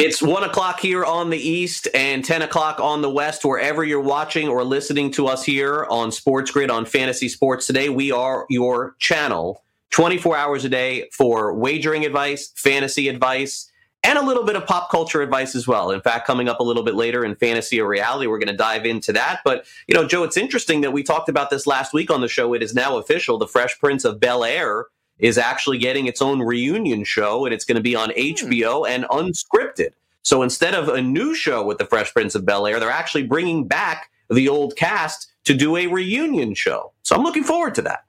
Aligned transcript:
It's 0.00 0.22
one 0.22 0.44
o'clock 0.44 0.78
here 0.78 1.04
on 1.04 1.28
the 1.28 1.36
East 1.36 1.88
and 1.92 2.24
10 2.24 2.42
o'clock 2.42 2.78
on 2.78 3.02
the 3.02 3.10
West, 3.10 3.44
wherever 3.44 3.82
you're 3.82 4.00
watching 4.00 4.46
or 4.46 4.62
listening 4.62 5.10
to 5.10 5.26
us 5.26 5.42
here 5.42 5.88
on 5.90 6.12
Sports 6.12 6.52
Grid 6.52 6.70
on 6.70 6.84
Fantasy 6.84 7.28
Sports 7.28 7.66
Today. 7.66 7.88
We 7.88 8.12
are 8.12 8.46
your 8.48 8.94
channel 9.00 9.64
24 9.90 10.36
hours 10.36 10.64
a 10.64 10.68
day 10.68 11.08
for 11.12 11.52
wagering 11.52 12.04
advice, 12.04 12.52
fantasy 12.54 13.08
advice, 13.08 13.72
and 14.04 14.16
a 14.16 14.24
little 14.24 14.44
bit 14.44 14.54
of 14.54 14.66
pop 14.66 14.88
culture 14.88 15.20
advice 15.20 15.56
as 15.56 15.66
well. 15.66 15.90
In 15.90 16.00
fact, 16.00 16.28
coming 16.28 16.48
up 16.48 16.60
a 16.60 16.64
little 16.64 16.84
bit 16.84 16.94
later 16.94 17.24
in 17.24 17.34
fantasy 17.34 17.80
or 17.80 17.88
reality, 17.88 18.28
we're 18.28 18.38
going 18.38 18.46
to 18.46 18.56
dive 18.56 18.86
into 18.86 19.12
that. 19.14 19.40
But, 19.44 19.66
you 19.88 19.96
know, 19.96 20.06
Joe, 20.06 20.22
it's 20.22 20.36
interesting 20.36 20.80
that 20.82 20.92
we 20.92 21.02
talked 21.02 21.28
about 21.28 21.50
this 21.50 21.66
last 21.66 21.92
week 21.92 22.08
on 22.08 22.20
the 22.20 22.28
show. 22.28 22.54
It 22.54 22.62
is 22.62 22.72
now 22.72 22.98
official. 22.98 23.36
The 23.36 23.48
Fresh 23.48 23.80
Prince 23.80 24.04
of 24.04 24.20
Bel 24.20 24.44
Air 24.44 24.86
is 25.18 25.38
actually 25.38 25.78
getting 25.78 26.06
its 26.06 26.22
own 26.22 26.40
reunion 26.40 27.04
show, 27.04 27.44
and 27.44 27.54
it's 27.54 27.64
going 27.64 27.76
to 27.76 27.82
be 27.82 27.96
on 27.96 28.10
HBO 28.10 28.86
hmm. 28.86 28.92
and 28.92 29.04
unscripted. 29.04 29.90
So 30.22 30.42
instead 30.42 30.74
of 30.74 30.88
a 30.88 31.00
new 31.00 31.34
show 31.34 31.64
with 31.64 31.78
the 31.78 31.86
Fresh 31.86 32.12
Prince 32.12 32.34
of 32.34 32.44
Bel 32.44 32.66
Air, 32.66 32.78
they're 32.80 32.90
actually 32.90 33.26
bringing 33.26 33.66
back 33.66 34.10
the 34.28 34.48
old 34.48 34.76
cast 34.76 35.32
to 35.44 35.54
do 35.54 35.76
a 35.76 35.86
reunion 35.86 36.54
show. 36.54 36.92
So 37.02 37.16
I'm 37.16 37.22
looking 37.22 37.44
forward 37.44 37.74
to 37.76 37.82
that. 37.82 38.04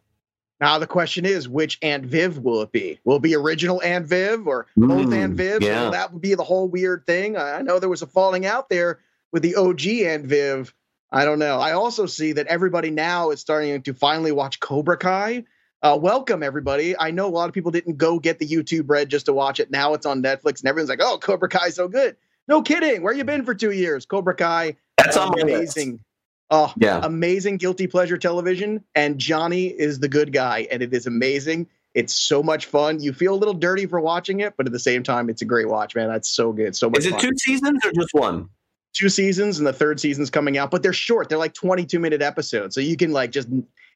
Now 0.60 0.78
the 0.78 0.88
question 0.88 1.26
is, 1.26 1.48
which 1.48 1.80
Aunt 1.82 2.06
Viv 2.06 2.40
will 2.40 2.62
it 2.62 2.74
be? 2.74 3.00
Will 3.06 3.16
it 3.16 3.22
be 3.22 3.36
original 3.36 3.82
Aunt 3.82 4.06
Viv 4.06 4.46
or 4.46 4.68
both 4.76 5.08
mm, 5.08 5.16
Aunt 5.16 5.38
Vivs? 5.38 5.62
Yeah. 5.62 5.90
that 5.90 6.12
would 6.12 6.22
be 6.22 6.36
the 6.36 6.44
whole 6.44 6.68
weird 6.68 7.06
thing. 7.08 7.38
I 7.38 7.62
know 7.62 7.80
there 7.80 7.88
was 7.88 8.02
a 8.02 8.08
falling 8.08 8.46
out 8.46 8.68
there 8.68 9.00
with 9.32 9.42
the 9.42 9.56
OG 9.56 9.88
Aunt 9.88 10.26
Viv. 10.26 10.74
I 11.12 11.24
don't 11.24 11.40
know. 11.40 11.60
I 11.60 11.72
also 11.72 12.06
see 12.06 12.34
that 12.34 12.48
everybody 12.48 12.92
now 12.92 13.30
is 13.32 13.40
starting 13.40 13.82
to 13.82 13.94
finally 13.94 14.34
watch 14.34 14.60
Cobra 14.60 14.98
Kai. 14.98 15.46
Uh, 15.82 15.98
welcome 16.00 16.44
everybody. 16.44 16.98
I 16.98 17.12
know 17.12 17.28
a 17.28 17.32
lot 17.32 17.48
of 17.48 17.54
people 17.54 17.72
didn't 17.72 17.98
go 17.98 18.20
get 18.20 18.38
the 18.38 18.48
YouTube 18.48 18.90
red 18.90 19.10
just 19.10 19.28
to 19.28 19.34
watch 19.34 19.62
it. 19.62 19.72
Now 19.72 19.94
it's 19.94 20.06
on 20.06 20.22
Netflix, 20.22 20.60
and 20.60 20.68
everyone's 20.68 20.90
like, 20.90 21.00
"Oh, 21.02 21.18
Cobra 21.18 21.48
Kai 21.48 21.70
so 21.70 21.88
good." 21.88 22.18
No 22.50 22.62
kidding. 22.62 23.02
Where 23.02 23.14
you 23.14 23.24
been 23.24 23.46
for 23.46 23.56
two 23.56 23.72
years? 23.72 24.06
Cobra 24.06 24.36
Kai. 24.36 24.76
That's 24.98 25.16
amazing. 25.16 26.02
Oh, 26.50 26.74
yeah. 26.78 27.00
Amazing 27.04 27.58
guilty 27.58 27.88
pleasure 27.88 28.18
television. 28.18 28.84
And 28.96 29.20
Johnny 29.20 29.68
is 29.68 30.00
the 30.00 30.10
good 30.10 30.34
guy, 30.34 30.68
and 30.72 30.82
it 30.82 30.94
is 30.94 31.06
amazing. 31.06 31.68
It's 31.94 32.14
so 32.14 32.44
much 32.44 32.66
fun. 32.66 33.00
You 33.00 33.14
feel 33.14 33.34
a 33.34 33.38
little 33.38 33.54
dirty 33.54 33.86
for 33.86 34.02
watching 34.02 34.42
it, 34.42 34.56
but 34.58 34.66
at 34.66 34.74
the 34.74 34.80
same 34.80 35.04
time, 35.04 35.30
it's 35.30 35.42
a 35.42 35.46
great 35.46 35.70
watch, 35.70 35.96
man. 35.96 36.10
That's 36.10 36.30
so 36.30 36.52
good. 36.52 36.76
So 36.76 36.90
much. 36.90 37.00
Is 37.00 37.06
it 37.06 37.12
fun. 37.12 37.22
two 37.22 37.38
seasons 37.38 37.86
or 37.86 37.92
just 37.94 38.14
one? 38.14 38.50
Two 38.94 39.10
seasons, 39.10 39.60
and 39.60 39.68
the 39.68 39.74
third 39.74 40.00
season's 40.00 40.30
coming 40.30 40.58
out, 40.58 40.72
but 40.72 40.82
they're 40.82 40.94
short. 40.94 41.30
They're 41.30 41.38
like 41.38 41.54
22 41.54 42.00
minute 42.00 42.22
episodes, 42.22 42.76
so 42.76 42.82
you 42.82 42.98
can 42.98 43.12
like 43.12 43.32
just 43.32 43.48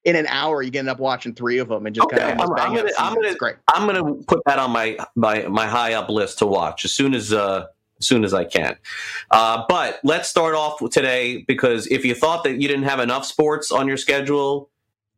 in 0.06 0.16
an 0.16 0.28
hour 0.28 0.62
you 0.62 0.72
can 0.72 0.80
end 0.80 0.90
up 0.90 1.00
watching 1.00 1.34
three 1.34 1.58
of 1.58 1.70
them 1.70 1.86
and 1.86 1.96
just 1.96 2.06
okay. 2.06 2.18
kind 2.18 2.40
of 2.40 2.50
I'm, 2.52 2.60
I'm 2.60 2.76
gonna, 2.76 2.92
I'm 3.00 3.14
gonna, 3.16 3.36
great. 3.36 3.56
I'm 3.74 3.88
gonna 3.88 4.16
put 4.28 4.42
that 4.46 4.60
on 4.60 4.72
my 4.72 4.98
my 5.16 5.44
my 5.48 5.66
high 5.66 5.94
up 5.94 6.10
list 6.10 6.40
to 6.40 6.46
watch 6.46 6.86
as 6.86 6.94
soon 6.94 7.14
as 7.14 7.34
uh 7.34 7.66
as 8.00 8.08
soon 8.08 8.24
as 8.24 8.34
I 8.34 8.44
can. 8.44 8.76
Uh, 9.32 9.64
but 9.68 10.00
let's 10.04 10.28
start 10.30 10.56
off 10.56 10.80
today 10.92 11.44
because 11.48 11.88
if 11.88 12.04
you 12.04 12.14
thought 12.16 12.44
that 12.44 12.62
you 12.62 12.68
didn't 12.68 12.84
have 12.84 13.00
enough 13.00 13.26
sports 13.26 13.72
on 13.72 13.88
your 13.88 13.98
schedule, 13.98 14.70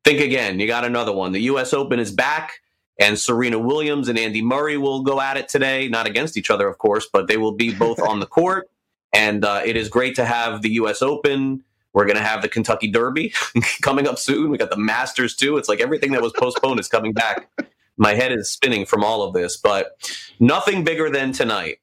think 0.03 0.21
again. 0.21 0.59
You 0.59 0.67
got 0.67 0.85
another 0.85 1.11
one. 1.11 1.31
The 1.31 1.41
U.S. 1.41 1.73
Open 1.73 1.99
is 1.99 2.11
back, 2.11 2.61
and 2.99 3.17
Serena 3.17 3.57
Williams 3.57 4.07
and 4.07 4.19
Andy 4.19 4.41
Murray 4.41 4.77
will 4.77 5.01
go 5.01 5.19
at 5.19 5.35
it 5.35 5.49
today. 5.49 5.87
Not 5.87 6.05
against 6.05 6.37
each 6.37 6.51
other, 6.51 6.67
of 6.67 6.77
course, 6.77 7.07
but 7.11 7.27
they 7.27 7.37
will 7.37 7.53
be 7.53 7.73
both 7.73 7.99
on 8.07 8.19
the 8.19 8.27
court. 8.27 8.69
And 9.15 9.43
uh, 9.43 9.61
it 9.65 9.75
is 9.75 9.89
great 9.89 10.15
to 10.15 10.25
have 10.25 10.61
the 10.61 10.69
U.S. 10.73 11.01
Open 11.01 11.63
we're 11.95 12.05
going 12.05 12.17
to 12.17 12.23
have 12.23 12.41
the 12.41 12.49
Kentucky 12.49 12.89
Derby 12.89 13.33
coming 13.81 14.05
up 14.05 14.19
soon. 14.19 14.51
We 14.51 14.57
got 14.57 14.69
the 14.69 14.77
Masters 14.77 15.33
too. 15.33 15.57
It's 15.57 15.69
like 15.69 15.79
everything 15.79 16.11
that 16.11 16.21
was 16.21 16.33
postponed 16.33 16.77
is 16.79 16.89
coming 16.89 17.13
back. 17.13 17.49
My 17.97 18.13
head 18.13 18.33
is 18.33 18.49
spinning 18.49 18.85
from 18.85 19.01
all 19.01 19.23
of 19.23 19.33
this, 19.33 19.55
but 19.55 19.95
nothing 20.37 20.83
bigger 20.83 21.09
than 21.09 21.31
tonight. 21.31 21.77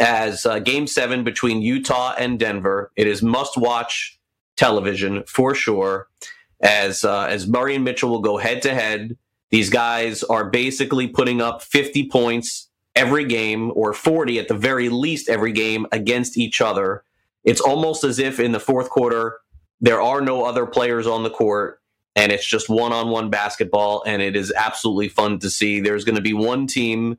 As 0.00 0.46
uh, 0.46 0.58
game 0.60 0.86
seven 0.86 1.22
between 1.22 1.60
Utah 1.60 2.14
and 2.16 2.38
Denver, 2.38 2.92
it 2.96 3.06
is 3.06 3.22
must 3.22 3.58
watch 3.58 4.18
television 4.56 5.22
for 5.24 5.54
sure. 5.54 6.08
As 6.62 7.04
uh, 7.04 7.24
as 7.24 7.46
Murray 7.46 7.74
and 7.74 7.84
Mitchell 7.84 8.08
will 8.08 8.20
go 8.20 8.38
head 8.38 8.62
to 8.62 8.72
head, 8.74 9.18
these 9.50 9.68
guys 9.68 10.22
are 10.22 10.48
basically 10.48 11.08
putting 11.08 11.42
up 11.42 11.60
50 11.60 12.08
points 12.08 12.69
every 13.00 13.24
game 13.24 13.72
or 13.74 13.94
40 13.94 14.38
at 14.38 14.48
the 14.48 14.54
very 14.54 14.90
least 14.90 15.30
every 15.30 15.52
game 15.52 15.86
against 15.90 16.36
each 16.36 16.60
other. 16.60 17.02
It's 17.44 17.60
almost 17.60 18.04
as 18.04 18.18
if 18.18 18.38
in 18.38 18.52
the 18.52 18.60
fourth 18.60 18.90
quarter 18.90 19.38
there 19.80 20.02
are 20.02 20.20
no 20.20 20.44
other 20.44 20.66
players 20.66 21.06
on 21.06 21.22
the 21.22 21.30
court 21.30 21.80
and 22.14 22.30
it's 22.30 22.46
just 22.46 22.68
one-on-one 22.68 23.30
basketball 23.30 24.02
and 24.04 24.20
it 24.20 24.36
is 24.36 24.52
absolutely 24.52 25.08
fun 25.08 25.38
to 25.38 25.48
see. 25.48 25.80
There's 25.80 26.04
going 26.04 26.16
to 26.16 26.22
be 26.22 26.34
one 26.34 26.66
team 26.66 27.16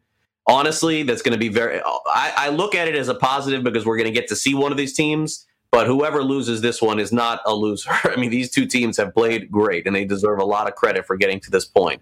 honestly 0.47 1.01
that's 1.03 1.21
going 1.21 1.33
to 1.33 1.39
be 1.39 1.49
very 1.49 1.79
I, 2.07 2.33
I, 2.35 2.49
look 2.49 2.73
at 2.73 2.87
it 2.87 2.95
as 2.95 3.09
a 3.09 3.13
positive 3.13 3.63
because 3.63 3.85
we're 3.85 3.97
going 3.97 4.11
to 4.11 4.19
get 4.19 4.27
to 4.29 4.35
see 4.35 4.55
one 4.55 4.71
of 4.71 4.77
these 4.77 4.93
teams 4.93 5.45
but 5.71 5.87
whoever 5.87 6.21
loses 6.23 6.61
this 6.61 6.81
one 6.81 6.99
is 6.99 7.11
not 7.11 7.41
a 7.45 7.53
loser 7.53 7.89
i 8.05 8.15
mean 8.15 8.29
these 8.29 8.49
two 8.49 8.65
teams 8.65 8.97
have 8.97 9.13
played 9.13 9.51
great 9.51 9.87
and 9.87 9.95
they 9.95 10.05
deserve 10.05 10.39
a 10.39 10.45
lot 10.45 10.67
of 10.67 10.75
credit 10.75 11.05
for 11.05 11.15
getting 11.15 11.39
to 11.39 11.51
this 11.51 11.65
point 11.65 12.01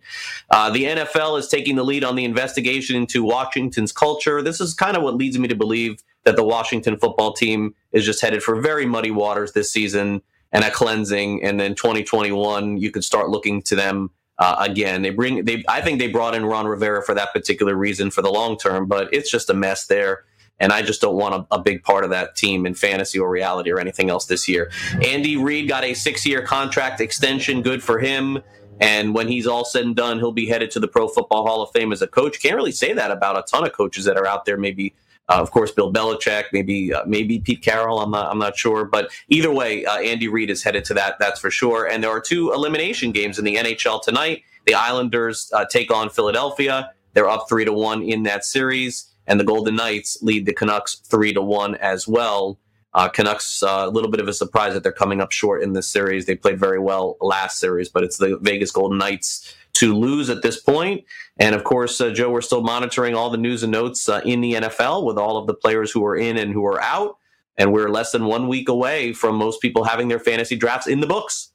uh, 0.52 0.70
the 0.70 0.86
nfl 0.86 1.38
is 1.38 1.48
taking 1.48 1.76
the 1.76 1.84
lead 1.84 2.04
on 2.04 2.16
the 2.16 2.26
investigation 2.26 2.96
into 2.96 3.24
washington's 3.24 3.92
culture 3.92 4.42
this 4.42 4.60
is 4.60 4.74
kind 4.74 4.98
of 4.98 5.04
what 5.04 5.16
leads 5.16 5.38
me 5.38 5.48
to 5.48 5.56
believe 5.56 6.04
that 6.26 6.36
the 6.36 6.44
Washington 6.44 6.98
football 6.98 7.34
team 7.34 7.74
is 7.92 8.06
just 8.06 8.22
headed 8.22 8.44
for 8.44 8.62
very 8.62 8.86
muddy 8.86 9.12
waters 9.12 9.54
this 9.54 9.72
season 9.72 10.22
and 10.52 10.64
a 10.64 10.72
cleansing. 10.72 11.44
And 11.44 11.60
then 11.60 11.76
2021, 11.76 12.78
you 12.78 12.92
could 12.92 13.04
start 13.04 13.30
looking 13.30 13.62
to 13.64 13.76
them 13.76 14.12
uh, 14.38 14.58
again. 14.60 15.02
They 15.02 15.10
bring 15.10 15.46
they 15.46 15.64
I 15.68 15.82
think 15.82 16.00
they 16.00 16.08
brought 16.08 16.36
in 16.36 16.46
Ron 16.46 16.68
Rivera 16.68 17.04
for 17.04 17.14
that 17.16 17.34
particular 17.34 17.76
reason 17.76 18.12
for 18.12 18.22
the 18.22 18.30
long 18.30 18.58
term, 18.58 18.86
but 18.86 19.14
it's 19.14 19.30
just 19.30 19.50
a 19.50 19.54
mess 19.54 19.88
there. 19.88 20.24
And 20.60 20.72
I 20.72 20.82
just 20.82 21.02
don't 21.02 21.16
want 21.16 21.36
a, 21.36 21.56
a 21.56 21.60
big 21.60 21.84
part 21.84 22.04
of 22.04 22.10
that 22.10 22.36
team 22.36 22.66
in 22.66 22.74
fantasy 22.74 23.20
or 23.20 23.30
reality 23.30 23.72
or 23.72 23.80
anything 23.80 24.10
else 24.10 24.26
this 24.26 24.48
year. 24.48 24.72
Andy 25.04 25.38
Reid 25.38 25.68
got 25.68 25.84
a 25.84 25.94
six 25.94 26.26
year 26.26 26.42
contract 26.42 27.02
extension, 27.02 27.62
good 27.62 27.82
for 27.82 28.00
him. 28.00 28.40
And 28.82 29.14
when 29.14 29.28
he's 29.28 29.46
all 29.46 29.66
said 29.66 29.86
and 29.86 29.96
done, 29.96 30.20
he'll 30.20 30.32
be 30.32 30.48
headed 30.48 30.72
to 30.72 30.80
the 30.80 30.88
Pro 30.88 31.08
Football 31.08 31.46
Hall 31.46 31.62
of 31.62 31.72
Fame 31.72 31.92
as 31.92 32.02
a 32.02 32.08
coach. 32.08 32.42
Can't 32.42 32.56
really 32.56 32.72
say 32.72 32.94
that 32.94 33.12
about 33.12 33.38
a 33.38 33.42
ton 33.42 33.66
of 33.66 33.74
coaches 33.74 34.06
that 34.06 34.18
are 34.18 34.26
out 34.26 34.46
there, 34.46 34.58
maybe 34.58 34.94
uh, 35.30 35.40
of 35.40 35.52
course, 35.52 35.72
Bill 35.72 35.94
Belichick, 35.94 36.46
maybe 36.52 36.92
uh, 36.92 37.04
maybe 37.06 37.40
Pete 37.40 37.62
Carroll. 37.62 38.00
I'm 38.00 38.10
not 38.12 38.32
I'm 38.32 38.40
not 38.40 38.58
sure, 38.58 38.84
but 38.84 39.12
either 39.30 39.52
way, 39.52 39.86
uh, 39.86 40.00
Andy 40.00 40.28
Reid 40.28 40.50
is 40.50 40.64
headed 40.64 40.84
to 40.86 40.96
that. 40.96 41.20
That's 41.20 41.40
for 41.40 41.52
sure. 41.52 41.86
And 41.86 42.04
there 42.04 42.10
are 42.10 42.20
two 42.20 42.52
elimination 42.52 43.12
games 43.12 43.38
in 43.38 43.46
the 43.46 43.56
NHL 43.56 44.02
tonight. 44.02 44.42
The 44.66 44.74
Islanders 44.74 45.52
uh, 45.54 45.66
take 45.66 45.94
on 45.94 46.10
Philadelphia. 46.10 46.92
They're 47.14 47.30
up 47.30 47.48
three 47.48 47.66
to 47.66 47.74
one 47.74 48.02
in 48.02 48.24
that 48.24 48.44
series, 48.44 49.09
and 49.30 49.40
the 49.40 49.46
Golden 49.46 49.76
Knights 49.76 50.22
lead 50.22 50.46
the 50.46 50.54
Canucks 50.54 50.96
three 50.96 51.34
to 51.34 51.42
one 51.42 51.76
as 51.76 52.08
well. 52.08 52.60
Uh, 52.94 53.08
Canucks 53.08 53.62
uh, 53.62 53.84
a 53.86 53.90
little 53.90 54.10
bit 54.10 54.20
of 54.20 54.28
a 54.28 54.34
surprise 54.34 54.74
that 54.74 54.82
they're 54.82 54.92
coming 54.92 55.22
up 55.22 55.32
short 55.32 55.62
in 55.62 55.74
this 55.74 55.88
series. 55.88 56.26
They 56.26 56.36
played 56.36 56.60
very 56.60 56.80
well 56.80 57.16
last 57.22 57.60
series, 57.60 57.88
but 57.88 58.04
it's 58.04 58.18
the 58.18 58.40
Vegas 58.42 58.72
Golden 58.72 58.98
Knights 58.98 59.56
to 59.74 59.96
lose 59.96 60.32
at 60.32 60.42
this 60.42 60.60
point. 60.60 61.06
And 61.38 61.54
of 61.54 61.64
course, 61.64 62.02
uh, 62.02 62.10
Joe, 62.10 62.32
we're 62.32 62.42
still 62.42 62.64
monitoring 62.64 63.14
all 63.14 63.30
the 63.30 63.38
news 63.38 63.62
and 63.62 63.72
notes 63.72 64.10
uh, 64.10 64.22
in 64.26 64.42
the 64.42 64.54
NFL 64.54 65.06
with 65.06 65.20
all 65.20 65.38
of 65.38 65.46
the 65.46 65.54
players 65.54 65.92
who 65.92 66.04
are 66.04 66.16
in 66.16 66.36
and 66.36 66.52
who 66.52 66.66
are 66.66 66.82
out. 66.82 67.18
And 67.56 67.72
we're 67.72 67.90
less 67.90 68.12
than 68.12 68.26
one 68.26 68.48
week 68.48 68.68
away 68.68 69.14
from 69.14 69.36
most 69.36 69.62
people 69.62 69.84
having 69.84 70.08
their 70.08 70.20
fantasy 70.20 70.56
drafts 70.56 70.88
in 70.88 71.02
the 71.02 71.08
books. 71.08 71.52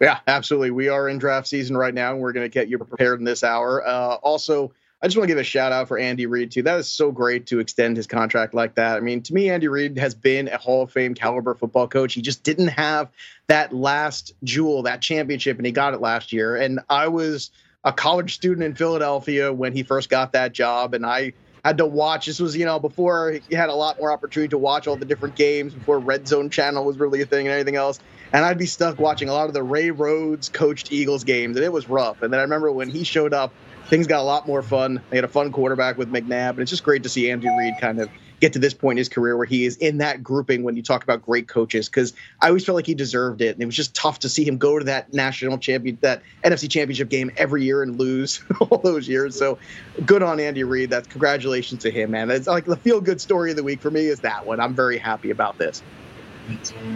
Yeah, 0.00 0.18
absolutely. 0.26 0.72
We 0.72 0.88
are 0.88 1.08
in 1.08 1.18
draft 1.18 1.46
season 1.46 1.76
right 1.76 1.94
now, 1.94 2.12
and 2.12 2.20
we're 2.20 2.32
going 2.32 2.44
to 2.44 2.52
get 2.52 2.68
you 2.68 2.76
prepared 2.76 3.20
in 3.20 3.24
this 3.24 3.44
hour. 3.44 3.86
Uh, 3.86 4.16
also, 4.16 4.72
I 5.02 5.08
just 5.08 5.16
want 5.16 5.28
to 5.28 5.34
give 5.34 5.40
a 5.40 5.44
shout 5.44 5.72
out 5.72 5.88
for 5.88 5.98
Andy 5.98 6.26
Reid 6.26 6.52
too. 6.52 6.62
That 6.62 6.78
is 6.78 6.88
so 6.88 7.10
great 7.10 7.46
to 7.46 7.58
extend 7.58 7.96
his 7.96 8.06
contract 8.06 8.54
like 8.54 8.76
that. 8.76 8.96
I 8.96 9.00
mean, 9.00 9.22
to 9.22 9.34
me, 9.34 9.50
Andy 9.50 9.66
Reid 9.66 9.98
has 9.98 10.14
been 10.14 10.46
a 10.46 10.58
Hall 10.58 10.84
of 10.84 10.92
Fame 10.92 11.14
caliber 11.14 11.54
football 11.54 11.88
coach. 11.88 12.14
He 12.14 12.22
just 12.22 12.44
didn't 12.44 12.68
have 12.68 13.08
that 13.48 13.74
last 13.74 14.32
jewel, 14.44 14.84
that 14.84 15.02
championship, 15.02 15.56
and 15.56 15.66
he 15.66 15.72
got 15.72 15.94
it 15.94 16.00
last 16.00 16.32
year. 16.32 16.54
And 16.54 16.78
I 16.88 17.08
was 17.08 17.50
a 17.82 17.92
college 17.92 18.36
student 18.36 18.62
in 18.62 18.76
Philadelphia 18.76 19.52
when 19.52 19.72
he 19.72 19.82
first 19.82 20.08
got 20.08 20.34
that 20.34 20.52
job, 20.52 20.94
and 20.94 21.04
I 21.04 21.32
had 21.64 21.78
to 21.78 21.86
watch. 21.86 22.26
This 22.26 22.38
was, 22.38 22.56
you 22.56 22.64
know, 22.64 22.78
before 22.78 23.40
he 23.48 23.56
had 23.56 23.70
a 23.70 23.74
lot 23.74 23.98
more 23.98 24.12
opportunity 24.12 24.50
to 24.50 24.58
watch 24.58 24.86
all 24.86 24.94
the 24.94 25.04
different 25.04 25.34
games, 25.34 25.74
before 25.74 25.98
Red 25.98 26.28
Zone 26.28 26.48
Channel 26.48 26.84
was 26.84 26.98
really 26.98 27.22
a 27.22 27.26
thing 27.26 27.48
and 27.48 27.52
everything 27.52 27.74
else. 27.74 27.98
And 28.32 28.44
I'd 28.44 28.56
be 28.56 28.66
stuck 28.66 29.00
watching 29.00 29.28
a 29.28 29.32
lot 29.32 29.48
of 29.48 29.52
the 29.52 29.64
Ray 29.64 29.90
Rhodes 29.90 30.48
coached 30.48 30.92
Eagles 30.92 31.24
games, 31.24 31.56
and 31.56 31.64
it 31.64 31.72
was 31.72 31.88
rough. 31.88 32.22
And 32.22 32.32
then 32.32 32.38
I 32.38 32.44
remember 32.44 32.70
when 32.70 32.88
he 32.88 33.02
showed 33.02 33.34
up 33.34 33.52
things 33.92 34.06
got 34.06 34.20
a 34.20 34.22
lot 34.22 34.46
more 34.46 34.62
fun. 34.62 35.02
They 35.10 35.18
had 35.18 35.24
a 35.24 35.28
fun 35.28 35.52
quarterback 35.52 35.98
with 35.98 36.10
McNabb, 36.10 36.52
and 36.52 36.60
it's 36.60 36.70
just 36.70 36.82
great 36.82 37.02
to 37.02 37.10
see 37.10 37.30
Andy 37.30 37.46
Reid 37.58 37.74
kind 37.78 38.00
of 38.00 38.08
get 38.40 38.54
to 38.54 38.58
this 38.58 38.72
point 38.72 38.96
in 38.96 38.96
his 38.96 39.10
career 39.10 39.36
where 39.36 39.44
he 39.44 39.66
is 39.66 39.76
in 39.76 39.98
that 39.98 40.22
grouping 40.22 40.62
when 40.62 40.76
you 40.76 40.82
talk 40.82 41.04
about 41.04 41.20
great 41.20 41.46
coaches. 41.46 41.90
Because 41.90 42.14
I 42.40 42.48
always 42.48 42.64
felt 42.64 42.76
like 42.76 42.86
he 42.86 42.94
deserved 42.94 43.42
it, 43.42 43.54
and 43.54 43.62
it 43.62 43.66
was 43.66 43.76
just 43.76 43.94
tough 43.94 44.20
to 44.20 44.30
see 44.30 44.44
him 44.44 44.56
go 44.56 44.78
to 44.78 44.86
that 44.86 45.12
national 45.12 45.58
champion, 45.58 45.98
that 46.00 46.22
NFC 46.42 46.70
Championship 46.70 47.10
game 47.10 47.32
every 47.36 47.64
year 47.64 47.82
and 47.82 47.98
lose 47.98 48.42
all 48.60 48.78
those 48.78 49.06
years. 49.06 49.38
So 49.38 49.58
good 50.06 50.22
on 50.22 50.40
Andy 50.40 50.64
Reid. 50.64 50.88
That's 50.88 51.06
congratulations 51.06 51.82
to 51.82 51.90
him, 51.90 52.12
man. 52.12 52.30
It's 52.30 52.46
like 52.46 52.64
the 52.64 52.76
feel 52.76 53.02
good 53.02 53.20
story 53.20 53.50
of 53.50 53.58
the 53.58 53.62
week 53.62 53.82
for 53.82 53.90
me 53.90 54.06
is 54.06 54.20
that 54.20 54.46
one. 54.46 54.58
I'm 54.58 54.74
very 54.74 54.96
happy 54.96 55.28
about 55.28 55.58
this. 55.58 55.82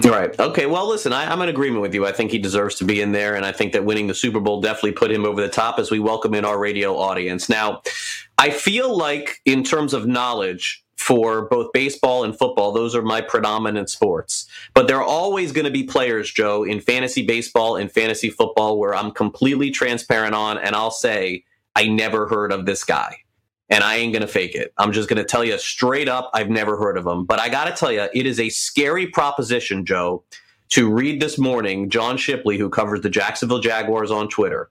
Right. 0.02 0.38
Okay. 0.38 0.66
Well, 0.66 0.88
listen, 0.88 1.12
I, 1.12 1.32
am 1.32 1.40
in 1.42 1.48
agreement 1.48 1.82
with 1.82 1.94
you. 1.94 2.06
I 2.06 2.12
think 2.12 2.30
he 2.30 2.38
deserves 2.38 2.74
to 2.76 2.84
be 2.84 3.00
in 3.00 3.12
there, 3.12 3.34
and 3.34 3.44
I 3.44 3.52
think 3.52 3.72
that 3.72 3.84
winning 3.84 4.06
the 4.06 4.14
Super 4.14 4.40
Bowl 4.40 4.60
definitely 4.60 4.92
put 4.92 5.10
him 5.10 5.24
over 5.24 5.40
the 5.40 5.48
top 5.48 5.78
as 5.78 5.90
we 5.90 5.98
welcome 5.98 6.34
in 6.34 6.44
our 6.44 6.58
radio 6.58 6.96
audience. 6.96 7.48
Now, 7.48 7.82
I 8.38 8.50
feel 8.50 8.96
like, 8.96 9.40
in 9.44 9.64
terms 9.64 9.94
of 9.94 10.06
knowledge, 10.06 10.84
for 10.96 11.46
both 11.48 11.72
baseball 11.72 12.24
and 12.24 12.36
football. 12.36 12.72
Those 12.72 12.94
are 12.96 13.02
my 13.02 13.20
predominant 13.20 13.90
sports. 13.90 14.46
But 14.74 14.88
there 14.88 14.96
are 14.96 15.04
always 15.04 15.52
going 15.52 15.66
to 15.66 15.70
be 15.70 15.84
players, 15.84 16.32
Joe, 16.32 16.64
in 16.64 16.80
fantasy 16.80 17.24
baseball 17.24 17.76
and 17.76 17.92
fantasy 17.92 18.30
football 18.30 18.78
where 18.78 18.94
I'm 18.94 19.12
completely 19.12 19.70
transparent 19.70 20.34
on, 20.34 20.58
and 20.58 20.74
I'll 20.74 20.90
say, 20.90 21.44
I 21.76 21.86
never 21.86 22.26
heard 22.26 22.50
of 22.50 22.66
this 22.66 22.82
guy. 22.82 23.18
And 23.68 23.82
I 23.82 23.96
ain't 23.96 24.12
to 24.22 24.28
fake 24.28 24.54
it. 24.54 24.72
I'm 24.78 24.92
just 24.92 25.08
to 25.16 25.24
tell 25.24 25.44
you 25.44 25.58
straight 25.58 26.08
up, 26.08 26.30
I've 26.32 26.50
never 26.50 26.76
heard 26.76 26.96
of 26.96 27.06
him. 27.06 27.24
But 27.24 27.40
I 27.40 27.48
got 27.48 27.64
to 27.64 27.72
tell 27.72 27.90
you, 27.90 28.08
it 28.14 28.26
is 28.26 28.38
a 28.38 28.48
scary 28.48 29.08
proposition, 29.08 29.84
Joe, 29.84 30.22
to 30.68 30.92
read 30.92 31.20
this 31.20 31.36
morning 31.36 31.90
John 31.90 32.16
Shipley, 32.16 32.58
who 32.58 32.70
covers 32.70 33.00
the 33.00 33.10
Jacksonville 33.10 33.58
Jaguars 33.58 34.10
on 34.10 34.28
Twitter, 34.28 34.70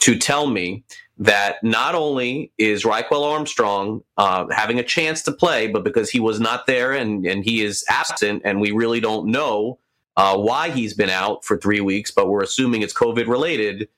to 0.00 0.18
tell 0.18 0.46
me 0.46 0.84
that 1.18 1.56
not 1.62 1.94
only 1.94 2.52
is 2.58 2.84
Ryquell 2.84 3.24
Armstrong 3.24 4.02
uh, 4.18 4.46
having 4.50 4.78
a 4.78 4.82
chance 4.82 5.22
to 5.22 5.32
play, 5.32 5.66
but 5.66 5.82
because 5.82 6.10
he 6.10 6.20
was 6.20 6.38
not 6.38 6.66
there 6.66 6.92
and, 6.92 7.26
and 7.26 7.42
he 7.42 7.62
is 7.62 7.84
absent, 7.88 8.42
and 8.44 8.60
we 8.60 8.70
really 8.70 9.00
don't 9.00 9.28
know 9.28 9.78
uh, 10.16 10.36
why 10.36 10.70
he's 10.70 10.94
been 10.94 11.10
out 11.10 11.44
for 11.44 11.56
three 11.56 11.80
weeks, 11.80 12.10
but 12.10 12.28
we're 12.28 12.42
assuming 12.42 12.82
it's 12.82 12.92
COVID 12.92 13.28
related, 13.28 13.88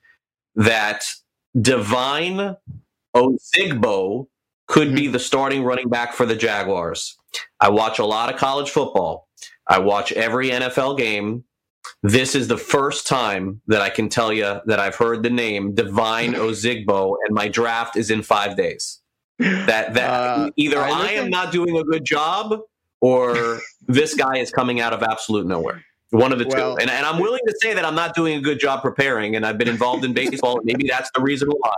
that 0.55 1.03
Devine 3.19 3.37
Ozigbo 3.37 4.27
could 4.67 4.95
be 4.95 5.03
mm-hmm. 5.03 5.13
the 5.13 5.19
starting 5.19 5.63
running 5.63 5.89
back 5.89 6.13
for 6.13 6.25
the 6.25 6.35
Jaguars. 6.35 7.17
I 7.59 7.69
watch 7.69 7.99
a 7.99 8.05
lot 8.05 8.33
of 8.33 8.39
college 8.39 8.69
football. 8.69 9.27
I 9.67 9.79
watch 9.79 10.11
every 10.11 10.49
NFL 10.49 10.97
game. 10.97 11.43
This 12.03 12.35
is 12.35 12.47
the 12.47 12.57
first 12.57 13.07
time 13.07 13.61
that 13.67 13.81
I 13.81 13.89
can 13.89 14.09
tell 14.09 14.31
you 14.31 14.61
that 14.65 14.79
I've 14.79 14.95
heard 14.95 15.23
the 15.23 15.29
name 15.29 15.75
Devine 15.75 16.33
Ozigbo, 16.35 17.15
and 17.25 17.35
my 17.35 17.47
draft 17.47 17.95
is 17.95 18.11
in 18.11 18.21
five 18.21 18.55
days. 18.55 18.99
That 19.39 19.93
that 19.93 20.09
uh, 20.09 20.51
either 20.57 20.79
I, 20.79 20.89
I 20.89 21.11
am 21.11 21.29
not 21.29 21.51
doing 21.51 21.77
a 21.77 21.83
good 21.83 22.03
job, 22.03 22.59
or 22.99 23.59
this 23.87 24.13
guy 24.13 24.37
is 24.37 24.51
coming 24.51 24.81
out 24.81 24.93
of 24.93 25.01
absolute 25.01 25.47
nowhere. 25.47 25.83
One 26.11 26.33
of 26.33 26.39
the 26.39 26.47
well, 26.47 26.75
two. 26.75 26.81
And, 26.81 26.89
and 26.89 27.05
I'm 27.05 27.21
willing 27.21 27.41
to 27.47 27.55
say 27.61 27.73
that 27.73 27.85
I'm 27.85 27.95
not 27.95 28.15
doing 28.15 28.35
a 28.35 28.41
good 28.41 28.59
job 28.59 28.81
preparing, 28.81 29.35
and 29.35 29.45
I've 29.45 29.57
been 29.57 29.69
involved 29.69 30.03
in 30.03 30.13
baseball. 30.13 30.57
and 30.57 30.65
maybe 30.65 30.87
that's 30.87 31.09
the 31.15 31.21
reason 31.21 31.49
why. 31.49 31.75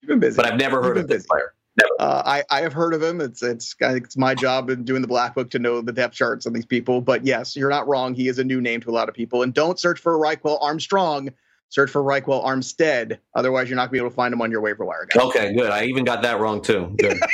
You've 0.00 0.08
been 0.08 0.20
busy. 0.20 0.36
But 0.36 0.46
I've 0.46 0.58
never 0.58 0.82
heard 0.82 0.98
of 0.98 1.08
this 1.08 1.26
player. 1.26 1.54
Uh, 2.00 2.22
I, 2.24 2.42
I 2.50 2.60
have 2.62 2.72
heard 2.72 2.92
of 2.94 3.02
him. 3.02 3.20
It's 3.20 3.42
it's 3.42 3.74
it's 3.80 4.16
my 4.16 4.34
job 4.34 4.70
in 4.70 4.84
doing 4.84 5.02
the 5.02 5.08
black 5.08 5.34
book 5.34 5.50
to 5.50 5.58
know 5.58 5.80
the 5.80 5.92
depth 5.92 6.14
charts 6.14 6.46
on 6.46 6.52
these 6.52 6.66
people. 6.66 7.00
But 7.00 7.24
yes, 7.24 7.54
you're 7.54 7.70
not 7.70 7.86
wrong. 7.86 8.14
He 8.14 8.28
is 8.28 8.38
a 8.38 8.44
new 8.44 8.60
name 8.60 8.80
to 8.80 8.90
a 8.90 8.92
lot 8.92 9.08
of 9.08 9.14
people. 9.14 9.42
And 9.42 9.54
don't 9.54 9.78
search 9.78 10.00
for 10.00 10.18
Ryquell 10.18 10.58
Armstrong. 10.60 11.30
Search 11.68 11.90
for 11.90 12.02
Ryquell 12.02 12.44
Armstead. 12.44 13.18
Otherwise, 13.34 13.68
you're 13.68 13.76
not 13.76 13.82
gonna 13.86 13.92
be 13.92 13.98
able 13.98 14.10
to 14.10 14.14
find 14.14 14.32
him 14.32 14.42
on 14.42 14.50
your 14.50 14.60
waiver 14.60 14.84
wire. 14.84 15.06
Guys. 15.08 15.22
Okay, 15.26 15.54
good. 15.54 15.70
I 15.70 15.84
even 15.84 16.04
got 16.04 16.22
that 16.22 16.40
wrong 16.40 16.62
too. 16.62 16.94
Good. 16.98 17.18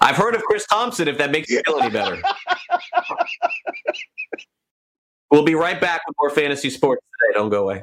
I've 0.00 0.16
heard 0.16 0.34
of 0.34 0.42
Chris 0.44 0.66
Thompson. 0.66 1.08
If 1.08 1.18
that 1.18 1.30
makes 1.30 1.50
you 1.50 1.60
feel 1.66 1.78
any 1.80 1.90
better. 1.90 2.22
We'll 5.30 5.42
be 5.44 5.56
right 5.56 5.80
back 5.80 6.02
with 6.06 6.14
more 6.20 6.30
fantasy 6.30 6.70
sports 6.70 7.02
today. 7.02 7.34
Don't 7.36 7.50
go 7.50 7.64
away. 7.64 7.82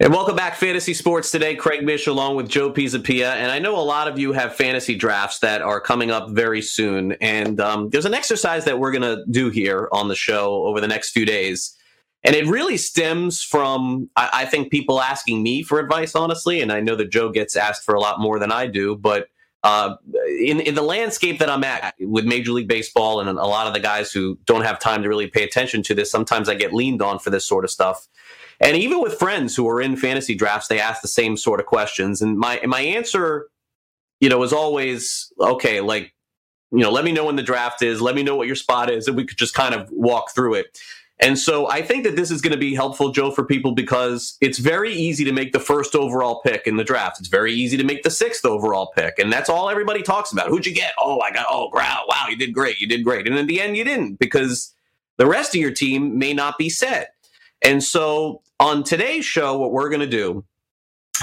And 0.00 0.12
welcome 0.12 0.34
back, 0.34 0.56
Fantasy 0.56 0.92
Sports 0.92 1.30
Today. 1.30 1.54
Craig 1.54 1.84
Mish 1.84 2.08
along 2.08 2.34
with 2.34 2.48
Joe 2.48 2.72
Pisapia. 2.72 3.34
And 3.34 3.52
I 3.52 3.60
know 3.60 3.78
a 3.78 3.80
lot 3.80 4.08
of 4.08 4.18
you 4.18 4.32
have 4.32 4.56
fantasy 4.56 4.96
drafts 4.96 5.38
that 5.38 5.62
are 5.62 5.80
coming 5.80 6.10
up 6.10 6.30
very 6.30 6.62
soon. 6.62 7.12
And 7.20 7.60
um, 7.60 7.90
there's 7.90 8.04
an 8.04 8.12
exercise 8.12 8.64
that 8.64 8.80
we're 8.80 8.90
going 8.90 9.02
to 9.02 9.24
do 9.30 9.50
here 9.50 9.88
on 9.92 10.08
the 10.08 10.16
show 10.16 10.64
over 10.64 10.80
the 10.80 10.88
next 10.88 11.12
few 11.12 11.24
days. 11.24 11.76
And 12.24 12.34
it 12.34 12.44
really 12.46 12.76
stems 12.76 13.40
from, 13.40 14.10
I, 14.16 14.30
I, 14.32 14.44
think, 14.46 14.72
people 14.72 15.00
asking 15.00 15.44
me 15.44 15.62
for 15.62 15.78
advice, 15.78 16.16
honestly. 16.16 16.60
And 16.60 16.72
I 16.72 16.80
know 16.80 16.96
that 16.96 17.12
Joe 17.12 17.30
gets 17.30 17.54
asked 17.54 17.84
for 17.84 17.94
a 17.94 18.00
lot 18.00 18.18
more 18.18 18.40
than 18.40 18.50
I 18.50 18.66
do. 18.66 18.96
But 18.96 19.28
uh, 19.62 19.94
in, 20.40 20.58
in 20.58 20.74
the 20.74 20.82
landscape 20.82 21.38
that 21.38 21.48
I'm 21.48 21.62
at 21.62 21.94
with 22.00 22.24
Major 22.24 22.50
League 22.50 22.66
Baseball 22.66 23.20
and 23.20 23.28
a 23.28 23.46
lot 23.46 23.68
of 23.68 23.72
the 23.72 23.80
guys 23.80 24.10
who 24.10 24.40
don't 24.44 24.64
have 24.64 24.80
time 24.80 25.04
to 25.04 25.08
really 25.08 25.28
pay 25.28 25.44
attention 25.44 25.84
to 25.84 25.94
this, 25.94 26.10
sometimes 26.10 26.48
I 26.48 26.56
get 26.56 26.72
leaned 26.72 27.00
on 27.00 27.20
for 27.20 27.30
this 27.30 27.46
sort 27.46 27.64
of 27.64 27.70
stuff. 27.70 28.08
And 28.60 28.76
even 28.76 29.00
with 29.00 29.18
friends 29.18 29.56
who 29.56 29.68
are 29.68 29.80
in 29.80 29.96
fantasy 29.96 30.34
drafts, 30.34 30.68
they 30.68 30.80
ask 30.80 31.02
the 31.02 31.08
same 31.08 31.36
sort 31.36 31.60
of 31.60 31.66
questions. 31.66 32.22
And 32.22 32.38
my 32.38 32.60
my 32.64 32.80
answer, 32.80 33.48
you 34.20 34.28
know, 34.28 34.42
is 34.42 34.52
always 34.52 35.32
okay. 35.40 35.80
Like, 35.80 36.14
you 36.70 36.80
know, 36.80 36.90
let 36.90 37.04
me 37.04 37.12
know 37.12 37.26
when 37.26 37.36
the 37.36 37.42
draft 37.42 37.82
is. 37.82 38.00
Let 38.00 38.14
me 38.14 38.22
know 38.22 38.36
what 38.36 38.46
your 38.46 38.56
spot 38.56 38.90
is, 38.90 39.08
and 39.08 39.16
we 39.16 39.24
could 39.24 39.38
just 39.38 39.54
kind 39.54 39.74
of 39.74 39.88
walk 39.90 40.34
through 40.34 40.54
it. 40.54 40.78
And 41.20 41.38
so 41.38 41.68
I 41.70 41.80
think 41.80 42.04
that 42.04 42.16
this 42.16 42.30
is 42.30 42.40
going 42.40 42.52
to 42.52 42.58
be 42.58 42.74
helpful, 42.74 43.12
Joe, 43.12 43.30
for 43.30 43.44
people 43.44 43.72
because 43.72 44.36
it's 44.40 44.58
very 44.58 44.92
easy 44.92 45.24
to 45.24 45.32
make 45.32 45.52
the 45.52 45.60
first 45.60 45.94
overall 45.94 46.40
pick 46.44 46.66
in 46.66 46.76
the 46.76 46.82
draft. 46.82 47.20
It's 47.20 47.28
very 47.28 47.52
easy 47.52 47.76
to 47.76 47.84
make 47.84 48.02
the 48.02 48.10
sixth 48.10 48.44
overall 48.44 48.90
pick. 48.96 49.18
And 49.18 49.32
that's 49.32 49.48
all 49.48 49.70
everybody 49.70 50.02
talks 50.02 50.32
about. 50.32 50.48
Who'd 50.48 50.66
you 50.66 50.74
get? 50.74 50.92
Oh, 50.98 51.20
I 51.20 51.30
got, 51.30 51.46
oh, 51.48 51.70
wow, 51.72 52.02
wow, 52.08 52.26
you 52.28 52.36
did 52.36 52.52
great. 52.52 52.80
You 52.80 52.88
did 52.88 53.04
great. 53.04 53.28
And 53.28 53.38
in 53.38 53.46
the 53.46 53.60
end, 53.60 53.76
you 53.76 53.84
didn't 53.84 54.16
because 54.18 54.74
the 55.16 55.26
rest 55.26 55.54
of 55.54 55.60
your 55.60 55.70
team 55.70 56.18
may 56.18 56.34
not 56.34 56.58
be 56.58 56.68
set. 56.68 57.13
And 57.64 57.82
so 57.82 58.42
on 58.60 58.84
today's 58.84 59.24
show, 59.24 59.58
what 59.58 59.72
we're 59.72 59.88
going 59.88 60.00
to 60.00 60.06
do 60.06 60.44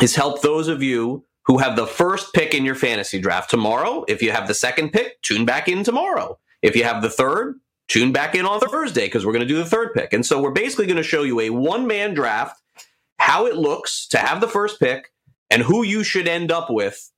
is 0.02 0.16
help 0.16 0.42
those 0.42 0.68
of 0.68 0.82
you 0.82 1.24
who 1.46 1.58
have 1.60 1.76
the 1.76 1.88
first 1.88 2.34
pick 2.34 2.54
in 2.54 2.66
your 2.66 2.76
fantasy 2.76 3.20
draft 3.20 3.50
tomorrow. 3.50 4.04
If 4.08 4.22
you 4.22 4.32
have 4.32 4.48
the 4.48 4.54
second 4.54 4.92
pick, 4.92 5.22
tune 5.22 5.46
back 5.46 5.68
in 5.68 5.84
tomorrow. 5.84 6.40
If 6.62 6.76
you 6.76 6.84
have 6.84 7.02
the 7.02 7.10
third, 7.10 7.60
tune 7.88 8.12
back 8.12 8.36
in 8.36 8.46
on 8.46 8.60
Thursday 8.60 9.06
because 9.06 9.26
we're 9.26 9.34
going 9.34 9.48
to 9.48 9.54
do 9.54 9.58
the 9.58 9.66
third 9.66 9.94
pick. 9.94 10.14
And 10.14 10.26
so 10.26 10.42
we're 10.42 10.52
basically 10.52 10.86
going 10.86 10.98
to 10.98 11.04
show 11.04 11.24
you 11.24 11.40
a 11.40 11.50
one 11.50 11.88
man 11.88 12.14
draft, 12.14 12.62
how 13.18 13.45
it 13.45 13.56
looks 13.56 14.07
to 14.07 14.18
have 14.18 14.42
the 14.42 14.48
first 14.48 14.80
pick, 14.80 15.12
and 15.50 15.62
who 15.62 15.83
you 15.83 16.04
should 16.04 16.28
end 16.28 16.52
up 16.52 16.69
with 16.69 17.12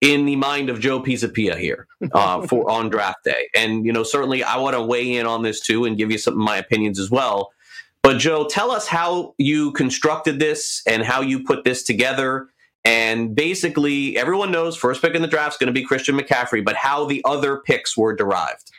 in 0.00 0.26
the 0.26 0.36
mind 0.36 0.70
of 0.70 0.80
Joe 0.80 1.00
Pisapia 1.00 1.58
here 1.58 1.86
uh, 2.12 2.42
for 2.46 2.70
on 2.70 2.88
draft 2.88 3.24
day. 3.24 3.48
And 3.56 3.84
you 3.84 3.92
know, 3.92 4.02
certainly 4.02 4.42
I 4.42 4.56
want 4.58 4.76
to 4.76 4.82
weigh 4.82 5.16
in 5.16 5.26
on 5.26 5.42
this 5.42 5.60
too 5.60 5.84
and 5.84 5.96
give 5.96 6.10
you 6.10 6.18
some 6.18 6.34
of 6.34 6.40
my 6.40 6.56
opinions 6.56 6.98
as 6.98 7.10
well. 7.10 7.52
But 8.02 8.18
Joe, 8.18 8.46
tell 8.46 8.70
us 8.70 8.86
how 8.86 9.34
you 9.38 9.72
constructed 9.72 10.38
this 10.38 10.82
and 10.86 11.02
how 11.02 11.20
you 11.20 11.44
put 11.44 11.64
this 11.64 11.82
together. 11.82 12.48
And 12.84 13.34
basically, 13.34 14.16
everyone 14.16 14.50
knows 14.50 14.76
first 14.76 15.02
pick 15.02 15.14
in 15.14 15.22
the 15.22 15.28
draft 15.28 15.54
is 15.54 15.58
going 15.58 15.66
to 15.66 15.78
be 15.78 15.84
Christian 15.84 16.18
McCaffrey, 16.18 16.64
but 16.64 16.76
how 16.76 17.04
the 17.04 17.22
other 17.24 17.58
picks 17.58 17.96
were 17.96 18.14
derived. 18.14 18.70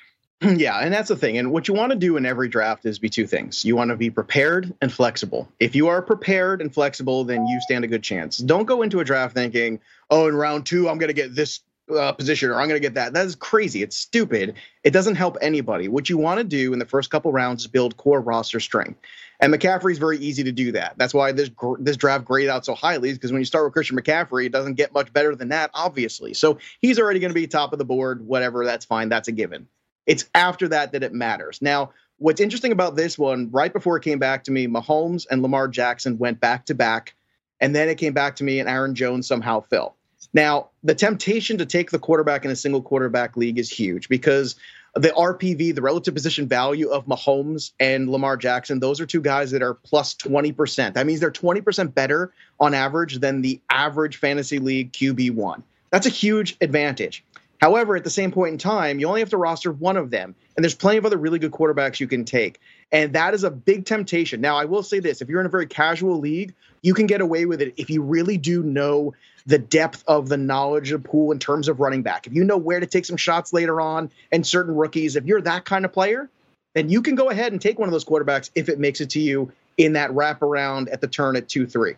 Yeah, 0.57 0.79
and 0.79 0.93
that's 0.93 1.09
the 1.09 1.17
thing. 1.17 1.37
And 1.37 1.51
what 1.51 1.67
you 1.67 1.73
want 1.73 1.91
to 1.91 1.97
do 1.97 2.15
in 2.15 2.25
every 2.25 2.47
draft 2.47 2.85
is 2.85 2.97
be 2.97 3.09
two 3.09 3.27
things. 3.27 3.65
You 3.65 3.75
want 3.75 3.89
to 3.89 3.97
be 3.97 4.09
prepared 4.09 4.73
and 4.81 4.91
flexible. 4.91 5.49
If 5.59 5.75
you 5.75 5.89
are 5.89 6.01
prepared 6.01 6.61
and 6.61 6.73
flexible, 6.73 7.25
then 7.25 7.45
you 7.45 7.59
stand 7.61 7.83
a 7.83 7.89
good 7.89 8.03
chance. 8.03 8.37
Don't 8.37 8.65
go 8.65 8.81
into 8.81 9.01
a 9.01 9.03
draft 9.03 9.33
thinking, 9.33 9.81
oh, 10.09 10.27
in 10.29 10.35
round 10.35 10.65
two, 10.65 10.87
I'm 10.87 10.97
going 10.97 11.09
to 11.09 11.13
get 11.13 11.35
this 11.35 11.59
uh, 11.89 12.11
position 12.13 12.49
or 12.49 12.55
I'm 12.55 12.67
going 12.67 12.79
to 12.81 12.85
get 12.85 12.93
that. 12.95 13.13
That 13.13 13.25
is 13.25 13.35
crazy. 13.35 13.81
It's 13.83 13.95
stupid. 13.95 14.55
It 14.83 14.91
doesn't 14.91 15.15
help 15.15 15.37
anybody. 15.41 15.87
What 15.87 16.09
you 16.09 16.17
want 16.17 16.39
to 16.39 16.43
do 16.43 16.73
in 16.73 16.79
the 16.79 16.85
first 16.85 17.09
couple 17.09 17.31
rounds 17.31 17.63
is 17.63 17.67
build 17.67 17.97
core 17.97 18.21
roster 18.21 18.59
strength. 18.59 18.99
And 19.41 19.53
McCaffrey 19.53 19.93
is 19.93 19.97
very 19.97 20.17
easy 20.17 20.43
to 20.43 20.51
do 20.51 20.71
that. 20.73 20.95
That's 20.97 21.13
why 21.13 21.31
this 21.31 21.49
this 21.79 21.95
draft 21.95 22.25
graded 22.25 22.49
out 22.49 22.65
so 22.65 22.75
highly 22.75 23.09
is 23.09 23.17
because 23.17 23.31
when 23.31 23.39
you 23.39 23.45
start 23.45 23.65
with 23.65 23.73
Christian 23.73 23.97
McCaffrey, 23.97 24.45
it 24.45 24.51
doesn't 24.51 24.73
get 24.73 24.93
much 24.93 25.13
better 25.13 25.33
than 25.33 25.49
that, 25.49 25.71
obviously. 25.73 26.33
So 26.33 26.57
he's 26.81 26.99
already 26.99 27.19
going 27.19 27.29
to 27.29 27.35
be 27.35 27.47
top 27.47 27.71
of 27.71 27.79
the 27.79 27.85
board. 27.85 28.27
Whatever, 28.27 28.65
that's 28.65 28.85
fine. 28.85 29.07
That's 29.07 29.29
a 29.29 29.31
given. 29.31 29.67
It's 30.05 30.29
after 30.35 30.67
that 30.69 30.91
that 30.91 31.03
it 31.03 31.13
matters. 31.13 31.61
Now, 31.61 31.91
what's 32.17 32.41
interesting 32.41 32.73
about 32.73 32.97
this 32.97 33.17
one, 33.17 33.49
right 33.51 33.71
before 33.71 33.95
it 33.95 34.03
came 34.03 34.19
back 34.19 34.43
to 34.45 34.51
me, 34.51 34.67
Mahomes 34.67 35.25
and 35.31 35.41
Lamar 35.41 35.67
Jackson 35.69 36.17
went 36.17 36.41
back 36.41 36.65
to 36.65 36.75
back, 36.75 37.15
and 37.61 37.73
then 37.73 37.87
it 37.87 37.95
came 37.95 38.13
back 38.13 38.35
to 38.37 38.43
me, 38.43 38.59
and 38.59 38.67
Aaron 38.67 38.93
Jones 38.93 39.25
somehow 39.27 39.61
fell. 39.61 39.95
Now, 40.33 40.69
the 40.83 40.95
temptation 40.95 41.57
to 41.57 41.65
take 41.65 41.91
the 41.91 41.99
quarterback 41.99 42.45
in 42.45 42.51
a 42.51 42.55
single 42.55 42.81
quarterback 42.81 43.37
league 43.37 43.57
is 43.57 43.69
huge 43.69 44.09
because 44.09 44.55
the 44.95 45.09
RPV, 45.09 45.75
the 45.75 45.81
relative 45.81 46.13
position 46.13 46.47
value 46.47 46.89
of 46.89 47.05
Mahomes 47.05 47.71
and 47.79 48.09
Lamar 48.09 48.37
Jackson, 48.37 48.79
those 48.79 48.99
are 48.99 49.05
two 49.05 49.21
guys 49.21 49.51
that 49.51 49.61
are 49.61 49.75
plus 49.75 50.15
20%. 50.15 50.93
That 50.93 51.05
means 51.05 51.19
they're 51.19 51.31
20% 51.31 51.93
better 51.93 52.33
on 52.59 52.73
average 52.73 53.19
than 53.19 53.41
the 53.41 53.61
average 53.69 54.17
fantasy 54.17 54.59
league 54.59 54.91
QB1. 54.91 55.63
That's 55.91 56.05
a 56.05 56.11
huge 56.11 56.57
advantage. 56.61 57.23
However, 57.59 57.97
at 57.97 58.05
the 58.05 58.09
same 58.09 58.31
point 58.31 58.53
in 58.53 58.57
time, 58.57 58.99
you 58.99 59.07
only 59.07 59.19
have 59.19 59.29
to 59.31 59.37
roster 59.37 59.71
one 59.71 59.97
of 59.97 60.11
them, 60.11 60.33
and 60.55 60.63
there's 60.63 60.75
plenty 60.75 60.97
of 60.97 61.05
other 61.05 61.17
really 61.17 61.39
good 61.39 61.51
quarterbacks 61.51 61.99
you 61.99 62.07
can 62.07 62.23
take. 62.23 62.59
And 62.91 63.13
that 63.13 63.33
is 63.33 63.43
a 63.43 63.51
big 63.51 63.85
temptation. 63.85 64.39
Now, 64.39 64.55
I 64.55 64.65
will 64.65 64.81
say 64.81 64.99
this 64.99 65.21
if 65.21 65.27
you're 65.27 65.41
in 65.41 65.45
a 65.45 65.49
very 65.49 65.67
casual 65.67 66.19
league, 66.19 66.53
you 66.81 66.93
can 66.93 67.05
get 67.05 67.19
away 67.19 67.45
with 67.45 67.61
it 67.61 67.73
if 67.75 67.89
you 67.89 68.01
really 68.01 68.37
do 68.37 68.63
know 68.63 69.13
the 69.45 69.57
depth 69.59 70.03
of 70.07 70.29
the 70.29 70.37
knowledge 70.37 70.91
of 70.91 71.03
pool 71.03 71.31
in 71.31 71.39
terms 71.39 71.67
of 71.67 71.79
running 71.79 72.01
back. 72.01 72.27
If 72.27 72.33
you 72.33 72.43
know 72.43 72.57
where 72.57 72.79
to 72.79 72.85
take 72.85 73.05
some 73.05 73.17
shots 73.17 73.53
later 73.53 73.81
on 73.81 74.11
and 74.31 74.45
certain 74.45 74.75
rookies, 74.75 75.15
if 75.15 75.25
you're 75.25 75.41
that 75.41 75.65
kind 75.65 75.85
of 75.85 75.93
player, 75.93 76.29
then 76.75 76.89
you 76.89 77.01
can 77.01 77.15
go 77.15 77.29
ahead 77.29 77.51
and 77.51 77.61
take 77.61 77.79
one 77.79 77.87
of 77.87 77.93
those 77.93 78.05
quarterbacks 78.05 78.49
if 78.55 78.69
it 78.69 78.79
makes 78.79 79.01
it 79.01 79.09
to 79.11 79.19
you 79.19 79.51
in 79.77 79.93
that 79.93 80.11
wraparound 80.11 80.91
at 80.91 81.01
the 81.01 81.07
turn 81.07 81.35
at 81.35 81.49
2 81.49 81.65
3. 81.65 81.95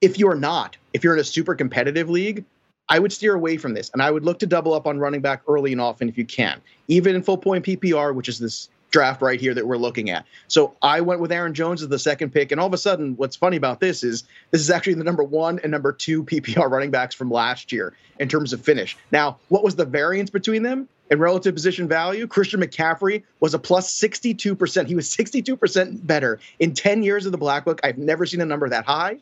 If 0.00 0.18
you're 0.18 0.34
not, 0.34 0.76
if 0.92 1.02
you're 1.02 1.14
in 1.14 1.20
a 1.20 1.24
super 1.24 1.54
competitive 1.54 2.10
league, 2.10 2.44
I 2.88 2.98
would 2.98 3.12
steer 3.12 3.34
away 3.34 3.56
from 3.56 3.74
this 3.74 3.90
and 3.90 4.02
I 4.02 4.10
would 4.10 4.24
look 4.24 4.38
to 4.40 4.46
double 4.46 4.74
up 4.74 4.86
on 4.86 4.98
running 4.98 5.20
back 5.20 5.42
early 5.48 5.72
and 5.72 5.80
often 5.80 6.08
if 6.08 6.18
you 6.18 6.24
can, 6.24 6.60
even 6.88 7.16
in 7.16 7.22
full 7.22 7.38
point 7.38 7.64
PPR, 7.64 8.14
which 8.14 8.28
is 8.28 8.38
this 8.38 8.68
draft 8.90 9.22
right 9.22 9.40
here 9.40 9.54
that 9.54 9.66
we're 9.66 9.76
looking 9.76 10.10
at. 10.10 10.26
So 10.48 10.76
I 10.82 11.00
went 11.00 11.20
with 11.20 11.32
Aaron 11.32 11.54
Jones 11.54 11.82
as 11.82 11.88
the 11.88 11.98
second 11.98 12.32
pick. 12.32 12.52
And 12.52 12.60
all 12.60 12.66
of 12.66 12.72
a 12.72 12.78
sudden, 12.78 13.16
what's 13.16 13.36
funny 13.36 13.56
about 13.56 13.80
this 13.80 14.02
is 14.04 14.24
this 14.50 14.60
is 14.60 14.70
actually 14.70 14.94
the 14.94 15.04
number 15.04 15.22
one 15.22 15.58
and 15.60 15.72
number 15.72 15.92
two 15.92 16.24
PPR 16.24 16.70
running 16.70 16.90
backs 16.90 17.14
from 17.14 17.30
last 17.30 17.72
year 17.72 17.92
in 18.18 18.28
terms 18.28 18.52
of 18.52 18.60
finish. 18.60 18.96
Now, 19.12 19.38
what 19.48 19.62
was 19.62 19.76
the 19.76 19.84
variance 19.84 20.30
between 20.30 20.62
them? 20.62 20.88
In 21.08 21.20
relative 21.20 21.54
position 21.54 21.86
value, 21.86 22.26
Christian 22.26 22.60
McCaffrey 22.60 23.22
was 23.38 23.54
a 23.54 23.60
plus 23.60 23.94
62%. 23.94 24.86
He 24.88 24.96
was 24.96 25.08
62% 25.08 26.04
better 26.04 26.40
in 26.58 26.74
10 26.74 27.04
years 27.04 27.26
of 27.26 27.32
the 27.32 27.38
Black 27.38 27.64
Book. 27.64 27.80
I've 27.84 27.98
never 27.98 28.26
seen 28.26 28.40
a 28.40 28.46
number 28.46 28.68
that 28.68 28.84
high. 28.84 29.18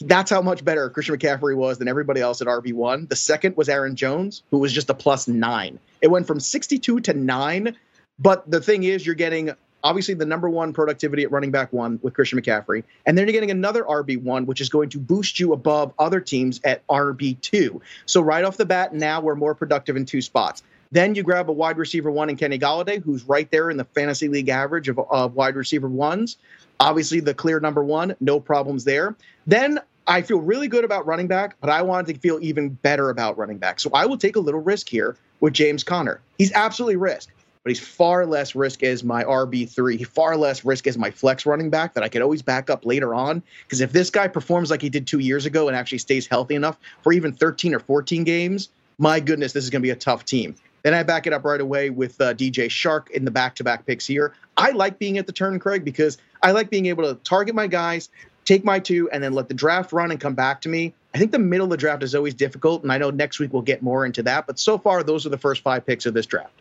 That's 0.00 0.30
how 0.30 0.42
much 0.42 0.64
better 0.64 0.88
Christian 0.90 1.16
McCaffrey 1.16 1.54
was 1.56 1.78
than 1.78 1.88
everybody 1.88 2.20
else 2.20 2.40
at 2.40 2.48
RB1. 2.48 3.08
The 3.08 3.16
second 3.16 3.56
was 3.56 3.68
Aaron 3.68 3.96
Jones, 3.96 4.42
who 4.50 4.58
was 4.58 4.72
just 4.72 4.90
a 4.90 4.94
plus 4.94 5.28
nine. 5.28 5.78
It 6.00 6.08
went 6.08 6.26
from 6.26 6.40
62 6.40 7.00
to 7.00 7.12
nine 7.12 7.76
but 8.18 8.48
the 8.50 8.60
thing 8.60 8.84
is, 8.84 9.04
you're 9.04 9.14
getting 9.14 9.54
obviously 9.84 10.14
the 10.14 10.24
number 10.24 10.48
one 10.48 10.72
productivity 10.72 11.22
at 11.22 11.30
running 11.30 11.50
back 11.50 11.72
one 11.72 12.00
with 12.02 12.14
Christian 12.14 12.40
McCaffrey. 12.40 12.82
And 13.04 13.16
then 13.16 13.26
you're 13.26 13.32
getting 13.32 13.50
another 13.50 13.84
RB1, 13.84 14.46
which 14.46 14.60
is 14.60 14.70
going 14.70 14.88
to 14.90 14.98
boost 14.98 15.38
you 15.38 15.52
above 15.52 15.92
other 15.98 16.20
teams 16.20 16.60
at 16.64 16.84
RB2. 16.86 17.80
So 18.06 18.22
right 18.22 18.44
off 18.44 18.56
the 18.56 18.64
bat, 18.64 18.94
now 18.94 19.20
we're 19.20 19.34
more 19.34 19.54
productive 19.54 19.96
in 19.96 20.06
two 20.06 20.22
spots. 20.22 20.62
Then 20.90 21.14
you 21.14 21.22
grab 21.22 21.50
a 21.50 21.52
wide 21.52 21.76
receiver 21.76 22.10
one 22.10 22.30
in 22.30 22.36
Kenny 22.36 22.58
Golladay, 22.58 23.02
who's 23.02 23.24
right 23.24 23.50
there 23.50 23.68
in 23.68 23.76
the 23.76 23.84
fantasy 23.84 24.28
league 24.28 24.48
average 24.48 24.88
of, 24.88 24.98
of 24.98 25.34
wide 25.34 25.56
receiver 25.56 25.88
ones. 25.88 26.38
Obviously, 26.80 27.20
the 27.20 27.34
clear 27.34 27.60
number 27.60 27.84
one, 27.84 28.16
no 28.20 28.40
problems 28.40 28.84
there. 28.84 29.14
Then 29.46 29.80
I 30.06 30.22
feel 30.22 30.38
really 30.38 30.68
good 30.68 30.84
about 30.84 31.06
running 31.06 31.26
back, 31.26 31.56
but 31.60 31.68
I 31.68 31.82
wanted 31.82 32.14
to 32.14 32.20
feel 32.20 32.38
even 32.40 32.70
better 32.70 33.10
about 33.10 33.36
running 33.36 33.58
back. 33.58 33.80
So 33.80 33.90
I 33.92 34.06
will 34.06 34.18
take 34.18 34.36
a 34.36 34.40
little 34.40 34.60
risk 34.60 34.88
here 34.88 35.16
with 35.40 35.52
James 35.52 35.82
Conner. 35.82 36.20
He's 36.38 36.52
absolutely 36.52 36.96
risk 36.96 37.30
but 37.64 37.70
he's 37.70 37.80
far 37.80 38.26
less 38.26 38.54
risk 38.54 38.82
as 38.82 39.02
my 39.02 39.24
RB3, 39.24 40.06
far 40.06 40.36
less 40.36 40.66
risk 40.66 40.86
as 40.86 40.98
my 40.98 41.10
flex 41.10 41.46
running 41.46 41.70
back 41.70 41.94
that 41.94 42.04
I 42.04 42.10
could 42.10 42.20
always 42.20 42.42
back 42.42 42.68
up 42.68 42.84
later 42.84 43.14
on. 43.14 43.42
Because 43.62 43.80
if 43.80 43.90
this 43.90 44.10
guy 44.10 44.28
performs 44.28 44.70
like 44.70 44.82
he 44.82 44.90
did 44.90 45.06
two 45.06 45.18
years 45.18 45.46
ago 45.46 45.66
and 45.66 45.76
actually 45.76 45.98
stays 45.98 46.26
healthy 46.26 46.54
enough 46.54 46.78
for 47.02 47.14
even 47.14 47.32
13 47.32 47.74
or 47.74 47.80
14 47.80 48.22
games, 48.22 48.68
my 48.98 49.18
goodness, 49.18 49.54
this 49.54 49.64
is 49.64 49.70
going 49.70 49.80
to 49.80 49.86
be 49.86 49.90
a 49.90 49.96
tough 49.96 50.26
team. 50.26 50.54
Then 50.82 50.92
I 50.92 51.02
back 51.02 51.26
it 51.26 51.32
up 51.32 51.42
right 51.46 51.60
away 51.60 51.88
with 51.88 52.20
uh, 52.20 52.34
DJ 52.34 52.66
Chark 52.66 53.10
in 53.10 53.24
the 53.24 53.30
back 53.30 53.54
to 53.56 53.64
back 53.64 53.86
picks 53.86 54.06
here. 54.06 54.34
I 54.58 54.72
like 54.72 54.98
being 54.98 55.16
at 55.16 55.26
the 55.26 55.32
turn, 55.32 55.58
Craig, 55.58 55.86
because 55.86 56.18
I 56.42 56.52
like 56.52 56.68
being 56.68 56.86
able 56.86 57.04
to 57.04 57.14
target 57.24 57.54
my 57.54 57.66
guys, 57.66 58.10
take 58.44 58.62
my 58.62 58.78
two, 58.78 59.08
and 59.08 59.24
then 59.24 59.32
let 59.32 59.48
the 59.48 59.54
draft 59.54 59.90
run 59.94 60.10
and 60.10 60.20
come 60.20 60.34
back 60.34 60.60
to 60.60 60.68
me. 60.68 60.92
I 61.14 61.18
think 61.18 61.32
the 61.32 61.38
middle 61.38 61.64
of 61.64 61.70
the 61.70 61.78
draft 61.78 62.02
is 62.02 62.14
always 62.14 62.34
difficult, 62.34 62.82
and 62.82 62.92
I 62.92 62.98
know 62.98 63.08
next 63.08 63.38
week 63.38 63.54
we'll 63.54 63.62
get 63.62 63.82
more 63.82 64.04
into 64.04 64.22
that. 64.24 64.46
But 64.46 64.58
so 64.58 64.76
far, 64.76 65.02
those 65.02 65.24
are 65.24 65.30
the 65.30 65.38
first 65.38 65.62
five 65.62 65.86
picks 65.86 66.04
of 66.04 66.12
this 66.12 66.26
draft. 66.26 66.52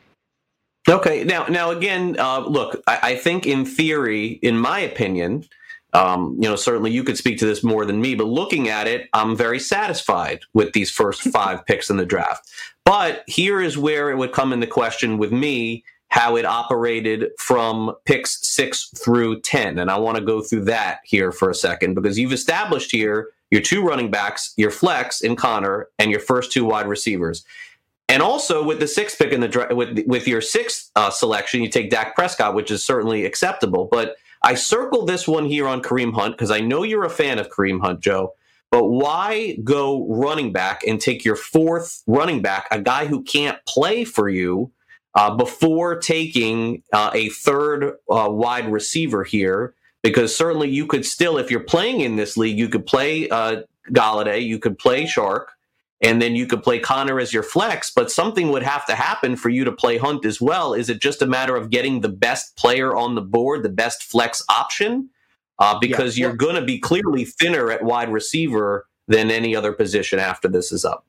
Okay, 0.90 1.24
now 1.24 1.46
now 1.46 1.72
again, 1.72 2.18
uh, 2.20 2.40
look, 2.40 2.82
I, 2.88 3.00
I, 3.04 3.16
think 3.16 3.46
in 3.46 3.66
theory, 3.66 4.28
in 4.42 4.58
my 4.58 4.80
opinion, 4.80 5.46
um, 5.94 6.36
you 6.40 6.50
know, 6.50 6.58
certainly 6.58 6.92
you 6.92 7.06
could 7.06 7.18
speak 7.18 7.38
to 7.40 7.46
this 7.46 7.64
more 7.64 7.86
than 7.86 8.02
me, 8.02 8.16
but 8.16 8.28
looking 8.28 8.68
at 8.68 8.88
it, 8.88 9.08
I'm 9.14 9.38
very 9.38 9.60
satisfied 9.60 10.42
with 10.54 10.74
these 10.74 10.92
first 10.92 11.22
five 11.32 11.66
picks 11.66 11.90
in 11.90 11.98
the 11.98 12.06
draft. 12.06 12.50
But 12.84 13.24
here 13.28 13.62
is 13.62 13.78
where 13.78 14.12
it 14.12 14.18
would 14.18 14.34
come 14.34 14.52
into 14.52 14.68
question 14.68 15.18
with 15.18 15.32
me 15.32 15.86
how 16.10 16.36
it 16.36 16.46
operated 16.46 17.32
from 17.40 17.96
picks 18.06 18.48
six 18.48 18.90
through 18.90 19.40
10. 19.40 19.80
And 19.80 19.90
I 19.90 19.98
want 19.98 20.18
to 20.18 20.24
go 20.24 20.42
through 20.42 20.66
that 20.66 21.00
here 21.06 21.32
for 21.32 21.50
a 21.50 21.56
second 21.56 21.96
because 21.96 22.20
you've 22.20 22.34
established 22.34 22.92
here 22.92 23.30
your 23.50 23.62
two 23.62 23.84
running 23.84 24.12
backs, 24.12 24.54
your 24.58 24.72
flex 24.72 25.22
in 25.22 25.36
Conner, 25.36 25.88
and 25.98 26.12
your 26.12 26.20
first 26.20 26.52
two 26.52 26.66
wide 26.66 26.88
receivers. 26.88 27.46
And 28.14 28.22
also 28.22 28.64
with 28.64 28.80
the 28.80 28.88
sixth 28.88 29.18
pick 29.18 29.32
in 29.32 29.42
the 29.42 29.68
with 29.72 30.06
with 30.06 30.28
your 30.28 30.40
sixth 30.40 30.92
uh, 30.96 31.10
selection, 31.10 31.64
you 31.64 31.68
take 31.68 31.90
Dak 31.90 32.14
Prescott, 32.14 32.54
which 32.54 32.70
is 32.70 32.86
certainly 32.86 33.26
acceptable. 33.26 33.88
But 33.92 34.18
I 34.44 34.54
circled 34.54 35.10
this 35.10 35.28
one 35.28 35.46
here 35.46 35.68
on 35.68 35.82
Kareem 35.82 36.14
Hunt 36.14 36.38
because 36.38 36.52
I 36.52 36.60
know 36.60 36.84
you're 36.84 37.06
a 37.06 37.10
fan 37.10 37.40
of 37.40 37.50
Kareem 37.50 37.82
Hunt, 37.82 38.02
Joe. 38.02 38.36
But 38.70 38.90
why 38.90 39.58
go 39.64 40.06
running 40.08 40.52
back 40.54 40.84
and 40.86 41.02
take 41.02 41.26
your 41.26 41.36
fourth 41.36 42.04
running 42.06 42.44
back, 42.44 42.68
a 42.70 42.80
guy 42.80 43.08
who 43.08 43.24
can't 43.24 43.58
play 43.66 44.04
for 44.04 44.30
you, 44.30 44.72
uh, 45.16 45.36
before 45.36 45.98
taking 45.98 46.84
uh, 46.94 47.10
a 47.16 47.30
third 47.30 47.96
uh, 48.12 48.28
wide 48.30 48.72
receiver 48.72 49.24
here? 49.24 49.74
Because 50.04 50.36
certainly 50.36 50.70
you 50.70 50.86
could 50.86 51.04
still, 51.04 51.40
if 51.40 51.50
you're 51.50 51.62
playing 51.62 52.02
in 52.02 52.16
this 52.18 52.38
league, 52.38 52.60
you 52.60 52.70
could 52.70 52.86
play 52.86 53.28
uh, 53.30 53.64
Golladay, 53.90 54.46
you 54.46 54.60
could 54.60 54.78
play 54.78 55.06
Chark 55.06 55.46
and 56.04 56.22
then 56.22 56.36
you 56.36 56.46
could 56.46 56.62
play 56.62 56.80
Conner 56.80 57.20
as 57.20 57.34
your 57.34 57.44
flex, 57.44 57.90
but 57.90 58.12
something 58.12 58.50
would 58.50 58.62
have 58.62 58.86
to 58.88 58.94
happen 58.94 59.38
for 59.38 59.48
you 59.48 59.64
to 59.64 59.72
play 59.72 59.98
Hunt 59.98 60.26
as 60.26 60.42
well. 60.42 60.74
Is 60.74 60.90
it 60.90 61.00
just 61.00 61.22
a 61.22 61.26
matter 61.26 61.56
of 61.56 61.70
getting 61.70 62.02
the 62.02 62.10
best 62.10 62.58
player 62.58 62.94
on 62.94 63.16
the 63.16 63.22
board, 63.22 63.64
the 63.64 63.70
best 63.70 64.04
flex 64.04 64.44
option? 64.50 65.10
Uh, 65.60 65.80
because 65.80 66.18
yeah. 66.18 66.28
you're 66.28 66.36
going 66.36 66.56
to 66.56 66.62
be 66.62 66.78
clearly 66.78 67.24
thinner 67.24 67.72
at 67.72 67.84
wide 67.84 68.12
receiver 68.12 68.86
than 69.08 69.32
any 69.32 69.56
other 69.56 69.72
position 69.72 70.20
after 70.20 70.50
this 70.50 70.72
is 70.72 70.84
up. 70.84 71.06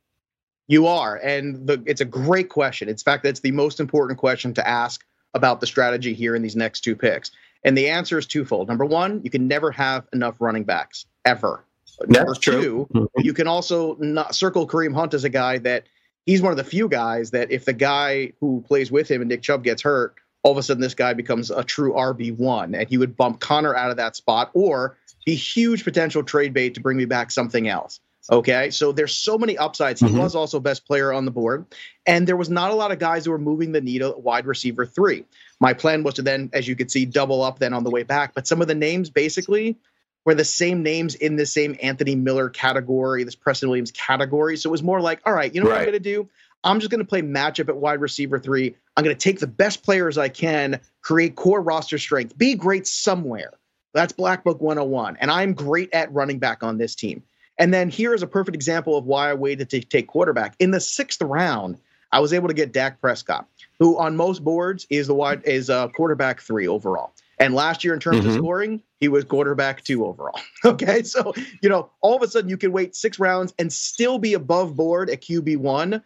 You 0.68 0.86
are, 0.86 1.16
and 1.16 1.66
the, 1.66 1.82
it's 1.86 2.00
a 2.00 2.06
great 2.06 2.48
question. 2.48 2.88
In 2.88 2.96
fact, 2.96 3.24
that's 3.24 3.40
the 3.40 3.50
most 3.50 3.80
important 3.80 4.18
question 4.18 4.54
to 4.54 4.66
ask 4.66 5.04
about 5.34 5.60
the 5.60 5.66
strategy 5.66 6.14
here 6.14 6.36
in 6.36 6.42
these 6.42 6.56
next 6.56 6.82
two 6.82 6.94
picks. 6.94 7.32
And 7.64 7.76
the 7.76 7.88
answer 7.88 8.16
is 8.18 8.26
twofold. 8.26 8.68
Number 8.68 8.84
one, 8.84 9.20
you 9.24 9.30
can 9.30 9.48
never 9.48 9.70
have 9.72 10.06
enough 10.12 10.36
running 10.38 10.64
backs 10.64 11.06
ever 11.24 11.64
Number 12.00 12.32
That's 12.32 12.38
two, 12.38 12.88
mm-hmm. 12.92 13.20
you 13.20 13.32
can 13.32 13.46
also 13.46 13.96
not 13.96 14.34
circle 14.34 14.66
Kareem 14.66 14.94
Hunt 14.94 15.14
as 15.14 15.24
a 15.24 15.28
guy 15.28 15.58
that 15.58 15.84
he's 16.26 16.42
one 16.42 16.50
of 16.50 16.56
the 16.56 16.64
few 16.64 16.88
guys 16.88 17.30
that 17.30 17.50
if 17.50 17.64
the 17.64 17.72
guy 17.72 18.32
who 18.40 18.64
plays 18.66 18.90
with 18.90 19.10
him 19.10 19.20
and 19.20 19.28
Nick 19.28 19.42
Chubb 19.42 19.64
gets 19.64 19.82
hurt, 19.82 20.14
all 20.42 20.52
of 20.52 20.58
a 20.58 20.62
sudden 20.62 20.80
this 20.80 20.94
guy 20.94 21.14
becomes 21.14 21.50
a 21.50 21.64
true 21.64 21.92
RB1 21.92 22.78
and 22.78 22.88
he 22.88 22.98
would 22.98 23.16
bump 23.16 23.40
Conner 23.40 23.74
out 23.74 23.90
of 23.90 23.96
that 23.96 24.16
spot 24.16 24.50
or 24.54 24.96
be 25.24 25.34
huge 25.34 25.84
potential 25.84 26.22
trade 26.22 26.52
bait 26.52 26.74
to 26.74 26.80
bring 26.80 26.96
me 26.96 27.04
back 27.04 27.30
something 27.30 27.68
else. 27.68 28.00
Okay, 28.30 28.70
so 28.70 28.90
there's 28.90 29.12
so 29.12 29.36
many 29.36 29.58
upsides. 29.58 30.00
He 30.00 30.06
mm-hmm. 30.06 30.18
was 30.18 30.34
also 30.34 30.58
best 30.58 30.86
player 30.86 31.12
on 31.12 31.26
the 31.26 31.30
board, 31.30 31.66
and 32.06 32.26
there 32.26 32.38
was 32.38 32.48
not 32.48 32.70
a 32.70 32.74
lot 32.74 32.90
of 32.90 32.98
guys 32.98 33.26
who 33.26 33.30
were 33.30 33.38
moving 33.38 33.72
the 33.72 33.82
needle 33.82 34.18
wide 34.18 34.46
receiver 34.46 34.86
three. 34.86 35.26
My 35.60 35.74
plan 35.74 36.02
was 36.02 36.14
to 36.14 36.22
then, 36.22 36.48
as 36.54 36.66
you 36.66 36.74
could 36.74 36.90
see, 36.90 37.04
double 37.04 37.42
up 37.42 37.58
then 37.58 37.74
on 37.74 37.84
the 37.84 37.90
way 37.90 38.02
back. 38.02 38.32
But 38.34 38.46
some 38.46 38.62
of 38.62 38.68
the 38.68 38.74
names 38.74 39.10
basically 39.10 39.76
were 40.24 40.34
the 40.34 40.44
same 40.44 40.82
names 40.82 41.14
in 41.14 41.36
the 41.36 41.46
same 41.46 41.76
Anthony 41.82 42.14
Miller 42.14 42.48
category, 42.48 43.24
this 43.24 43.34
Preston 43.34 43.68
Williams 43.68 43.90
category. 43.92 44.56
So 44.56 44.70
it 44.70 44.72
was 44.72 44.82
more 44.82 45.00
like, 45.00 45.20
all 45.26 45.32
right, 45.32 45.54
you 45.54 45.60
know 45.60 45.68
right. 45.68 45.74
what 45.74 45.80
I'm 45.80 45.86
going 45.86 45.94
to 45.94 46.00
do? 46.00 46.28
I'm 46.64 46.80
just 46.80 46.90
going 46.90 47.00
to 47.00 47.06
play 47.06 47.20
matchup 47.20 47.68
at 47.68 47.76
wide 47.76 48.00
receiver 48.00 48.38
three. 48.38 48.74
I'm 48.96 49.04
going 49.04 49.14
to 49.14 49.20
take 49.20 49.38
the 49.38 49.46
best 49.46 49.82
players 49.82 50.16
I 50.16 50.30
can, 50.30 50.80
create 51.02 51.36
core 51.36 51.60
roster 51.60 51.98
strength, 51.98 52.36
be 52.38 52.54
great 52.54 52.86
somewhere. 52.86 53.52
That's 53.92 54.12
Black 54.12 54.44
Book 54.44 54.60
101. 54.60 55.18
And 55.20 55.30
I'm 55.30 55.52
great 55.52 55.92
at 55.92 56.12
running 56.12 56.38
back 56.38 56.62
on 56.62 56.78
this 56.78 56.94
team. 56.94 57.22
And 57.58 57.72
then 57.72 57.88
here 57.88 58.14
is 58.14 58.22
a 58.22 58.26
perfect 58.26 58.56
example 58.56 58.96
of 58.96 59.04
why 59.04 59.30
I 59.30 59.34
waited 59.34 59.70
to 59.70 59.80
take 59.80 60.08
quarterback. 60.08 60.56
In 60.58 60.72
the 60.72 60.80
sixth 60.80 61.22
round, 61.22 61.78
I 62.10 62.20
was 62.20 62.32
able 62.32 62.48
to 62.48 62.54
get 62.54 62.72
Dak 62.72 63.00
Prescott, 63.00 63.46
who 63.78 63.98
on 63.98 64.16
most 64.16 64.42
boards 64.42 64.86
is 64.90 65.06
the 65.06 65.14
wide 65.14 65.42
is 65.44 65.68
a 65.68 65.90
quarterback 65.94 66.40
three 66.40 66.66
overall. 66.66 67.12
And 67.38 67.54
last 67.54 67.84
year, 67.84 67.94
in 67.94 68.00
terms 68.00 68.20
mm-hmm. 68.20 68.28
of 68.28 68.34
scoring, 68.34 68.82
he 69.00 69.08
was 69.08 69.24
quarterback 69.24 69.82
two 69.82 70.06
overall. 70.06 70.40
okay. 70.64 71.02
So, 71.02 71.34
you 71.60 71.68
know, 71.68 71.90
all 72.00 72.16
of 72.16 72.22
a 72.22 72.28
sudden 72.28 72.48
you 72.48 72.56
can 72.56 72.72
wait 72.72 72.94
six 72.94 73.18
rounds 73.18 73.54
and 73.58 73.72
still 73.72 74.18
be 74.18 74.34
above 74.34 74.76
board 74.76 75.10
at 75.10 75.22
QB1. 75.22 76.02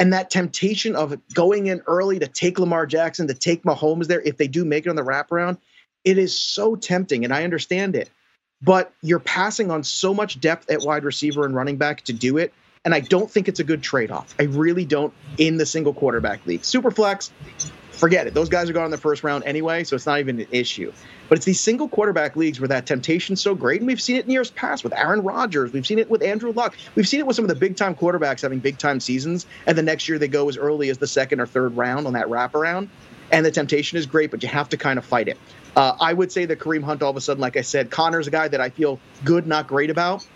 And 0.00 0.12
that 0.12 0.30
temptation 0.30 0.94
of 0.94 1.18
going 1.34 1.66
in 1.66 1.82
early 1.86 2.20
to 2.20 2.28
take 2.28 2.60
Lamar 2.60 2.86
Jackson, 2.86 3.26
to 3.26 3.34
take 3.34 3.64
Mahomes 3.64 4.06
there, 4.06 4.20
if 4.20 4.36
they 4.36 4.46
do 4.46 4.64
make 4.64 4.86
it 4.86 4.90
on 4.90 4.96
the 4.96 5.02
wraparound, 5.02 5.58
it 6.04 6.18
is 6.18 6.40
so 6.40 6.76
tempting. 6.76 7.24
And 7.24 7.34
I 7.34 7.42
understand 7.42 7.96
it. 7.96 8.08
But 8.62 8.92
you're 9.02 9.18
passing 9.18 9.70
on 9.70 9.82
so 9.82 10.14
much 10.14 10.40
depth 10.40 10.70
at 10.70 10.82
wide 10.82 11.04
receiver 11.04 11.44
and 11.44 11.54
running 11.54 11.76
back 11.76 12.02
to 12.02 12.12
do 12.12 12.38
it. 12.38 12.52
And 12.84 12.94
I 12.94 13.00
don't 13.00 13.30
think 13.30 13.48
it's 13.48 13.60
a 13.60 13.64
good 13.64 13.82
trade 13.82 14.10
off. 14.10 14.34
I 14.38 14.44
really 14.44 14.84
don't 14.84 15.12
in 15.36 15.58
the 15.58 15.66
single 15.66 15.92
quarterback 15.92 16.46
league. 16.46 16.62
Superflex, 16.62 17.30
forget 17.98 18.26
it. 18.26 18.34
Those 18.34 18.48
guys 18.48 18.70
are 18.70 18.72
going 18.72 18.86
in 18.86 18.90
the 18.90 18.96
first 18.96 19.22
round 19.22 19.44
anyway, 19.44 19.84
so 19.84 19.96
it's 19.96 20.06
not 20.06 20.20
even 20.20 20.40
an 20.40 20.46
issue. 20.50 20.92
But 21.28 21.36
it's 21.38 21.44
these 21.44 21.60
single 21.60 21.88
quarterback 21.88 22.36
leagues 22.36 22.60
where 22.60 22.68
that 22.68 22.86
temptation's 22.86 23.40
so 23.40 23.54
great, 23.54 23.80
and 23.80 23.86
we've 23.86 24.00
seen 24.00 24.16
it 24.16 24.24
in 24.24 24.30
years 24.30 24.50
past 24.50 24.84
with 24.84 24.92
Aaron 24.94 25.22
Rodgers. 25.22 25.72
We've 25.72 25.86
seen 25.86 25.98
it 25.98 26.08
with 26.08 26.22
Andrew 26.22 26.52
Luck. 26.52 26.76
We've 26.94 27.08
seen 27.08 27.20
it 27.20 27.26
with 27.26 27.36
some 27.36 27.44
of 27.44 27.48
the 27.48 27.54
big 27.54 27.76
time 27.76 27.94
quarterbacks 27.94 28.42
having 28.42 28.60
big 28.60 28.78
time 28.78 29.00
seasons, 29.00 29.46
and 29.66 29.76
the 29.76 29.82
next 29.82 30.08
year 30.08 30.18
they 30.18 30.28
go 30.28 30.48
as 30.48 30.56
early 30.56 30.88
as 30.88 30.98
the 30.98 31.06
second 31.06 31.40
or 31.40 31.46
third 31.46 31.76
round 31.76 32.06
on 32.06 32.14
that 32.14 32.26
wraparound. 32.26 32.88
And 33.30 33.44
the 33.44 33.50
temptation 33.50 33.98
is 33.98 34.06
great, 34.06 34.30
but 34.30 34.42
you 34.42 34.48
have 34.48 34.70
to 34.70 34.78
kind 34.78 34.98
of 34.98 35.04
fight 35.04 35.28
it. 35.28 35.36
Uh, 35.76 35.94
I 36.00 36.14
would 36.14 36.32
say 36.32 36.46
that 36.46 36.58
Kareem 36.58 36.82
Hunt, 36.82 37.02
all 37.02 37.10
of 37.10 37.16
a 37.16 37.20
sudden, 37.20 37.40
like 37.40 37.56
I 37.56 37.60
said, 37.60 37.90
Conner's 37.90 38.26
a 38.26 38.30
guy 38.30 38.48
that 38.48 38.60
I 38.60 38.70
feel 38.70 38.98
good, 39.24 39.46
not 39.46 39.66
great 39.66 39.90
about. 39.90 40.26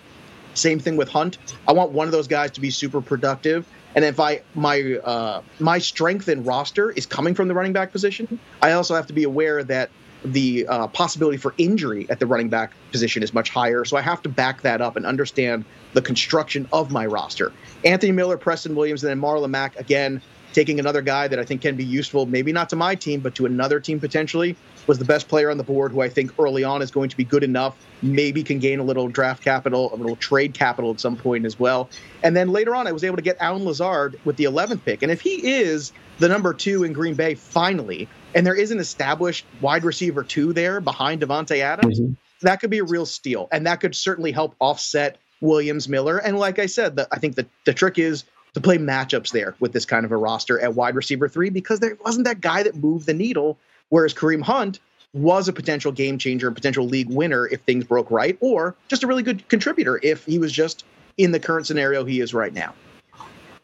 Same 0.54 0.78
thing 0.78 0.96
with 0.96 1.08
Hunt. 1.08 1.38
I 1.66 1.72
want 1.72 1.92
one 1.92 2.06
of 2.06 2.12
those 2.12 2.28
guys 2.28 2.50
to 2.52 2.60
be 2.60 2.70
super 2.70 3.00
productive. 3.00 3.66
And 3.94 4.04
if 4.04 4.18
I 4.20 4.42
my 4.54 4.98
uh, 5.04 5.42
my 5.58 5.78
strength 5.78 6.28
in 6.28 6.44
roster 6.44 6.90
is 6.90 7.06
coming 7.06 7.34
from 7.34 7.48
the 7.48 7.54
running 7.54 7.72
back 7.72 7.92
position, 7.92 8.38
I 8.60 8.72
also 8.72 8.94
have 8.94 9.06
to 9.08 9.12
be 9.12 9.24
aware 9.24 9.62
that 9.64 9.90
the 10.24 10.66
uh, 10.68 10.86
possibility 10.88 11.36
for 11.36 11.54
injury 11.58 12.06
at 12.08 12.20
the 12.20 12.26
running 12.26 12.48
back 12.48 12.72
position 12.92 13.22
is 13.22 13.34
much 13.34 13.50
higher. 13.50 13.84
So 13.84 13.96
I 13.96 14.02
have 14.02 14.22
to 14.22 14.28
back 14.28 14.62
that 14.62 14.80
up 14.80 14.96
and 14.96 15.04
understand 15.04 15.64
the 15.94 16.02
construction 16.02 16.68
of 16.72 16.90
my 16.90 17.06
roster. 17.06 17.52
Anthony 17.84 18.12
Miller, 18.12 18.36
Preston 18.36 18.74
Williams, 18.74 19.02
and 19.02 19.10
then 19.10 19.20
Marlon 19.20 19.50
Mack 19.50 19.78
again 19.78 20.22
taking 20.52 20.78
another 20.78 21.02
guy 21.02 21.28
that 21.28 21.38
I 21.38 21.44
think 21.44 21.62
can 21.62 21.76
be 21.76 21.84
useful, 21.84 22.26
maybe 22.26 22.52
not 22.52 22.68
to 22.70 22.76
my 22.76 22.94
team, 22.94 23.20
but 23.20 23.34
to 23.36 23.46
another 23.46 23.80
team 23.80 24.00
potentially 24.00 24.56
was 24.86 24.98
the 24.98 25.04
best 25.04 25.28
player 25.28 25.50
on 25.50 25.58
the 25.58 25.64
board 25.64 25.92
who 25.92 26.00
I 26.00 26.08
think 26.08 26.32
early 26.38 26.64
on 26.64 26.82
is 26.82 26.90
going 26.90 27.08
to 27.10 27.16
be 27.16 27.24
good 27.24 27.44
enough, 27.44 27.76
maybe 28.02 28.42
can 28.42 28.58
gain 28.58 28.80
a 28.80 28.82
little 28.82 29.08
draft 29.08 29.42
capital, 29.42 29.94
a 29.94 29.96
little 29.96 30.16
trade 30.16 30.54
capital 30.54 30.90
at 30.90 31.00
some 31.00 31.16
point 31.16 31.46
as 31.46 31.58
well. 31.58 31.88
And 32.22 32.36
then 32.36 32.48
later 32.50 32.74
on, 32.74 32.86
I 32.86 32.92
was 32.92 33.04
able 33.04 33.16
to 33.16 33.22
get 33.22 33.36
Allen 33.40 33.64
Lazard 33.64 34.18
with 34.24 34.36
the 34.36 34.44
11th 34.44 34.84
pick. 34.84 35.02
And 35.02 35.12
if 35.12 35.20
he 35.20 35.52
is 35.52 35.92
the 36.18 36.28
number 36.28 36.52
two 36.52 36.84
in 36.84 36.92
Green 36.92 37.14
Bay 37.14 37.34
finally, 37.34 38.08
and 38.34 38.46
there 38.46 38.54
is 38.54 38.70
an 38.70 38.78
established 38.78 39.46
wide 39.60 39.84
receiver 39.84 40.22
two 40.24 40.52
there 40.52 40.80
behind 40.80 41.22
Davante 41.22 41.58
Adams, 41.58 42.00
mm-hmm. 42.00 42.14
that 42.42 42.60
could 42.60 42.70
be 42.70 42.78
a 42.78 42.84
real 42.84 43.06
steal. 43.06 43.48
And 43.52 43.66
that 43.66 43.80
could 43.80 43.94
certainly 43.94 44.32
help 44.32 44.54
offset 44.58 45.18
Williams 45.40 45.88
Miller. 45.88 46.18
And 46.18 46.38
like 46.38 46.58
I 46.58 46.66
said, 46.66 46.96
the, 46.96 47.08
I 47.10 47.18
think 47.18 47.34
the, 47.34 47.46
the 47.66 47.74
trick 47.74 47.98
is 47.98 48.24
to 48.54 48.60
play 48.60 48.78
matchups 48.78 49.32
there 49.32 49.54
with 49.60 49.72
this 49.72 49.84
kind 49.86 50.04
of 50.04 50.12
a 50.12 50.16
roster 50.16 50.60
at 50.60 50.74
wide 50.74 50.94
receiver 50.94 51.28
three 51.28 51.50
because 51.50 51.80
there 51.80 51.96
wasn't 52.04 52.24
that 52.24 52.40
guy 52.40 52.62
that 52.62 52.76
moved 52.76 53.06
the 53.06 53.14
needle 53.14 53.58
Whereas 53.92 54.14
Kareem 54.14 54.40
Hunt 54.40 54.80
was 55.12 55.48
a 55.48 55.52
potential 55.52 55.92
game 55.92 56.16
changer, 56.16 56.48
a 56.48 56.52
potential 56.52 56.86
league 56.86 57.10
winner 57.10 57.46
if 57.46 57.60
things 57.60 57.84
broke 57.84 58.10
right, 58.10 58.38
or 58.40 58.74
just 58.88 59.02
a 59.02 59.06
really 59.06 59.22
good 59.22 59.46
contributor 59.50 60.00
if 60.02 60.24
he 60.24 60.38
was 60.38 60.50
just 60.50 60.86
in 61.18 61.32
the 61.32 61.38
current 61.38 61.66
scenario 61.66 62.02
he 62.02 62.20
is 62.20 62.32
right 62.32 62.54
now. 62.54 62.72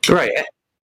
Right. 0.07 0.30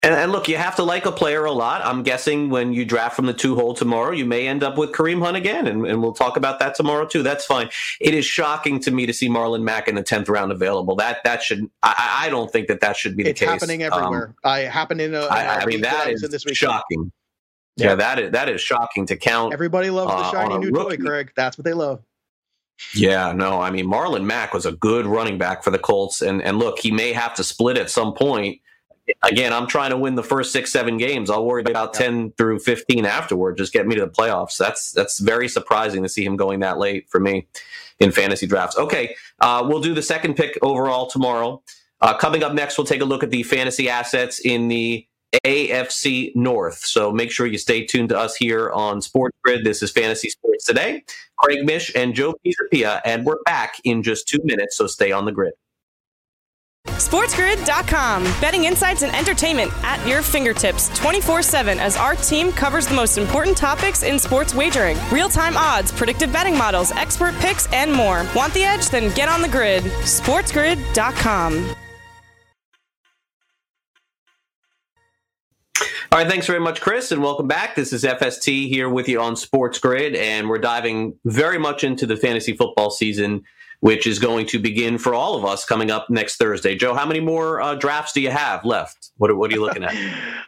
And, 0.01 0.13
and, 0.15 0.31
look, 0.31 0.47
you 0.47 0.55
have 0.55 0.77
to 0.77 0.83
like 0.83 1.05
a 1.05 1.11
player 1.11 1.43
a 1.43 1.51
lot. 1.51 1.81
I'm 1.83 2.03
guessing 2.03 2.49
when 2.49 2.71
you 2.71 2.85
draft 2.85 3.17
from 3.17 3.25
the 3.25 3.33
two 3.33 3.55
hole 3.55 3.73
tomorrow, 3.73 4.11
you 4.11 4.23
may 4.23 4.47
end 4.47 4.63
up 4.63 4.77
with 4.77 4.93
Kareem 4.93 5.21
Hunt 5.21 5.35
again, 5.35 5.67
and, 5.67 5.85
and, 5.85 6.01
we'll 6.01 6.13
talk 6.13 6.37
about 6.37 6.59
that 6.59 6.73
tomorrow 6.73 7.05
too. 7.05 7.21
That's 7.21 7.45
fine. 7.45 7.69
It 7.99 8.13
is 8.13 8.25
shocking 8.25 8.79
to 8.81 8.91
me 8.91 9.05
to 9.07 9.11
see 9.11 9.27
Marlon 9.27 9.61
Mack 9.61 9.89
in 9.89 9.95
the 9.95 10.03
tenth 10.03 10.29
round 10.29 10.53
available. 10.53 10.95
That 10.95 11.17
that 11.25 11.43
should 11.43 11.69
I, 11.83 12.21
I 12.23 12.29
don't 12.29 12.49
think 12.49 12.69
that 12.69 12.79
that 12.79 12.95
should 12.95 13.17
be 13.17 13.23
the 13.23 13.31
it's 13.31 13.41
case. 13.41 13.49
It's 13.49 13.61
happening 13.61 13.83
everywhere. 13.83 14.27
Um, 14.27 14.35
I 14.49 14.59
happen 14.59 15.01
in. 15.01 15.13
A, 15.13 15.23
I, 15.23 15.57
I 15.57 15.65
mean 15.65 15.81
that 15.81 16.09
is 16.09 16.21
this 16.21 16.43
shocking. 16.53 17.11
Yeah, 17.75 17.95
that 17.95 18.19
is 18.19 18.31
that 18.31 18.47
is 18.47 18.61
shocking 18.61 19.05
to 19.07 19.17
count. 19.17 19.53
Everybody 19.53 19.89
loves 19.89 20.11
the 20.11 20.17
uh, 20.17 20.31
shiny 20.31 20.59
new 20.59 20.71
rookie. 20.71 20.95
toy, 20.95 21.03
Craig. 21.03 21.31
That's 21.35 21.57
what 21.57 21.65
they 21.65 21.73
love. 21.73 22.01
Yeah, 22.95 23.33
no, 23.33 23.59
I 23.59 23.69
mean 23.69 23.85
Marlon 23.85 24.23
Mack 24.23 24.53
was 24.53 24.65
a 24.65 24.71
good 24.71 25.05
running 25.05 25.37
back 25.37 25.61
for 25.61 25.71
the 25.71 25.79
Colts, 25.79 26.21
and 26.21 26.41
and 26.41 26.57
look, 26.57 26.79
he 26.79 26.89
may 26.91 27.11
have 27.11 27.33
to 27.35 27.43
split 27.43 27.77
at 27.77 27.89
some 27.89 28.13
point. 28.13 28.61
Again, 29.23 29.53
I'm 29.53 29.67
trying 29.67 29.91
to 29.91 29.97
win 29.97 30.15
the 30.15 30.23
first 30.23 30.51
six, 30.51 30.71
seven 30.71 30.97
games. 30.97 31.29
I'll 31.29 31.45
worry 31.45 31.61
about 31.61 31.93
ten 31.93 32.31
through 32.31 32.59
fifteen 32.59 33.05
afterward. 33.05 33.57
Just 33.57 33.73
get 33.73 33.87
me 33.87 33.95
to 33.95 34.01
the 34.01 34.11
playoffs. 34.11 34.57
That's 34.57 34.91
that's 34.91 35.19
very 35.19 35.47
surprising 35.47 36.03
to 36.03 36.09
see 36.09 36.23
him 36.25 36.37
going 36.37 36.59
that 36.61 36.77
late 36.77 37.09
for 37.09 37.19
me 37.19 37.47
in 37.99 38.11
fantasy 38.11 38.47
drafts. 38.47 38.77
Okay, 38.77 39.15
uh, 39.39 39.65
we'll 39.67 39.81
do 39.81 39.93
the 39.93 40.01
second 40.01 40.35
pick 40.35 40.57
overall 40.61 41.07
tomorrow. 41.07 41.61
Uh, 42.01 42.15
coming 42.15 42.43
up 42.43 42.53
next, 42.53 42.77
we'll 42.77 42.87
take 42.87 43.01
a 43.01 43.05
look 43.05 43.23
at 43.23 43.29
the 43.29 43.43
fantasy 43.43 43.89
assets 43.89 44.39
in 44.39 44.69
the 44.69 45.05
AFC 45.45 46.35
North. 46.35 46.79
So 46.85 47.11
make 47.11 47.31
sure 47.31 47.45
you 47.45 47.57
stay 47.57 47.85
tuned 47.85 48.09
to 48.09 48.17
us 48.17 48.35
here 48.35 48.71
on 48.71 49.01
Sports 49.01 49.37
Grid. 49.43 49.63
This 49.63 49.83
is 49.83 49.91
Fantasy 49.91 50.29
Sports 50.29 50.65
Today. 50.65 51.03
Craig 51.37 51.65
Mish 51.65 51.93
and 51.95 52.13
Joe 52.13 52.33
Pisapia, 52.45 53.01
and 53.05 53.25
we're 53.25 53.41
back 53.45 53.75
in 53.83 54.03
just 54.03 54.27
two 54.27 54.39
minutes, 54.43 54.77
so 54.77 54.87
stay 54.87 55.11
on 55.11 55.25
the 55.25 55.31
grid. 55.31 55.53
SportsGrid.com. 56.99 58.23
Betting 58.41 58.65
insights 58.65 59.01
and 59.01 59.15
entertainment 59.15 59.71
at 59.83 60.05
your 60.07 60.21
fingertips 60.21 60.89
24 60.97 61.41
7 61.41 61.79
as 61.79 61.95
our 61.97 62.15
team 62.15 62.51
covers 62.51 62.87
the 62.87 62.93
most 62.93 63.17
important 63.17 63.57
topics 63.57 64.03
in 64.03 64.19
sports 64.19 64.53
wagering 64.53 64.97
real 65.11 65.29
time 65.29 65.55
odds, 65.57 65.91
predictive 65.91 66.31
betting 66.31 66.57
models, 66.57 66.91
expert 66.91 67.33
picks, 67.35 67.71
and 67.73 67.91
more. 67.91 68.25
Want 68.35 68.53
the 68.53 68.63
edge? 68.63 68.89
Then 68.89 69.13
get 69.15 69.29
on 69.29 69.41
the 69.41 69.49
grid. 69.49 69.83
SportsGrid.com. 69.83 71.75
All 76.11 76.17
right, 76.17 76.27
thanks 76.27 76.47
very 76.47 76.59
much, 76.59 76.81
Chris, 76.81 77.11
and 77.11 77.21
welcome 77.21 77.47
back. 77.47 77.75
This 77.75 77.93
is 77.93 78.03
FST 78.03 78.67
here 78.67 78.89
with 78.89 79.07
you 79.07 79.21
on 79.21 79.35
Sports 79.35 79.77
Grid, 79.77 80.15
and 80.15 80.49
we're 80.49 80.57
diving 80.57 81.13
very 81.23 81.59
much 81.59 81.83
into 81.83 82.07
the 82.07 82.17
fantasy 82.17 82.57
football 82.57 82.89
season, 82.89 83.43
which 83.81 84.05
is 84.05 84.19
going 84.19 84.45
to 84.47 84.59
begin 84.59 84.97
for 84.97 85.13
all 85.13 85.35
of 85.35 85.45
us 85.45 85.63
coming 85.63 85.89
up 85.89 86.09
next 86.09 86.37
Thursday. 86.37 86.75
Joe, 86.75 86.93
how 86.93 87.05
many 87.05 87.19
more 87.19 87.61
uh, 87.61 87.75
drafts 87.75 88.13
do 88.13 88.21
you 88.21 88.29
have 88.29 88.65
left? 88.65 89.11
What 89.17 89.29
are, 89.29 89.35
what 89.35 89.51
are 89.51 89.53
you 89.53 89.61
looking 89.61 89.83
at? 89.83 89.95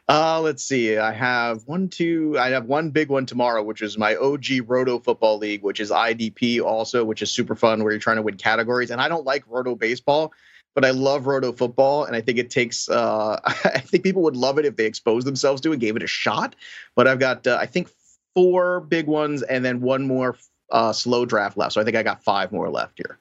uh, 0.09 0.41
let's 0.41 0.63
see. 0.63 0.97
I 0.97 1.13
have 1.13 1.61
one, 1.65 1.87
two. 1.87 2.37
I 2.37 2.49
have 2.49 2.65
one 2.65 2.89
big 2.89 3.09
one 3.09 3.25
tomorrow, 3.25 3.63
which 3.63 3.81
is 3.81 3.97
my 3.97 4.15
OG 4.15 4.45
Roto 4.67 4.99
Football 4.99 5.37
League, 5.37 5.63
which 5.63 5.79
is 5.79 5.91
IDP 5.91 6.61
also, 6.61 7.05
which 7.05 7.21
is 7.21 7.31
super 7.31 7.55
fun, 7.55 7.83
where 7.83 7.93
you're 7.93 7.99
trying 7.99 8.17
to 8.17 8.21
win 8.21 8.37
categories. 8.37 8.91
And 8.91 8.99
I 8.99 9.07
don't 9.07 9.25
like 9.25 9.43
Roto 9.47 9.75
Baseball 9.75 10.33
but 10.73 10.85
I 10.85 10.91
love 10.91 11.27
roto 11.27 11.51
football, 11.51 12.05
and 12.05 12.15
I 12.15 12.21
think 12.21 12.37
it 12.37 12.49
takes. 12.49 12.89
Uh, 12.89 13.39
I 13.45 13.79
think 13.79 14.03
people 14.03 14.21
would 14.23 14.37
love 14.37 14.57
it 14.57 14.65
if 14.65 14.75
they 14.75 14.85
exposed 14.85 15.27
themselves 15.27 15.61
to 15.61 15.73
it, 15.73 15.79
gave 15.79 15.95
it 15.95 16.03
a 16.03 16.07
shot. 16.07 16.55
But 16.95 17.07
I've 17.07 17.19
got, 17.19 17.45
uh, 17.45 17.57
I 17.59 17.65
think, 17.65 17.89
four 18.33 18.81
big 18.81 19.07
ones, 19.07 19.43
and 19.43 19.65
then 19.65 19.81
one 19.81 20.07
more 20.07 20.37
uh, 20.71 20.93
slow 20.93 21.25
draft 21.25 21.57
left. 21.57 21.73
So 21.73 21.81
I 21.81 21.83
think 21.83 21.97
I 21.97 22.03
got 22.03 22.23
five 22.23 22.51
more 22.51 22.69
left 22.69 22.97
here. 22.97 23.17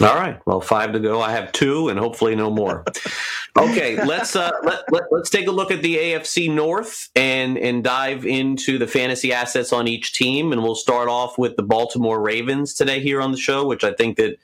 All 0.00 0.14
right. 0.14 0.40
Well, 0.46 0.60
five 0.60 0.92
to 0.92 1.00
go. 1.00 1.20
I 1.20 1.32
have 1.32 1.50
two, 1.50 1.88
and 1.88 1.98
hopefully 1.98 2.36
no 2.36 2.50
more. 2.50 2.84
okay, 3.58 4.02
let's 4.04 4.36
uh, 4.36 4.52
let, 4.62 4.84
let, 4.92 5.04
let's 5.10 5.28
take 5.28 5.48
a 5.48 5.50
look 5.50 5.72
at 5.72 5.82
the 5.82 5.96
AFC 5.96 6.52
North 6.52 7.08
and 7.16 7.58
and 7.58 7.82
dive 7.82 8.24
into 8.24 8.78
the 8.78 8.86
fantasy 8.86 9.32
assets 9.32 9.72
on 9.72 9.88
each 9.88 10.12
team, 10.12 10.52
and 10.52 10.62
we'll 10.62 10.76
start 10.76 11.08
off 11.08 11.36
with 11.36 11.56
the 11.56 11.64
Baltimore 11.64 12.20
Ravens 12.20 12.74
today 12.74 13.00
here 13.00 13.20
on 13.20 13.32
the 13.32 13.38
show, 13.38 13.66
which 13.66 13.82
I 13.82 13.92
think 13.92 14.18
that 14.18 14.38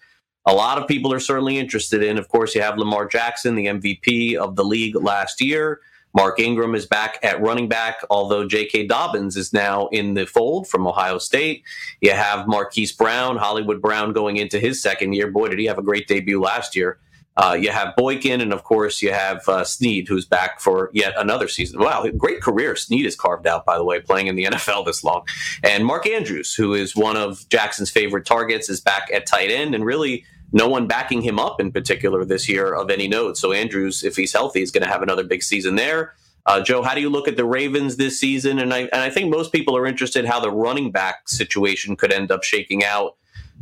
a 0.46 0.52
lot 0.52 0.78
of 0.78 0.88
people 0.88 1.12
are 1.12 1.20
certainly 1.20 1.59
interested 1.59 2.02
in. 2.02 2.18
Of 2.18 2.28
course, 2.28 2.54
you 2.54 2.61
have 2.61 2.76
Lamar 2.76 3.07
Jackson, 3.07 3.54
the 3.54 3.66
MVP 3.66 4.35
of 4.35 4.57
the 4.57 4.64
league 4.64 4.96
last 4.96 5.40
year. 5.40 5.80
Mark 6.14 6.38
Ingram 6.38 6.74
is 6.74 6.87
back 6.87 7.18
at 7.22 7.40
running 7.40 7.68
back, 7.68 8.00
although 8.09 8.46
J.K. 8.46 8.87
Dobbins 8.87 9.37
is 9.37 9.53
now 9.53 9.88
in 9.88 10.14
the 10.14 10.27
fold 10.27 10.68
from 10.68 10.87
Ohio 10.87 11.18
State. 11.18 11.64
You 12.00 12.12
have 12.12 12.46
Marquise 12.46 12.92
Brown, 12.92 13.37
Hollywood 13.37 13.83
Brown 13.83 14.12
going 14.12 14.37
into 14.37 14.61
his 14.61 14.81
second 14.81 15.14
year. 15.14 15.31
Boy, 15.31 15.48
did 15.48 15.59
he 15.59 15.64
have 15.66 15.79
a 15.79 15.83
great 15.83 16.07
debut 16.07 16.40
last 16.40 16.77
year. 16.77 16.98
Uh, 17.37 17.57
you 17.61 17.70
have 17.70 17.96
Boykin, 17.96 18.40
and 18.40 18.53
of 18.53 18.62
course, 18.62 19.03
you 19.03 19.12
have 19.12 19.48
uh, 19.48 19.64
Snead, 19.64 20.07
who's 20.07 20.24
back 20.24 20.61
for 20.61 20.90
yet 20.92 21.14
another 21.16 21.48
season. 21.48 21.81
Wow, 21.81 22.07
great 22.16 22.40
career 22.40 22.77
Snead 22.77 23.05
has 23.05 23.16
carved 23.16 23.46
out, 23.46 23.66
by 23.66 23.77
the 23.77 23.85
way, 23.85 24.00
playing 24.00 24.29
in 24.29 24.37
the 24.37 24.44
NFL 24.50 24.87
this 24.87 25.03
long. 25.03 25.27
And 25.64 25.85
Mark 25.85 26.07
Andrews, 26.07 26.55
who 26.55 26.74
is 26.74 26.94
one 26.94 27.16
of 27.16 27.48
Jackson's 27.48 27.90
favorite 27.90 28.24
targets, 28.24 28.68
is 28.68 28.81
back 28.81 29.09
at 29.12 29.27
tight 29.27 29.50
end 29.50 29.74
and 29.74 29.85
really 29.85 30.24
no 30.54 30.68
one 30.68 30.86
backing 30.86 31.20
him 31.20 31.38
up 31.40 31.60
in 31.60 31.72
particular 31.72 32.24
this 32.24 32.48
year 32.48 32.72
of 32.72 32.88
any 32.88 33.08
note. 33.08 33.36
So 33.36 33.52
Andrews, 33.52 34.04
if 34.04 34.14
he's 34.14 34.32
healthy, 34.32 34.62
is 34.62 34.70
going 34.70 34.84
to 34.84 34.88
have 34.88 35.02
another 35.02 35.24
big 35.24 35.42
season 35.42 35.74
there. 35.74 36.14
Uh, 36.46 36.62
Joe, 36.62 36.80
how 36.80 36.94
do 36.94 37.00
you 37.00 37.10
look 37.10 37.26
at 37.26 37.36
the 37.36 37.44
Ravens 37.44 37.96
this 37.96 38.20
season? 38.20 38.60
And 38.60 38.72
I 38.72 38.82
and 38.92 39.02
I 39.02 39.10
think 39.10 39.30
most 39.30 39.50
people 39.50 39.76
are 39.76 39.84
interested 39.84 40.24
how 40.24 40.38
the 40.38 40.52
running 40.52 40.92
back 40.92 41.28
situation 41.28 41.96
could 41.96 42.12
end 42.12 42.30
up 42.30 42.44
shaking 42.44 42.84
out. 42.84 43.16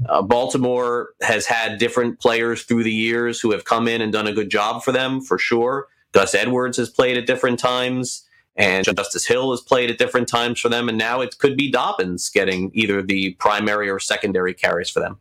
Uh, 0.06 0.20
Baltimore 0.20 1.10
has 1.22 1.46
had 1.46 1.78
different 1.78 2.20
players 2.20 2.64
through 2.64 2.82
the 2.82 2.92
years 2.92 3.40
who 3.40 3.52
have 3.52 3.64
come 3.64 3.88
in 3.88 4.02
and 4.02 4.12
done 4.12 4.26
a 4.26 4.32
good 4.32 4.50
job 4.50 4.82
for 4.82 4.92
them, 4.92 5.22
for 5.22 5.38
sure. 5.38 5.86
Gus 6.12 6.34
Edwards 6.34 6.76
has 6.76 6.90
played 6.90 7.16
at 7.16 7.26
different 7.26 7.58
times, 7.58 8.26
and 8.56 8.84
Justice 8.84 9.26
Hill 9.26 9.50
has 9.52 9.62
played 9.62 9.90
at 9.90 9.96
different 9.96 10.28
times 10.28 10.60
for 10.60 10.68
them. 10.68 10.90
And 10.90 10.98
now 10.98 11.22
it 11.22 11.38
could 11.38 11.56
be 11.56 11.70
Dobbins 11.70 12.28
getting 12.28 12.70
either 12.74 13.00
the 13.00 13.32
primary 13.34 13.88
or 13.88 13.98
secondary 13.98 14.52
carries 14.52 14.90
for 14.90 15.00
them. 15.00 15.18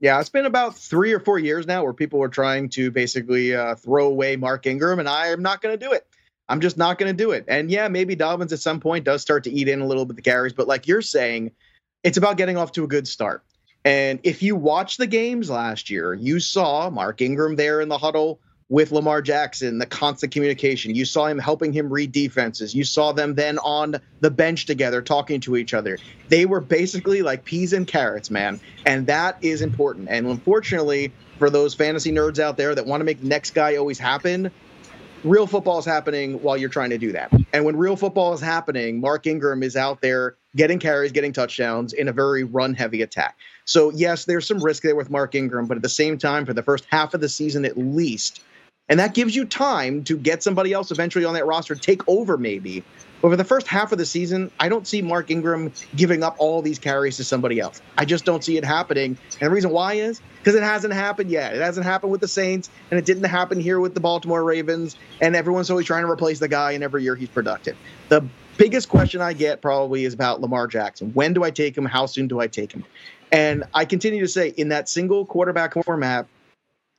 Yeah, 0.00 0.18
it's 0.18 0.30
been 0.30 0.46
about 0.46 0.76
three 0.76 1.12
or 1.12 1.20
four 1.20 1.38
years 1.38 1.66
now 1.66 1.84
where 1.84 1.92
people 1.92 2.18
were 2.18 2.30
trying 2.30 2.70
to 2.70 2.90
basically 2.90 3.54
uh, 3.54 3.74
throw 3.74 4.06
away 4.06 4.34
Mark 4.36 4.66
Ingram, 4.66 4.98
and 4.98 5.08
I 5.08 5.28
am 5.28 5.42
not 5.42 5.60
going 5.60 5.78
to 5.78 5.86
do 5.86 5.92
it. 5.92 6.06
I'm 6.48 6.60
just 6.60 6.78
not 6.78 6.98
going 6.98 7.14
to 7.14 7.24
do 7.24 7.32
it. 7.32 7.44
And 7.46 7.70
yeah, 7.70 7.86
maybe 7.88 8.16
Dobbins 8.16 8.52
at 8.52 8.60
some 8.60 8.80
point 8.80 9.04
does 9.04 9.20
start 9.20 9.44
to 9.44 9.52
eat 9.52 9.68
in 9.68 9.82
a 9.82 9.86
little 9.86 10.06
bit 10.06 10.16
the 10.16 10.22
carries, 10.22 10.54
but 10.54 10.66
like 10.66 10.88
you're 10.88 11.02
saying, 11.02 11.52
it's 12.02 12.16
about 12.16 12.38
getting 12.38 12.56
off 12.56 12.72
to 12.72 12.84
a 12.84 12.88
good 12.88 13.06
start. 13.06 13.44
And 13.84 14.20
if 14.22 14.42
you 14.42 14.56
watch 14.56 14.96
the 14.96 15.06
games 15.06 15.48
last 15.50 15.90
year, 15.90 16.14
you 16.14 16.40
saw 16.40 16.90
Mark 16.90 17.20
Ingram 17.20 17.56
there 17.56 17.80
in 17.80 17.88
the 17.88 17.98
huddle 17.98 18.40
with 18.70 18.92
Lamar 18.92 19.20
Jackson, 19.20 19.78
the 19.78 19.84
constant 19.84 20.32
communication. 20.32 20.94
You 20.94 21.04
saw 21.04 21.26
him 21.26 21.38
helping 21.38 21.72
him 21.72 21.92
read 21.92 22.12
defenses. 22.12 22.72
You 22.72 22.84
saw 22.84 23.12
them 23.12 23.34
then 23.34 23.58
on 23.58 23.96
the 24.20 24.30
bench 24.30 24.64
together 24.64 25.02
talking 25.02 25.40
to 25.40 25.56
each 25.56 25.74
other. 25.74 25.98
They 26.28 26.46
were 26.46 26.60
basically 26.60 27.22
like 27.22 27.44
peas 27.44 27.72
and 27.72 27.86
carrots, 27.86 28.30
man. 28.30 28.60
And 28.86 29.08
that 29.08 29.38
is 29.42 29.60
important. 29.60 30.08
And 30.08 30.26
unfortunately, 30.26 31.12
for 31.38 31.50
those 31.50 31.74
fantasy 31.74 32.12
nerds 32.12 32.38
out 32.38 32.56
there 32.56 32.74
that 32.74 32.86
want 32.86 33.00
to 33.00 33.04
make 33.04 33.20
the 33.20 33.26
next 33.26 33.54
guy 33.54 33.74
always 33.74 33.98
happen, 33.98 34.52
real 35.24 35.48
football 35.48 35.80
is 35.80 35.84
happening 35.84 36.40
while 36.40 36.56
you're 36.56 36.68
trying 36.68 36.90
to 36.90 36.98
do 36.98 37.10
that. 37.12 37.32
And 37.52 37.64
when 37.64 37.76
real 37.76 37.96
football 37.96 38.34
is 38.34 38.40
happening, 38.40 39.00
Mark 39.00 39.26
Ingram 39.26 39.64
is 39.64 39.74
out 39.74 40.00
there 40.00 40.36
getting 40.54 40.78
carries, 40.78 41.10
getting 41.10 41.32
touchdowns 41.32 41.92
in 41.92 42.06
a 42.06 42.12
very 42.12 42.44
run 42.44 42.74
heavy 42.74 43.02
attack. 43.02 43.36
So, 43.64 43.90
yes, 43.90 44.26
there's 44.26 44.46
some 44.46 44.62
risk 44.62 44.84
there 44.84 44.94
with 44.94 45.10
Mark 45.10 45.34
Ingram, 45.34 45.66
but 45.66 45.76
at 45.76 45.82
the 45.82 45.88
same 45.88 46.18
time, 46.18 46.46
for 46.46 46.54
the 46.54 46.62
first 46.62 46.86
half 46.88 47.14
of 47.14 47.20
the 47.20 47.28
season 47.28 47.64
at 47.64 47.76
least, 47.76 48.42
and 48.90 48.98
that 48.98 49.14
gives 49.14 49.34
you 49.34 49.46
time 49.46 50.04
to 50.04 50.18
get 50.18 50.42
somebody 50.42 50.72
else 50.74 50.90
eventually 50.90 51.24
on 51.24 51.32
that 51.34 51.46
roster, 51.46 51.74
take 51.74 52.06
over 52.08 52.36
maybe. 52.36 52.84
But 53.22 53.28
for 53.28 53.36
the 53.36 53.44
first 53.44 53.66
half 53.66 53.92
of 53.92 53.98
the 53.98 54.06
season, 54.06 54.50
I 54.58 54.68
don't 54.68 54.86
see 54.86 55.02
Mark 55.02 55.30
Ingram 55.30 55.72
giving 55.94 56.22
up 56.22 56.36
all 56.38 56.62
these 56.62 56.78
carries 56.78 57.16
to 57.18 57.24
somebody 57.24 57.60
else. 57.60 57.80
I 57.98 58.04
just 58.04 58.24
don't 58.24 58.42
see 58.42 58.56
it 58.56 58.64
happening. 58.64 59.16
And 59.40 59.46
the 59.46 59.50
reason 59.50 59.70
why 59.70 59.94
is 59.94 60.20
because 60.38 60.54
it 60.54 60.62
hasn't 60.62 60.94
happened 60.94 61.30
yet. 61.30 61.54
It 61.54 61.60
hasn't 61.60 61.84
happened 61.86 62.12
with 62.12 62.22
the 62.22 62.28
Saints, 62.28 62.70
and 62.90 62.98
it 62.98 63.04
didn't 63.04 63.24
happen 63.24 63.60
here 63.60 63.78
with 63.78 63.94
the 63.94 64.00
Baltimore 64.00 64.42
Ravens. 64.42 64.96
And 65.20 65.36
everyone's 65.36 65.70
always 65.70 65.86
trying 65.86 66.04
to 66.04 66.10
replace 66.10 66.38
the 66.38 66.48
guy, 66.48 66.72
and 66.72 66.82
every 66.82 67.02
year 67.02 67.14
he's 67.14 67.28
productive. 67.28 67.76
The 68.08 68.26
biggest 68.56 68.88
question 68.88 69.20
I 69.20 69.34
get 69.34 69.60
probably 69.60 70.04
is 70.04 70.14
about 70.14 70.40
Lamar 70.40 70.66
Jackson. 70.66 71.12
When 71.12 71.34
do 71.34 71.44
I 71.44 71.50
take 71.50 71.76
him? 71.76 71.84
How 71.84 72.06
soon 72.06 72.26
do 72.26 72.40
I 72.40 72.46
take 72.46 72.72
him? 72.72 72.84
And 73.30 73.64
I 73.74 73.84
continue 73.84 74.20
to 74.20 74.28
say 74.28 74.48
in 74.48 74.70
that 74.70 74.88
single 74.88 75.26
quarterback 75.26 75.74
format, 75.84 76.26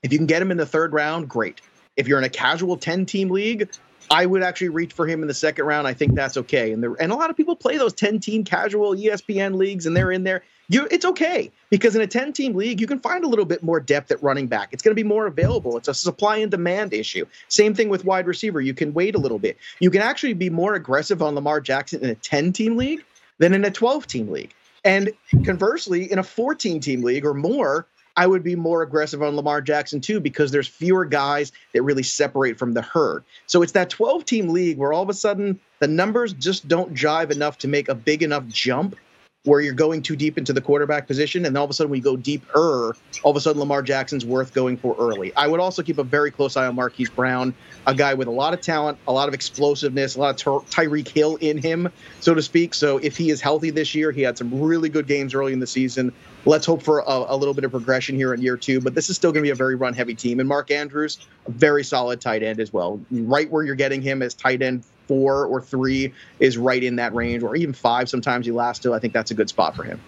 if 0.03 0.11
you 0.11 0.19
can 0.19 0.27
get 0.27 0.41
him 0.41 0.51
in 0.51 0.57
the 0.57 0.65
third 0.65 0.93
round, 0.93 1.27
great. 1.27 1.61
If 1.95 2.07
you're 2.07 2.17
in 2.17 2.23
a 2.23 2.29
casual 2.29 2.77
10 2.77 3.05
team 3.05 3.29
league, 3.29 3.69
I 4.09 4.25
would 4.25 4.43
actually 4.43 4.69
reach 4.69 4.93
for 4.93 5.07
him 5.07 5.21
in 5.21 5.27
the 5.27 5.33
second 5.33 5.65
round. 5.65 5.87
I 5.87 5.93
think 5.93 6.15
that's 6.15 6.37
okay. 6.37 6.71
And 6.71 6.83
there, 6.83 6.93
and 6.99 7.11
a 7.11 7.15
lot 7.15 7.29
of 7.29 7.37
people 7.37 7.55
play 7.55 7.77
those 7.77 7.93
10 7.93 8.19
team 8.19 8.43
casual 8.43 8.95
ESPN 8.95 9.55
leagues 9.55 9.85
and 9.85 9.95
they're 9.95 10.11
in 10.11 10.23
there. 10.23 10.43
You, 10.67 10.87
it's 10.89 11.05
okay 11.05 11.51
because 11.69 11.95
in 11.95 12.01
a 12.01 12.07
10 12.07 12.33
team 12.33 12.53
league, 12.53 12.79
you 12.79 12.87
can 12.87 12.99
find 12.99 13.23
a 13.23 13.27
little 13.27 13.45
bit 13.45 13.61
more 13.63 13.79
depth 13.79 14.11
at 14.11 14.21
running 14.23 14.47
back. 14.47 14.69
It's 14.71 14.83
going 14.83 14.95
to 14.95 15.01
be 15.01 15.07
more 15.07 15.27
available. 15.27 15.77
It's 15.77 15.87
a 15.87 15.93
supply 15.93 16.37
and 16.37 16.49
demand 16.51 16.93
issue. 16.93 17.25
Same 17.49 17.73
thing 17.73 17.89
with 17.89 18.05
wide 18.05 18.27
receiver. 18.27 18.61
You 18.61 18.73
can 18.73 18.93
wait 18.93 19.15
a 19.15 19.17
little 19.17 19.39
bit. 19.39 19.57
You 19.79 19.91
can 19.91 20.01
actually 20.01 20.33
be 20.33 20.49
more 20.49 20.75
aggressive 20.75 21.21
on 21.21 21.35
Lamar 21.35 21.61
Jackson 21.61 22.03
in 22.03 22.09
a 22.09 22.15
10 22.15 22.53
team 22.53 22.77
league 22.77 23.03
than 23.37 23.53
in 23.53 23.65
a 23.65 23.71
12 23.71 24.07
team 24.07 24.29
league. 24.29 24.53
And 24.83 25.11
conversely, 25.45 26.11
in 26.11 26.19
a 26.19 26.23
14 26.23 26.79
team 26.79 27.01
league 27.01 27.25
or 27.25 27.33
more, 27.33 27.85
I 28.15 28.27
would 28.27 28.43
be 28.43 28.55
more 28.55 28.81
aggressive 28.81 29.21
on 29.21 29.35
Lamar 29.35 29.61
Jackson 29.61 30.01
too 30.01 30.19
because 30.19 30.51
there's 30.51 30.67
fewer 30.67 31.05
guys 31.05 31.51
that 31.73 31.83
really 31.83 32.03
separate 32.03 32.57
from 32.57 32.73
the 32.73 32.81
herd. 32.81 33.23
So 33.47 33.61
it's 33.61 33.71
that 33.73 33.89
12 33.89 34.25
team 34.25 34.49
league 34.49 34.77
where 34.77 34.93
all 34.93 35.03
of 35.03 35.09
a 35.09 35.13
sudden 35.13 35.59
the 35.79 35.87
numbers 35.87 36.33
just 36.33 36.67
don't 36.67 36.93
jive 36.93 37.31
enough 37.31 37.57
to 37.59 37.67
make 37.67 37.89
a 37.89 37.95
big 37.95 38.23
enough 38.23 38.47
jump 38.47 38.95
where 39.43 39.59
you're 39.59 39.73
going 39.73 40.03
too 40.03 40.15
deep 40.15 40.37
into 40.37 40.53
the 40.53 40.61
quarterback 40.61 41.07
position, 41.07 41.45
and 41.45 41.57
all 41.57 41.63
of 41.63 41.69
a 41.71 41.73
sudden 41.73 41.89
we 41.89 41.99
go 41.99 42.15
deeper, 42.15 42.95
all 43.23 43.31
of 43.31 43.37
a 43.37 43.41
sudden 43.41 43.59
Lamar 43.59 43.81
Jackson's 43.81 44.23
worth 44.23 44.53
going 44.53 44.77
for 44.77 44.95
early. 44.99 45.33
I 45.35 45.47
would 45.47 45.59
also 45.59 45.81
keep 45.81 45.97
a 45.97 46.03
very 46.03 46.29
close 46.29 46.55
eye 46.55 46.67
on 46.67 46.75
Marquise 46.75 47.09
Brown, 47.09 47.55
a 47.87 47.95
guy 47.95 48.13
with 48.13 48.27
a 48.27 48.31
lot 48.31 48.53
of 48.53 48.61
talent, 48.61 48.99
a 49.07 49.11
lot 49.11 49.27
of 49.27 49.33
explosiveness, 49.33 50.15
a 50.15 50.19
lot 50.19 50.45
of 50.45 50.69
Tyreek 50.69 51.07
Hill 51.07 51.37
in 51.37 51.57
him, 51.57 51.91
so 52.19 52.35
to 52.35 52.41
speak. 52.43 52.75
So 52.75 52.99
if 52.99 53.17
he 53.17 53.31
is 53.31 53.41
healthy 53.41 53.71
this 53.71 53.95
year, 53.95 54.11
he 54.11 54.21
had 54.21 54.37
some 54.37 54.61
really 54.61 54.89
good 54.89 55.07
games 55.07 55.33
early 55.33 55.53
in 55.53 55.59
the 55.59 55.67
season. 55.67 56.13
Let's 56.45 56.67
hope 56.67 56.83
for 56.83 56.99
a, 56.99 57.25
a 57.29 57.35
little 57.35 57.55
bit 57.55 57.63
of 57.63 57.71
progression 57.71 58.15
here 58.15 58.35
in 58.35 58.43
year 58.43 58.57
two, 58.57 58.79
but 58.79 58.93
this 58.93 59.09
is 59.09 59.15
still 59.15 59.31
going 59.31 59.41
to 59.41 59.47
be 59.47 59.51
a 59.51 59.55
very 59.55 59.75
run 59.75 59.95
heavy 59.95 60.13
team. 60.13 60.39
And 60.39 60.47
Mark 60.47 60.69
Andrews, 60.69 61.17
a 61.47 61.51
very 61.51 61.83
solid 61.83 62.21
tight 62.21 62.43
end 62.43 62.59
as 62.59 62.71
well. 62.71 63.01
Right 63.09 63.49
where 63.49 63.63
you're 63.63 63.73
getting 63.73 64.03
him 64.03 64.21
as 64.21 64.35
tight 64.35 64.61
end 64.61 64.83
four 65.07 65.45
or 65.45 65.61
three 65.61 66.13
is 66.39 66.57
right 66.57 66.83
in 66.83 66.95
that 66.97 67.13
range, 67.13 67.43
or 67.43 67.55
even 67.55 67.73
five. 67.73 68.09
Sometimes 68.09 68.45
he 68.45 68.51
lasts 68.51 68.83
to. 68.83 68.93
I 68.93 68.99
think 68.99 69.13
that's 69.13 69.31
a 69.31 69.35
good 69.35 69.49
spot 69.49 69.75
for 69.75 69.83
him. 69.83 69.99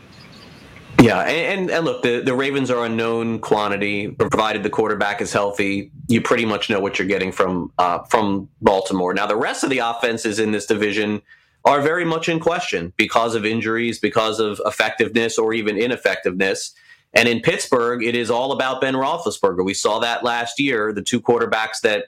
Yeah, 1.01 1.21
and, 1.21 1.61
and, 1.61 1.71
and, 1.71 1.85
look, 1.85 2.03
the, 2.03 2.21
the 2.21 2.33
Ravens 2.33 2.69
are 2.71 2.85
a 2.85 2.89
known 2.89 3.39
quantity. 3.39 4.09
Provided 4.09 4.63
the 4.63 4.69
quarterback 4.69 5.21
is 5.21 5.33
healthy, 5.33 5.91
you 6.07 6.21
pretty 6.21 6.45
much 6.45 6.69
know 6.69 6.79
what 6.79 6.97
you're 6.97 7.07
getting 7.07 7.31
from 7.31 7.71
uh, 7.77 8.03
from 8.03 8.47
Baltimore. 8.61 9.13
Now, 9.13 9.25
the 9.25 9.35
rest 9.35 9.63
of 9.63 9.69
the 9.69 9.79
offenses 9.79 10.39
in 10.39 10.51
this 10.51 10.65
division 10.65 11.21
are 11.65 11.81
very 11.81 12.05
much 12.05 12.29
in 12.29 12.39
question 12.39 12.93
because 12.95 13.35
of 13.35 13.45
injuries, 13.45 13.99
because 13.99 14.39
of 14.39 14.61
effectiveness 14.65 15.37
or 15.37 15.53
even 15.53 15.77
ineffectiveness. 15.77 16.73
And 17.13 17.27
in 17.27 17.41
Pittsburgh, 17.41 18.03
it 18.03 18.15
is 18.15 18.31
all 18.31 18.51
about 18.51 18.81
Ben 18.81 18.95
Roethlisberger. 18.95 19.63
We 19.63 19.73
saw 19.73 19.99
that 19.99 20.23
last 20.23 20.59
year. 20.59 20.91
The 20.91 21.01
two 21.01 21.21
quarterbacks 21.21 21.81
that 21.81 22.05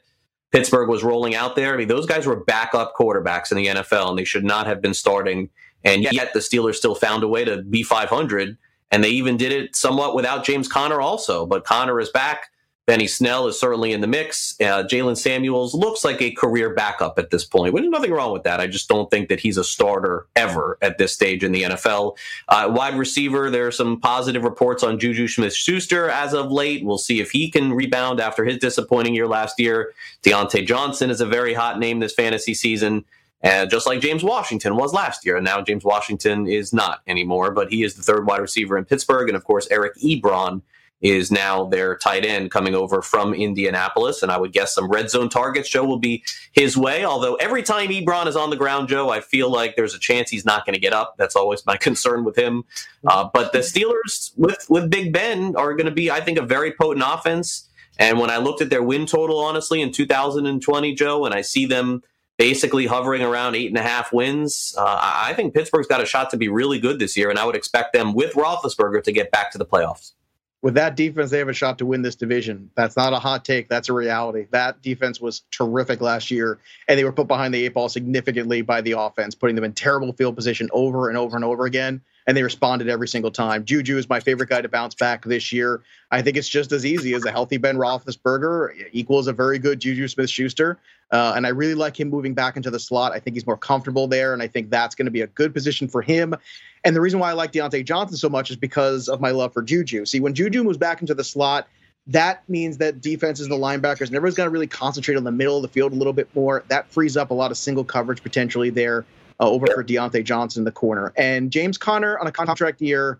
Pittsburgh 0.55 0.87
was 0.87 1.03
rolling 1.03 1.35
out 1.35 1.57
there. 1.57 1.73
I 1.73 1.77
mean, 1.77 1.89
those 1.89 2.05
guys 2.05 2.25
were 2.25 2.37
backup 2.37 2.95
quarterbacks 2.95 3.51
in 3.51 3.57
the 3.57 3.67
NFL, 3.67 4.09
and 4.09 4.17
they 4.17 4.23
should 4.23 4.45
not 4.45 4.67
have 4.67 4.81
been 4.81 4.93
starting. 4.93 5.49
And 5.83 6.01
yet, 6.03 6.33
the 6.33 6.39
Steelers 6.39 6.75
still 6.75 6.95
found 6.95 7.23
a 7.23 7.27
way 7.27 7.43
to 7.43 7.61
be 7.61 7.83
500, 7.83 8.57
and 8.89 9.03
they 9.03 9.09
even 9.09 9.35
did 9.35 9.51
it 9.51 9.75
somewhat 9.75 10.15
without 10.15 10.45
James 10.45 10.69
Conner, 10.69 11.01
also. 11.01 11.45
But 11.45 11.65
Conner 11.65 11.99
is 11.99 12.09
back. 12.09 12.51
Benny 12.85 13.07
Snell 13.07 13.47
is 13.47 13.59
certainly 13.59 13.93
in 13.93 14.01
the 14.01 14.07
mix. 14.07 14.55
Uh, 14.61 14.83
Jaylen 14.83 15.17
Samuels 15.17 15.73
looks 15.73 16.03
like 16.03 16.21
a 16.21 16.31
career 16.31 16.73
backup 16.73 17.17
at 17.17 17.31
this 17.31 17.43
point. 17.43 17.73
There's 17.73 17.87
nothing 17.87 18.11
wrong 18.11 18.31
with 18.31 18.43
that. 18.43 18.59
I 18.59 18.67
just 18.67 18.87
don't 18.87 19.09
think 19.09 19.27
that 19.29 19.39
he's 19.39 19.57
a 19.57 19.63
starter 19.63 20.27
ever 20.35 20.77
at 20.83 20.99
this 20.99 21.11
stage 21.11 21.43
in 21.43 21.51
the 21.51 21.63
NFL. 21.63 22.15
Uh, 22.47 22.71
wide 22.71 22.95
receiver, 22.95 23.49
there 23.49 23.65
are 23.65 23.71
some 23.71 23.99
positive 23.99 24.43
reports 24.43 24.83
on 24.83 24.99
Juju 24.99 25.27
Smith 25.27 25.55
Schuster 25.55 26.09
as 26.09 26.33
of 26.33 26.51
late. 26.51 26.85
We'll 26.85 26.99
see 26.99 27.19
if 27.19 27.31
he 27.31 27.49
can 27.49 27.73
rebound 27.73 28.19
after 28.19 28.45
his 28.45 28.59
disappointing 28.59 29.15
year 29.15 29.27
last 29.27 29.59
year. 29.59 29.93
Diontae 30.21 30.67
Johnson 30.67 31.09
is 31.09 31.21
a 31.21 31.25
very 31.25 31.55
hot 31.55 31.79
name 31.79 31.99
this 31.99 32.13
fantasy 32.13 32.53
season. 32.53 33.03
Uh, 33.43 33.65
just 33.65 33.85
like 33.85 33.99
James 33.99 34.23
Washington 34.23 34.75
was 34.75 34.93
last 34.93 35.25
year. 35.25 35.35
And 35.35 35.45
now 35.45 35.61
James 35.61 35.83
Washington 35.83 36.47
is 36.47 36.73
not 36.73 37.01
anymore, 37.05 37.51
but 37.51 37.69
he 37.71 37.83
is 37.83 37.93
the 37.95 38.01
third 38.01 38.25
wide 38.25 38.41
receiver 38.41 38.77
in 38.77 38.85
Pittsburgh. 38.85 39.27
And 39.27 39.35
of 39.35 39.43
course, 39.43 39.67
Eric 39.69 39.95
Ebron 39.97 40.61
is 41.01 41.31
now 41.31 41.65
their 41.65 41.97
tight 41.97 42.25
end 42.25 42.51
coming 42.51 42.73
over 42.73 43.01
from 43.01 43.33
Indianapolis. 43.33 44.23
And 44.23 44.31
I 44.31 44.37
would 44.37 44.53
guess 44.53 44.73
some 44.73 44.89
red 44.89 45.09
zone 45.09 45.29
targets, 45.29 45.69
Joe, 45.69 45.83
will 45.83 45.99
be 45.99 46.23
his 46.53 46.77
way. 46.77 47.05
Although 47.05 47.35
every 47.35 47.63
time 47.63 47.89
Ebron 47.89 48.27
is 48.27 48.35
on 48.35 48.49
the 48.49 48.55
ground, 48.55 48.87
Joe, 48.87 49.09
I 49.09 49.21
feel 49.21 49.51
like 49.51 49.75
there's 49.75 49.93
a 49.93 49.99
chance 49.99 50.29
he's 50.29 50.45
not 50.45 50.65
going 50.65 50.73
to 50.73 50.79
get 50.79 50.93
up. 50.93 51.15
That's 51.17 51.35
always 51.35 51.65
my 51.65 51.77
concern 51.85 52.23
with 52.23 52.37
him. 52.37 52.63
Uh, 53.05 53.29
but 53.33 53.51
the 53.51 53.59
Steelers 53.59 54.31
with, 54.37 54.65
with 54.69 54.89
Big 54.89 55.13
Ben 55.13 55.55
are 55.55 55.73
going 55.73 55.85
to 55.85 55.91
be, 55.91 56.09
I 56.09 56.21
think, 56.21 56.37
a 56.37 56.45
very 56.45 56.71
potent 56.71 57.05
offense. 57.07 57.69
And 57.97 58.19
when 58.19 58.29
I 58.29 58.37
looked 58.37 58.61
at 58.61 58.69
their 58.69 58.83
win 58.83 59.05
total, 59.05 59.39
honestly, 59.39 59.81
in 59.81 59.91
2020, 59.91 60.95
Joe, 60.95 61.25
and 61.25 61.33
I 61.33 61.41
see 61.41 61.65
them 61.65 62.03
basically 62.37 62.85
hovering 62.85 63.21
around 63.21 63.55
eight 63.55 63.67
and 63.67 63.77
a 63.77 63.81
half 63.81 64.11
wins, 64.11 64.75
uh, 64.77 64.99
I 64.99 65.33
think 65.33 65.53
Pittsburgh's 65.53 65.87
got 65.87 66.01
a 66.01 66.05
shot 66.05 66.29
to 66.31 66.37
be 66.37 66.49
really 66.49 66.79
good 66.79 66.99
this 66.99 67.15
year. 67.15 67.29
And 67.29 67.39
I 67.39 67.45
would 67.45 67.55
expect 67.55 67.93
them 67.93 68.13
with 68.13 68.33
Roethlisberger 68.33 69.03
to 69.03 69.11
get 69.13 69.31
back 69.31 69.51
to 69.51 69.57
the 69.57 69.65
playoffs 69.65 70.11
with 70.61 70.75
that 70.75 70.95
defense, 70.95 71.29
they 71.29 71.37
have 71.37 71.47
a 71.47 71.53
shot 71.53 71.77
to 71.77 71.85
win 71.85 72.01
this 72.01 72.15
division. 72.15 72.71
That's 72.75 72.97
not 72.97 73.13
a 73.13 73.19
hot 73.19 73.45
take. 73.45 73.69
That's 73.69 73.89
a 73.89 73.93
reality. 73.93 74.47
That 74.51 74.81
defense 74.81 75.21
was 75.21 75.41
terrific 75.51 76.01
last 76.01 76.31
year, 76.31 76.59
and 76.87 76.97
they 76.97 77.03
were 77.03 77.11
put 77.11 77.27
behind 77.27 77.53
the 77.53 77.63
eight 77.65 77.73
ball 77.73 77.89
significantly 77.89 78.61
by 78.61 78.81
the 78.81 78.93
offense, 78.93 79.35
putting 79.35 79.55
them 79.55 79.65
in 79.65 79.73
terrible 79.73 80.13
field 80.13 80.35
position 80.35 80.69
over 80.73 81.09
and 81.09 81.17
over 81.17 81.35
and 81.35 81.45
over 81.45 81.65
again. 81.65 82.01
And 82.27 82.35
they 82.35 82.43
responded 82.43 82.89
every 82.89 83.07
single 83.07 83.31
time. 83.31 83.65
Juju 83.65 83.97
is 83.97 84.09
my 84.09 84.19
favorite 84.19 84.49
guy 84.49 84.61
to 84.61 84.69
bounce 84.69 84.95
back 84.95 85.25
this 85.25 85.51
year. 85.51 85.83
I 86.09 86.21
think 86.21 86.37
it's 86.37 86.49
just 86.49 86.71
as 86.71 86.85
easy 86.85 87.13
as 87.13 87.23
a 87.23 87.31
healthy 87.31 87.57
Ben 87.57 87.77
Roethlisberger 87.77 88.87
equals 88.91 89.27
a 89.27 89.33
very 89.33 89.59
good 89.59 89.79
Juju 89.79 90.07
Smith 90.07 90.29
Schuster. 90.29 90.79
Uh, 91.11 91.33
and 91.35 91.45
I 91.45 91.49
really 91.49 91.75
like 91.75 91.99
him 91.99 92.09
moving 92.09 92.33
back 92.33 92.57
into 92.57 92.71
the 92.71 92.79
slot. 92.79 93.11
I 93.11 93.19
think 93.19 93.35
he's 93.35 93.45
more 93.45 93.57
comfortable 93.57 94.07
there, 94.07 94.33
and 94.33 94.41
I 94.41 94.47
think 94.47 94.71
that's 94.71 94.95
going 94.95 95.05
to 95.05 95.11
be 95.11 95.21
a 95.21 95.27
good 95.27 95.53
position 95.53 95.87
for 95.87 96.01
him. 96.01 96.35
And 96.83 96.95
the 96.95 97.01
reason 97.01 97.19
why 97.19 97.29
I 97.29 97.33
like 97.33 97.51
Diontae 97.51 97.85
Johnson 97.85 98.17
so 98.17 98.29
much 98.29 98.49
is 98.49 98.57
because 98.57 99.07
of 99.07 99.21
my 99.21 99.29
love 99.31 99.53
for 99.53 99.61
Juju. 99.61 100.05
See, 100.05 100.19
when 100.19 100.33
Juju 100.33 100.63
moves 100.63 100.77
back 100.77 101.01
into 101.01 101.13
the 101.13 101.23
slot, 101.23 101.67
that 102.07 102.47
means 102.49 102.77
that 102.77 103.01
defenses, 103.01 103.47
and 103.47 103.53
the 103.53 103.57
linebackers, 103.57 104.07
and 104.07 104.15
everyone's 104.15 104.35
got 104.35 104.43
to 104.45 104.49
really 104.49 104.67
concentrate 104.67 105.15
on 105.15 105.23
the 105.23 105.31
middle 105.31 105.57
of 105.57 105.61
the 105.61 105.67
field 105.67 105.91
a 105.91 105.95
little 105.95 106.13
bit 106.13 106.27
more. 106.35 106.63
That 106.67 106.91
frees 106.91 107.17
up 107.17 107.31
a 107.31 107.33
lot 107.33 107.51
of 107.51 107.57
single 107.57 107.83
coverage 107.83 108.21
potentially 108.21 108.69
there 108.69 109.05
uh, 109.39 109.49
over 109.49 109.67
for 109.67 109.83
Diontae 109.83 110.23
Johnson 110.23 110.61
in 110.61 110.65
the 110.65 110.71
corner. 110.71 111.13
And 111.15 111.51
James 111.51 111.77
Conner 111.77 112.17
on 112.17 112.27
a 112.27 112.31
contract 112.31 112.81
year, 112.81 113.19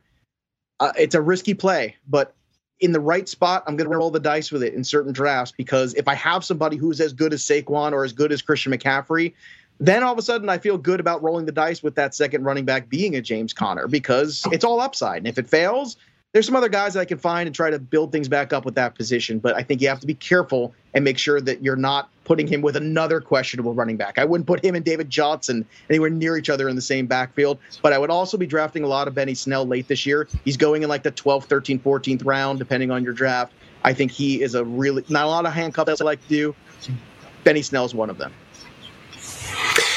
uh, 0.80 0.92
it's 0.98 1.16
a 1.16 1.22
risky 1.22 1.54
play, 1.54 1.96
but 2.08 2.34
in 2.80 2.92
the 2.92 3.00
right 3.00 3.28
spot, 3.28 3.64
I'm 3.68 3.78
going 3.78 3.90
to 3.90 3.98
roll 3.98 4.12
the 4.12 4.20
dice 4.20 4.52
with 4.52 4.62
it 4.62 4.74
in 4.74 4.84
certain 4.84 5.14
drafts 5.14 5.54
because 5.56 5.94
if 5.94 6.08
I 6.08 6.16
have 6.16 6.44
somebody 6.44 6.76
who's 6.76 7.00
as 7.00 7.14
good 7.14 7.34
as 7.34 7.42
Saquon 7.42 7.94
or 7.94 8.04
as 8.04 8.12
good 8.12 8.32
as 8.32 8.42
Christian 8.42 8.74
McCaffrey, 8.74 9.34
then 9.80 10.04
all 10.04 10.12
of 10.12 10.20
a 10.20 10.22
sudden 10.22 10.50
I 10.50 10.58
feel 10.58 10.78
good 10.78 11.00
about 11.00 11.24
rolling 11.24 11.46
the 11.46 11.52
dice 11.52 11.82
with 11.82 11.96
that 11.96 12.14
second 12.14 12.44
running 12.44 12.66
back 12.66 12.90
being 12.90 13.16
a 13.16 13.22
James 13.22 13.54
Conner 13.54 13.88
because 13.88 14.46
it's 14.52 14.64
all 14.64 14.82
upside. 14.82 15.18
And 15.20 15.28
if 15.28 15.38
it 15.38 15.50
fails, 15.50 15.98
there's 16.36 16.46
some 16.46 16.56
other 16.58 16.68
guys 16.68 16.96
that 16.96 17.00
I 17.00 17.06
can 17.06 17.18
find 17.18 17.48
and 17.48 17.56
try 17.56 17.70
to 17.70 17.80
build 17.80 18.12
things 18.12 18.28
back 18.28 18.52
up 18.52 18.66
with 18.66 18.76
that 18.76 18.94
position. 18.94 19.40
But 19.40 19.56
I 19.56 19.64
think 19.64 19.82
you 19.82 19.88
have 19.88 20.02
to 20.02 20.06
be 20.06 20.16
careful 20.16 20.74
and 20.94 21.06
make 21.06 21.18
sure 21.18 21.40
that 21.40 21.64
you're 21.64 21.78
not 21.78 22.10
putting 22.26 22.46
him 22.46 22.62
with 22.62 22.76
another 22.76 23.22
questionable 23.22 23.74
running 23.74 23.96
back. 23.96 24.20
I 24.20 24.26
wouldn't 24.26 24.46
put 24.46 24.62
him 24.62 24.76
and 24.76 24.84
David 24.84 25.10
Johnson 25.10 25.66
anywhere 25.90 26.10
near 26.10 26.36
each 26.36 26.50
other 26.50 26.68
in 26.68 26.76
the 26.76 26.82
same 26.82 27.06
backfield. 27.06 27.58
But 27.82 27.94
I 27.94 27.98
would 27.98 28.10
also 28.10 28.36
be 28.36 28.46
drafting 28.46 28.84
a 28.84 28.88
lot 28.88 29.08
of 29.08 29.16
Benny 29.16 29.34
Snell 29.34 29.66
late 29.66 29.88
this 29.88 30.06
year. 30.06 30.28
He's 30.44 30.58
going 30.58 30.84
in 30.84 30.90
like 30.90 31.04
the 31.04 31.12
12th, 31.14 31.48
13th, 31.48 31.80
14th 31.84 32.26
round, 32.26 32.60
depending 32.60 32.92
on 32.92 33.02
your 33.02 33.14
draft. 33.14 33.54
I 33.86 33.94
think 33.94 34.12
he 34.12 34.42
is 34.42 34.56
a 34.56 34.66
really 34.66 35.06
not 35.08 35.28
a 35.28 35.30
lot 35.30 35.46
of 35.46 35.54
handcuffs 35.54 36.02
I 36.02 36.04
like 36.04 36.22
to 36.24 36.28
do. 36.28 36.56
Benny 37.46 37.62
Snell's 37.62 37.96
one 37.96 38.10
of 38.10 38.18
them. 38.18 38.34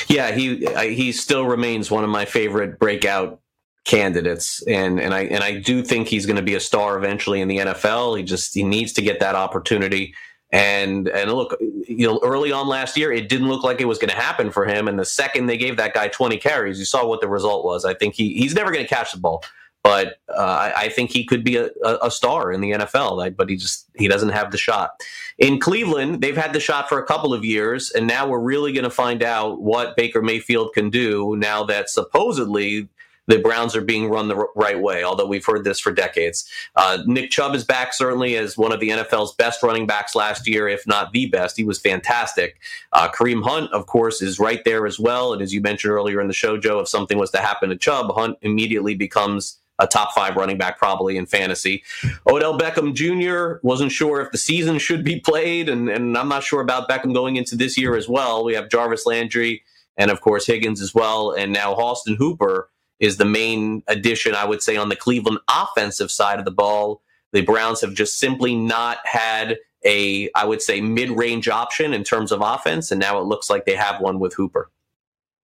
Yeah, 0.07 0.31
he 0.31 0.65
he 0.95 1.11
still 1.11 1.47
remains 1.47 1.91
one 1.91 2.05
of 2.05 2.11
my 2.11 2.27
favorite 2.27 2.79
breakout 2.79 3.41
candidates, 3.85 4.63
and 4.67 5.01
and 5.01 5.15
I 5.15 5.23
and 5.23 5.43
I 5.43 5.59
do 5.59 5.83
think 5.83 6.09
he's 6.09 6.27
going 6.27 6.37
to 6.37 6.43
be 6.43 6.55
a 6.55 6.61
star 6.61 6.97
eventually 6.99 7.41
in 7.41 7.49
the 7.49 7.59
NFL. 7.59 8.17
He 8.19 8.25
just 8.25 8.55
he 8.55 8.63
needs 8.63 8.93
to 8.95 9.03
get 9.03 9.21
that 9.21 9.35
opportunity. 9.35 10.15
And 10.51 11.09
and 11.09 11.33
look, 11.33 11.57
you 11.61 12.07
know, 12.07 12.21
early 12.23 12.53
on 12.53 12.69
last 12.69 12.97
year, 12.97 13.13
it 13.13 13.29
didn't 13.29 13.49
look 13.49 13.63
like 13.63 13.81
it 13.81 13.85
was 13.85 13.99
going 13.99 14.11
to 14.11 14.17
happen 14.17 14.51
for 14.51 14.65
him. 14.65 14.89
And 14.89 14.99
the 14.99 15.05
second 15.05 15.47
they 15.47 15.59
gave 15.59 15.77
that 15.77 15.93
guy 15.93 16.09
20 16.09 16.39
carries, 16.39 16.79
you 16.79 16.87
saw 16.87 17.07
what 17.07 17.21
the 17.21 17.29
result 17.29 17.65
was. 17.65 17.85
I 17.85 17.95
think 17.95 18.15
he 18.15 18.35
he's 18.35 18.55
never 18.55 18.73
going 18.73 18.85
to 18.85 18.89
catch 18.89 19.13
the 19.13 19.19
ball, 19.19 19.45
but 19.83 20.19
uh, 20.35 20.41
I, 20.41 20.73
I, 20.77 20.89
think 20.89 21.11
he 21.11 21.25
could 21.25 21.45
be 21.45 21.57
a, 21.57 21.71
a, 21.85 22.11
star 22.11 22.51
in 22.51 22.63
the 22.63 22.73
NFL. 22.73 23.37
But 23.37 23.51
he 23.51 23.57
just 23.57 23.89
he 23.97 24.09
doesn't 24.09 24.31
have 24.31 24.51
the 24.51 24.59
shot. 24.59 25.03
In 25.37 25.61
Cleveland, 25.61 26.23
they've 26.23 26.37
had 26.37 26.55
the 26.55 26.61
shot 26.61 26.89
for 26.89 26.99
a 26.99 27.07
couple 27.07 27.35
of 27.35 27.45
years, 27.45 27.91
and 27.91 28.07
now 28.07 28.27
we're 28.27 28.41
really 28.41 28.73
going 28.73 28.85
to 28.85 28.91
find 28.91 29.23
out 29.23 29.61
what 29.61 29.97
Baker 29.97 30.23
Mayfield 30.23 30.73
can 30.73 30.89
do 30.89 31.37
now 31.37 31.63
that 31.65 31.91
supposedly 31.91 32.89
the 33.29 33.39
Browns 33.39 33.77
are 33.77 33.83
being 33.83 34.09
run 34.09 34.27
the 34.27 34.47
right 34.57 34.81
way, 34.81 35.05
although 35.05 35.27
we've 35.27 35.45
heard 35.45 35.63
this 35.63 35.79
for 35.79 35.93
decades. 35.93 36.51
Uh, 36.75 36.99
Nick 37.07 37.31
Chubb 37.31 37.55
is 37.55 37.63
back 37.63 37.93
certainly 37.93 38.37
as 38.37 38.57
one 38.57 38.73
of 38.73 38.81
the 38.81 38.89
NFL's 38.89 39.35
best 39.35 39.63
running 39.63 39.87
backs 39.87 40.15
last 40.15 40.49
year, 40.49 40.67
if 40.67 40.87
not 40.87 41.13
the 41.13 41.27
best. 41.27 41.57
He 41.57 41.65
was 41.65 41.79
fantastic. 41.79 42.59
Uh, 42.93 43.09
Kareem 43.09 43.45
Hunt, 43.45 43.71
of 43.73 43.87
course, 43.87 44.23
is 44.23 44.39
right 44.41 44.65
there 44.65 44.87
as 44.87 44.99
well. 44.99 45.33
And 45.33 45.43
as 45.43 45.53
you 45.53 45.61
mentioned 45.61 45.93
earlier 45.93 46.21
in 46.21 46.27
the 46.27 46.35
show, 46.35 46.59
Joe, 46.59 46.81
if 46.81 46.89
something 46.89 47.19
was 47.19 47.31
to 47.33 47.39
happen 47.39 47.69
to 47.69 47.77
Chubb, 47.77 48.13
Hunt 48.15 48.39
immediately 48.41 48.95
becomes 48.95 49.59
a 49.79 49.87
top 49.87 50.13
five 50.13 50.35
running 50.35 50.59
back 50.59 50.79
probably 50.79 51.17
in 51.17 51.27
fantasy. 51.27 51.85
Odell 52.27 52.59
Beckham 52.59 52.95
Jr. 52.95 53.61
wasn't 53.63 53.93
sure 53.93 54.21
if 54.21 54.33
the 54.33 54.39
season 54.39 54.79
should 54.79 55.05
be 55.05 55.21
played, 55.21 55.69
and, 55.69 55.89
and 55.89 56.17
I'm 56.17 56.29
not 56.29 56.43
sure 56.43 56.61
about 56.61 56.89
Beckham 56.89 57.15
going 57.15 57.37
into 57.37 57.55
this 57.55 57.79
year 57.79 57.95
as 57.95 58.09
well. 58.09 58.45
We 58.45 58.55
have 58.55 58.69
Jarvis 58.69 59.07
Landry 59.07 59.63
and, 59.97 60.11
of 60.11 60.21
course, 60.21 60.47
Higgins 60.47 60.81
as 60.81 60.95
well, 60.95 61.31
and 61.31 61.53
now 61.53 61.75
Austin 61.75 62.17
Hooper 62.17 62.71
is 63.01 63.17
the 63.17 63.25
main 63.25 63.83
addition, 63.87 64.35
I 64.35 64.45
would 64.45 64.63
say, 64.63 64.77
on 64.77 64.89
the 64.89 64.97
Cleveland 64.97 65.39
offensive 65.49 66.11
side 66.11 66.39
of 66.39 66.45
the 66.45 66.51
ball. 66.51 67.03
The 67.33 67.43
Browns 67.43 67.81
have 67.83 67.95
just 67.95 68.19
simply 68.19 68.55
not 68.55 68.99
had 69.05 69.59
a, 69.85 70.31
I 70.35 70.45
would 70.45 70.63
say, 70.63 70.81
mid 70.81 71.11
range 71.11 71.49
option 71.49 71.95
in 71.95 72.05
terms 72.05 72.33
of 72.33 72.41
offense. 72.43 72.91
And 72.91 73.01
now 73.01 73.19
it 73.19 73.25
looks 73.25 73.49
like 73.49 73.65
they 73.65 73.77
have 73.77 74.01
one 74.01 74.19
with 74.19 74.35
Hooper. 74.35 74.71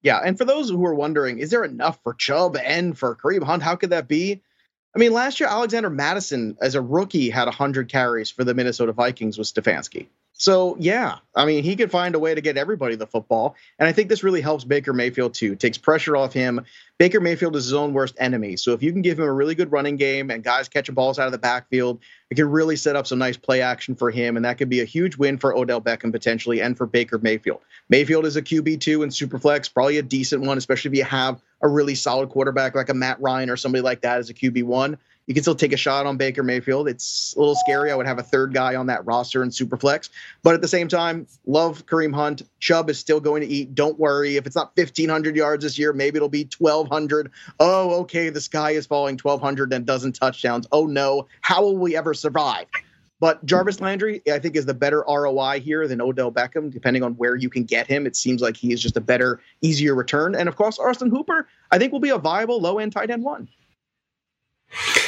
Yeah. 0.03 0.21
And 0.25 0.37
for 0.37 0.45
those 0.45 0.69
who 0.69 0.85
are 0.85 0.95
wondering, 0.95 1.39
is 1.39 1.51
there 1.51 1.65
enough 1.65 1.99
for 2.03 2.15
Chubb 2.15 2.57
and 2.57 2.97
for 2.97 3.17
Kareem 3.17 3.43
Hunt? 3.43 3.63
How 3.63 3.77
could 3.77 3.91
that 3.91 4.09
be? 4.09 4.43
I 4.95 4.99
mean, 4.99 5.13
last 5.13 5.41
year, 5.41 5.49
Alexander 5.49 5.91
Mattison, 5.91 6.57
as 6.61 6.75
a 6.75 6.83
rookie, 6.83 7.31
had 7.31 7.47
100 7.47 7.91
carries 7.91 8.31
for 8.31 8.45
the 8.45 8.55
Minnesota 8.55 8.93
Vikings 8.93 9.39
with 9.39 9.53
Stefanski. 9.53 10.07
So 10.37 10.77
yeah, 10.81 11.19
I 11.37 11.45
mean, 11.45 11.63
he 11.63 11.77
could 11.77 11.93
find 11.93 12.17
a 12.17 12.19
way 12.19 12.35
to 12.35 12.41
get 12.41 12.57
everybody 12.57 12.97
the 12.97 13.07
football, 13.07 13.55
and 13.79 13.89
I 13.89 13.93
think 13.93 14.09
this 14.09 14.25
really 14.25 14.41
helps 14.41 14.65
Baker 14.65 14.93
Mayfield 14.93 15.33
too. 15.33 15.55
Takes 15.55 15.79
pressure 15.79 16.17
off 16.17 16.33
him. 16.33 16.61
Baker 16.99 17.21
Mayfield 17.21 17.55
is 17.55 17.65
his 17.65 17.73
own 17.73 17.93
worst 17.93 18.17
enemy. 18.19 18.57
So 18.57 18.73
if 18.73 18.83
you 18.83 18.91
can 18.91 19.01
give 19.01 19.19
him 19.19 19.25
a 19.25 19.33
really 19.33 19.55
good 19.55 19.71
running 19.71 19.97
game 19.97 20.31
and 20.31 20.43
guys 20.43 20.69
catching 20.69 20.95
balls 20.95 21.21
out 21.21 21.27
of 21.27 21.33
the 21.33 21.39
backfield, 21.39 22.01
it 22.31 22.35
could 22.35 22.47
really 22.47 22.75
set 22.75 22.97
up 22.97 23.07
some 23.07 23.19
nice 23.21 23.37
play 23.37 23.63
action 23.63 23.95
for 23.95 24.11
him, 24.11 24.37
and 24.37 24.45
that 24.45 24.59
could 24.59 24.69
be 24.69 24.81
a 24.81 24.85
huge 24.85 25.17
win 25.17 25.39
for 25.39 25.57
Odell 25.57 25.81
Beckham 25.81 26.11
potentially 26.11 26.61
and 26.61 26.77
for 26.77 26.87
Baker 26.87 27.19
Mayfield. 27.19 27.61
Mayfield 27.89 28.27
is 28.27 28.35
a 28.35 28.43
QB 28.43 28.81
two 28.81 29.05
in 29.05 29.11
Superflex, 29.11 29.73
probably 29.73 29.99
a 29.99 30.03
decent 30.03 30.43
one, 30.43 30.59
especially 30.59 30.91
if 30.91 30.97
you 30.97 31.05
have 31.05 31.41
a 31.63 31.69
really 31.69 31.95
solid 31.95 32.29
quarterback 32.31 32.75
like 32.75 32.89
a 32.89 32.95
Matt 32.95 33.21
Ryan 33.21 33.51
or 33.51 33.57
somebody 33.57 33.83
like 33.83 34.01
that 34.01 34.19
as 34.19 34.31
a 34.31 34.35
QB 34.35 34.65
one 34.65 34.99
you 35.27 35.35
can 35.35 35.43
still 35.43 35.55
take 35.55 35.73
a 35.73 35.77
shot 35.77 36.07
on 36.07 36.17
Baker 36.17 36.43
Mayfield. 36.43 36.89
It's 36.89 37.35
a 37.37 37.39
little 37.39 37.55
scary. 37.55 37.91
I 37.91 37.95
would 37.95 38.07
have 38.07 38.19
a 38.19 38.23
third 38.23 38.53
guy 38.53 38.75
on 38.75 38.87
that 38.87 39.05
roster 39.07 39.43
in 39.43 39.51
Superflex. 39.51 40.11
But 40.43 40.55
at 40.55 40.61
the 40.61 40.69
same 40.69 40.89
time, 40.89 41.27
love 41.47 41.87
Kareem 41.87 42.15
Hunt. 42.15 42.43
Chubb 42.61 42.91
is 42.91 42.99
still 42.99 43.21
going 43.21 43.41
to 43.41 43.47
eat. 43.47 43.75
Don't 43.75 43.99
worry. 43.99 44.37
If 44.37 44.47
it's 44.47 44.57
not 44.57 44.77
1,500 44.77 45.35
yards 45.35 45.65
this 45.65 45.79
year, 45.79 45.93
maybe 45.93 46.17
it'll 46.17 46.29
be 46.29 46.49
1,200. 46.59 47.31
Oh, 47.59 48.01
okay. 48.01 48.29
The 48.29 48.41
sky 48.41 48.73
is 48.73 48.87
falling 48.87 49.19
1,200 49.21 49.73
and 49.73 49.87
dozen 49.87 50.13
touchdowns. 50.13 50.67
Oh, 50.73 50.87
no. 50.87 51.27
How 51.41 51.63
will 51.63 51.77
we 51.77 51.97
ever 51.97 52.13
survive? 52.13 52.67
But 53.21 53.43
Jarvis 53.47 53.81
Landry, 53.81 54.21
I 54.31 54.39
think, 54.39 54.57
is 54.57 54.67
the 54.67 54.75
better 54.75 55.03
ROI 55.09 55.61
here 55.61 55.89
than 55.89 56.03
Odell 56.03 56.31
Beckham, 56.31 56.71
depending 56.71 57.03
on 57.03 57.15
where 57.15 57.37
you 57.37 57.49
can 57.49 57.65
get 57.65 57.87
him. 57.87 58.07
It 58.07 58.17
seems 58.17 58.43
like 58.43 58.57
he 58.57 58.73
is 58.73 58.83
just 58.83 58.99
a 58.99 59.01
better, 59.01 59.41
easier 59.63 59.95
return. 59.95 60.35
And 60.35 60.49
of 60.49 60.57
course, 60.57 60.79
Austin 60.79 61.09
Hooper, 61.09 61.49
I 61.71 61.79
think, 61.79 61.93
will 61.93 62.01
be 62.01 62.11
a 62.11 62.19
viable 62.19 62.61
low 62.61 62.79
end 62.79 62.93
tight 62.93 63.09
end 63.11 63.23
one. 63.23 63.49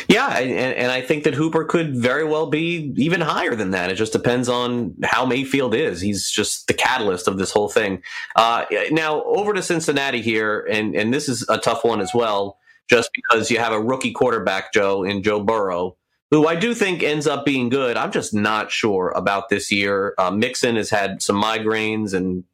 Yeah, 0.09 0.38
and, 0.38 0.74
and, 0.74 0.92
I 0.92 1.00
think 1.00 1.24
that 1.24 1.35
Hooper 1.35 1.64
could 1.64 1.96
very 1.96 2.24
well 2.24 2.46
be 2.46 2.92
even 2.96 3.20
higher 3.20 3.55
than 3.55 3.72
that. 3.72 3.90
It 3.90 3.96
just 3.96 4.12
depends 4.12 4.48
on 4.48 4.94
how 5.02 5.26
Mayfield 5.26 5.74
is. 5.74 6.00
He's 6.00 6.31
just 6.31 6.68
the 6.68 6.74
catalyst 6.74 7.26
of 7.26 7.38
this 7.38 7.50
whole 7.50 7.68
thing. 7.68 8.02
Uh, 8.37 8.64
now 8.90 9.22
over 9.24 9.52
to 9.52 9.62
Cincinnati 9.62 10.22
here, 10.22 10.66
and 10.70 10.94
and 10.94 11.12
this 11.12 11.29
is 11.29 11.44
a 11.48 11.59
tough 11.59 11.85
one 11.85 12.00
as 12.00 12.14
well, 12.14 12.59
just 12.88 13.11
because 13.14 13.50
you 13.50 13.59
have 13.59 13.72
a 13.72 13.81
rookie 13.81 14.12
quarterback, 14.12 14.72
Joe, 14.72 15.02
in 15.02 15.22
Joe 15.22 15.42
Burrow, 15.42 15.96
who 16.31 16.46
I 16.46 16.55
do 16.55 16.74
think 16.74 17.02
ends 17.02 17.26
up 17.26 17.44
being 17.44 17.68
good. 17.68 17.96
I'm 17.96 18.12
just 18.12 18.35
not 18.35 18.70
sure 18.70 19.12
about 19.16 19.48
this 19.48 19.72
year. 19.72 20.14
Uh, 20.18 20.31
Mixon 20.31 20.76
has 20.76 20.90
had 20.90 21.22
some 21.22 21.42
migraines 21.42 22.14
and 22.14 22.44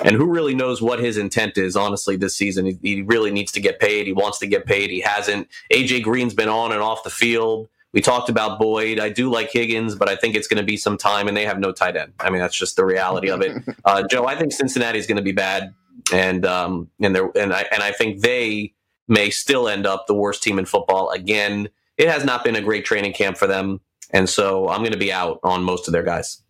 and 0.00 0.14
who 0.16 0.26
really 0.26 0.54
knows 0.54 0.80
what 0.80 1.00
his 1.00 1.16
intent 1.16 1.58
is, 1.58 1.76
honestly, 1.76 2.16
this 2.16 2.36
season? 2.36 2.66
He, 2.66 2.78
he, 2.82 3.02
really 3.02 3.30
needs 3.30 3.52
to 3.52 3.60
get 3.60 3.80
paid. 3.80 4.06
He 4.06 4.12
wants 4.12 4.38
to 4.38 4.46
get 4.46 4.64
paid. 4.64 4.90
He 4.90 5.00
hasn't. 5.00 5.48
AJ 5.72 6.04
Green's 6.04 6.34
been 6.34 6.48
on 6.48 6.72
and 6.72 6.80
off 6.80 7.02
the 7.02 7.10
field. 7.10 7.68
We 7.92 8.00
talked 8.00 8.28
about 8.28 8.58
Boyd. 8.58 9.00
I 9.00 9.08
do 9.08 9.30
like 9.30 9.50
Higgins, 9.50 9.94
but 9.94 10.08
I 10.08 10.14
think 10.14 10.36
it's 10.36 10.46
going 10.46 10.60
to 10.60 10.66
be 10.66 10.76
some 10.76 10.98
time, 10.98 11.26
and 11.26 11.36
they 11.36 11.46
have 11.46 11.58
no 11.58 11.72
tight 11.72 11.96
end. 11.96 12.12
I 12.20 12.30
mean, 12.30 12.40
that's 12.40 12.56
just 12.56 12.76
the 12.76 12.84
reality 12.84 13.30
of 13.30 13.40
it. 13.40 13.62
Uh, 13.84 14.02
Joe, 14.06 14.26
I 14.26 14.36
think 14.36 14.52
Cincinnati 14.52 14.98
is 14.98 15.06
going 15.06 15.16
to 15.16 15.22
be 15.22 15.32
bad, 15.32 15.72
and 16.12 16.44
um, 16.44 16.90
and 17.00 17.16
they 17.16 17.20
and 17.36 17.54
I 17.54 17.64
and 17.72 17.82
I 17.82 17.92
think 17.92 18.20
they 18.20 18.74
may 19.06 19.30
still 19.30 19.66
end 19.66 19.86
up 19.86 20.06
the 20.06 20.14
worst 20.14 20.42
team 20.42 20.58
in 20.58 20.66
football 20.66 21.10
again. 21.10 21.70
It 21.96 22.08
has 22.08 22.24
not 22.24 22.44
been 22.44 22.54
a 22.54 22.60
great 22.60 22.84
training 22.84 23.14
camp 23.14 23.38
for 23.38 23.46
them, 23.46 23.80
and 24.10 24.28
so 24.28 24.68
I'm 24.68 24.80
going 24.80 24.92
to 24.92 24.98
be 24.98 25.12
out 25.12 25.40
on 25.42 25.62
most 25.64 25.88
of 25.88 25.92
their 25.92 26.02
guys. 26.02 26.42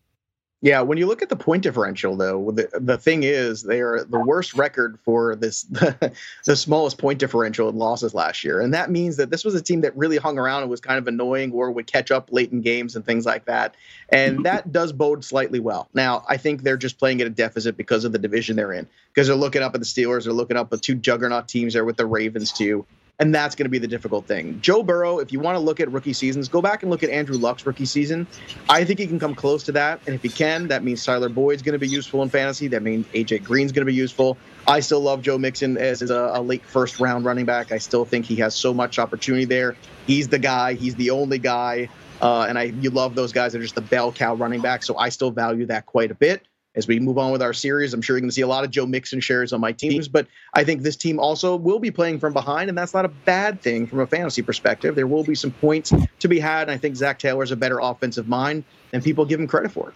Yeah, 0.61 0.81
when 0.81 0.99
you 0.99 1.07
look 1.07 1.23
at 1.23 1.29
the 1.29 1.37
point 1.37 1.63
differential, 1.63 2.17
though, 2.17 2.51
the, 2.51 2.69
the 2.81 2.99
thing 2.99 3.23
is 3.23 3.63
they 3.63 3.81
are 3.81 4.03
the 4.03 4.19
worst 4.19 4.55
record 4.55 4.99
for 5.05 5.37
this 5.37 5.63
the, 5.63 6.13
the 6.47 6.57
smallest 6.57 6.99
point 6.99 7.21
differential 7.21 7.69
in 7.69 7.77
losses 7.77 8.13
last 8.13 8.43
year, 8.43 8.61
and 8.61 8.75
that 8.75 8.91
means 8.91 9.17
that 9.19 9.31
this 9.31 9.45
was 9.45 9.55
a 9.55 9.63
team 9.63 9.83
that 9.83 9.97
really 9.97 10.17
hung 10.17 10.37
around 10.37 10.63
and 10.63 10.71
was 10.71 10.81
kind 10.81 10.99
of 10.99 11.07
annoying 11.07 11.53
or 11.53 11.71
would 11.71 11.87
catch 11.87 12.11
up 12.11 12.33
late 12.33 12.51
in 12.51 12.61
games 12.61 12.97
and 12.97 13.07
things 13.07 13.25
like 13.25 13.45
that, 13.45 13.77
and 14.09 14.35
mm-hmm. 14.35 14.43
that 14.43 14.73
does 14.73 14.93
bode 14.93 15.25
slightly 15.25 15.61
well. 15.61 15.89
Now, 15.95 16.25
I 16.29 16.37
think 16.37 16.63
they're 16.63 16.77
just 16.77 16.99
playing 16.99 17.21
at 17.21 17.29
a 17.29 17.31
deficit 17.31 17.77
because 17.77 18.05
of 18.05 18.11
the 18.11 18.19
division 18.19 18.57
they're 18.57 18.73
in, 18.73 18.89
because 19.15 19.29
they're 19.29 19.37
looking 19.37 19.63
up 19.63 19.77
at 19.77 19.81
the 19.81 19.87
Steelers, 19.87 20.25
they're 20.25 20.33
looking 20.33 20.57
up 20.57 20.73
at 20.73 20.83
two 20.83 20.97
juggernaut 20.97 21.47
teams 21.47 21.75
there 21.75 21.85
with 21.85 21.97
the 21.97 22.07
Ravens 22.07 22.51
too, 22.51 22.85
and 23.21 23.35
that's 23.35 23.57
going 23.57 23.65
to 23.65 23.71
be 23.71 23.79
the 23.79 23.89
difficult 23.89 24.27
thing. 24.27 24.61
Joe 24.61 24.83
Burrow, 24.83 25.19
if 25.19 25.33
you 25.33 25.41
want 25.41 25.57
to 25.57 25.59
look 25.59 25.81
at 25.81 25.91
rookie 25.91 26.13
seasons, 26.13 26.49
go 26.49 26.63
back 26.63 26.83
and 26.83 26.91
look 26.91 27.03
at 27.03 27.11
Andrew 27.11 27.37
Luck's 27.37 27.67
rookie 27.67 27.85
season. 27.85 28.27
I 28.69 28.85
think 28.85 29.01
he 29.01 29.07
can 29.09 29.19
come 29.19 29.35
close 29.35 29.65
to 29.65 29.73
that. 29.73 30.01
And 30.07 30.15
if 30.15 30.23
he 30.23 30.29
can, 30.29 30.69
that 30.69 30.85
means 30.85 31.05
Tyler 31.05 31.29
Boyd's 31.29 31.63
going 31.63 31.73
to 31.73 31.81
be 31.81 31.89
useful 31.89 32.23
in 32.23 32.29
fantasy. 32.29 32.69
That 32.69 32.83
means 32.83 33.07
AJ 33.09 33.43
Green's 33.43 33.73
going 33.73 33.85
to 33.85 33.91
be 33.91 33.95
useful. 33.95 34.39
I 34.69 34.81
still 34.81 35.01
love 35.01 35.23
Joe 35.23 35.37
Mixon 35.37 35.77
as 35.79 36.03
a, 36.03 36.31
a 36.35 36.41
late 36.41 36.65
first 36.65 37.01
round 37.01 37.25
running 37.25 37.45
back. 37.45 37.73
I 37.73 37.79
still 37.79 38.05
think 38.05 38.25
he 38.25 38.37
has 38.37 38.55
so 38.55 38.73
much 38.73 38.99
opportunity 38.99 39.45
there. 39.45 39.77
He's 40.07 40.29
the 40.29 40.39
guy, 40.39 40.75
he's 40.75 40.95
the 40.95 41.11
only 41.11 41.39
guy. 41.39 41.89
Uh, 42.21 42.47
and 42.49 42.59
I, 42.59 42.65
you 42.65 42.91
love 42.91 43.15
those 43.15 43.33
guys 43.33 43.53
that 43.53 43.59
are 43.59 43.63
just 43.63 43.77
the 43.77 43.81
bell 43.81 44.13
cow 44.13 44.35
running 44.35 44.61
back. 44.61 44.83
So 44.83 44.97
I 44.97 45.09
still 45.09 45.31
value 45.31 45.67
that 45.67 45.87
quite 45.87 46.11
a 46.11 46.15
bit 46.15 46.48
as 46.75 46.87
we 46.87 47.01
move 47.01 47.19
on 47.19 47.33
with 47.33 47.43
our 47.43 47.53
series. 47.53 47.93
I'm 47.93 48.03
sure 48.03 48.17
you're 48.17 48.21
going 48.21 48.31
to 48.31 48.35
see 48.35 48.43
a 48.43 48.47
lot 48.47 48.65
of 48.65 48.71
Joe 48.71 48.87
Mixon 48.87 49.21
shares 49.21 49.53
on 49.53 49.61
my 49.61 49.73
teams, 49.73 50.09
but 50.09 50.27
I 50.55 50.65
think 50.65 50.83
this 50.83 50.97
team 50.97 51.19
also 51.19 51.57
will 51.57 51.79
be 51.79 51.91
playing 51.91 52.21
from 52.21 52.33
behind, 52.33 52.69
and 52.69 52.79
that's 52.79 52.95
not 52.95 53.05
a 53.05 53.09
bad 53.09 53.61
thing 53.61 53.87
from 53.87 54.01
a 54.01 54.07
fantasy 54.07 54.43
perspective. 54.43 54.95
There 54.95 55.07
will 55.07 55.25
be 55.25 55.35
some 55.35 55.51
points 55.51 55.93
to 56.21 56.29
be 56.29 56.39
had, 56.39 56.63
and 56.63 56.71
I 56.71 56.77
think 56.77 56.97
Zac 56.97 57.19
Taylor's 57.19 57.51
a 57.51 57.57
better 57.57 57.79
offensive 57.81 58.29
mind 58.29 58.65
than 58.91 59.03
people 59.03 59.25
give 59.25 59.41
him 59.41 59.47
credit 59.47 59.73
for. 59.73 59.93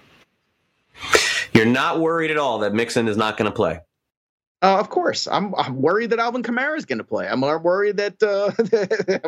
You're 1.53 1.67
not 1.67 2.01
worried 2.01 2.31
at 2.31 2.39
all 2.39 2.59
that 2.61 2.75
Mixon 2.75 3.09
is 3.09 3.17
not 3.17 3.37
going 3.37 3.51
to 3.51 3.55
play. 3.55 3.81
Uh, 4.63 4.79
of 4.79 4.89
course, 4.89 5.27
I'm, 5.27 5.55
I'm 5.57 5.83
worried 5.83 6.11
that 6.11 6.21
Alvin 6.21 6.45
Kamara 6.45 6.79
is 6.79 6.85
going 6.85 6.99
to 6.99 7.05
play. 7.05 7.27
I'm 7.27 7.41
worried 7.41 7.97
that 7.97 8.23
uh, 8.23 8.53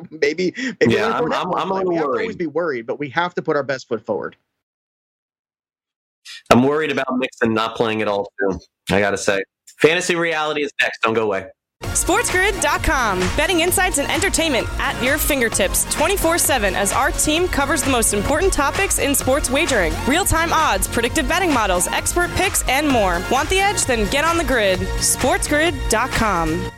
maybe 0.11 0.54
maybe 0.80 0.94
yeah, 0.94 1.09
I'm, 1.09 1.33
I'm, 1.33 1.52
I'm, 1.54 1.70
a 1.72 1.74
little 1.74 1.92
we 1.92 1.96
worried. 1.96 2.18
To 2.18 2.22
always 2.22 2.37
be 2.37 2.46
worried, 2.46 2.87
but 2.87 3.00
we 3.00 3.09
have 3.11 3.35
to 3.35 3.42
put 3.42 3.57
our 3.57 3.64
best 3.64 3.88
foot 3.88 4.07
forward. 4.07 4.37
I'm 6.55 6.62
worried 6.62 6.93
about 6.93 7.07
Mixon 7.17 7.53
not 7.53 7.75
playing 7.75 8.01
at 8.01 8.07
all 8.07 8.31
soon. 8.38 8.61
I 8.88 9.01
got 9.01 9.11
to 9.11 9.19
say. 9.19 9.43
Fantasy 9.81 10.14
reality 10.14 10.62
is 10.62 10.71
next. 10.81 11.01
Don't 11.03 11.12
go 11.12 11.25
away. 11.25 11.49
SportsGrid.com. 11.83 13.19
Betting 13.37 13.59
insights 13.59 13.99
and 13.99 14.09
entertainment 14.09 14.69
at 14.79 15.03
your 15.03 15.19
fingertips 15.19 15.85
24 15.93 16.38
7 16.38 16.77
as 16.77 16.93
our 16.93 17.11
team 17.11 17.49
covers 17.49 17.83
the 17.83 17.90
most 17.90 18.14
important 18.14 18.53
topics 18.53 19.01
in 19.01 19.17
sports 19.17 19.51
wagering 19.51 19.93
real 20.07 20.25
time 20.25 20.53
odds, 20.53 20.87
predictive 20.87 21.29
betting 21.29 21.53
models, 21.53 21.88
expert 21.88 22.31
picks, 22.37 22.62
and 22.69 22.88
more. 22.88 23.21
Want 23.33 23.51
the 23.51 23.59
edge? 23.59 23.85
Then 23.85 24.09
get 24.12 24.25
on 24.25 24.38
the 24.38 24.45
grid. 24.45 24.79
SportsGrid.com. 24.79 26.71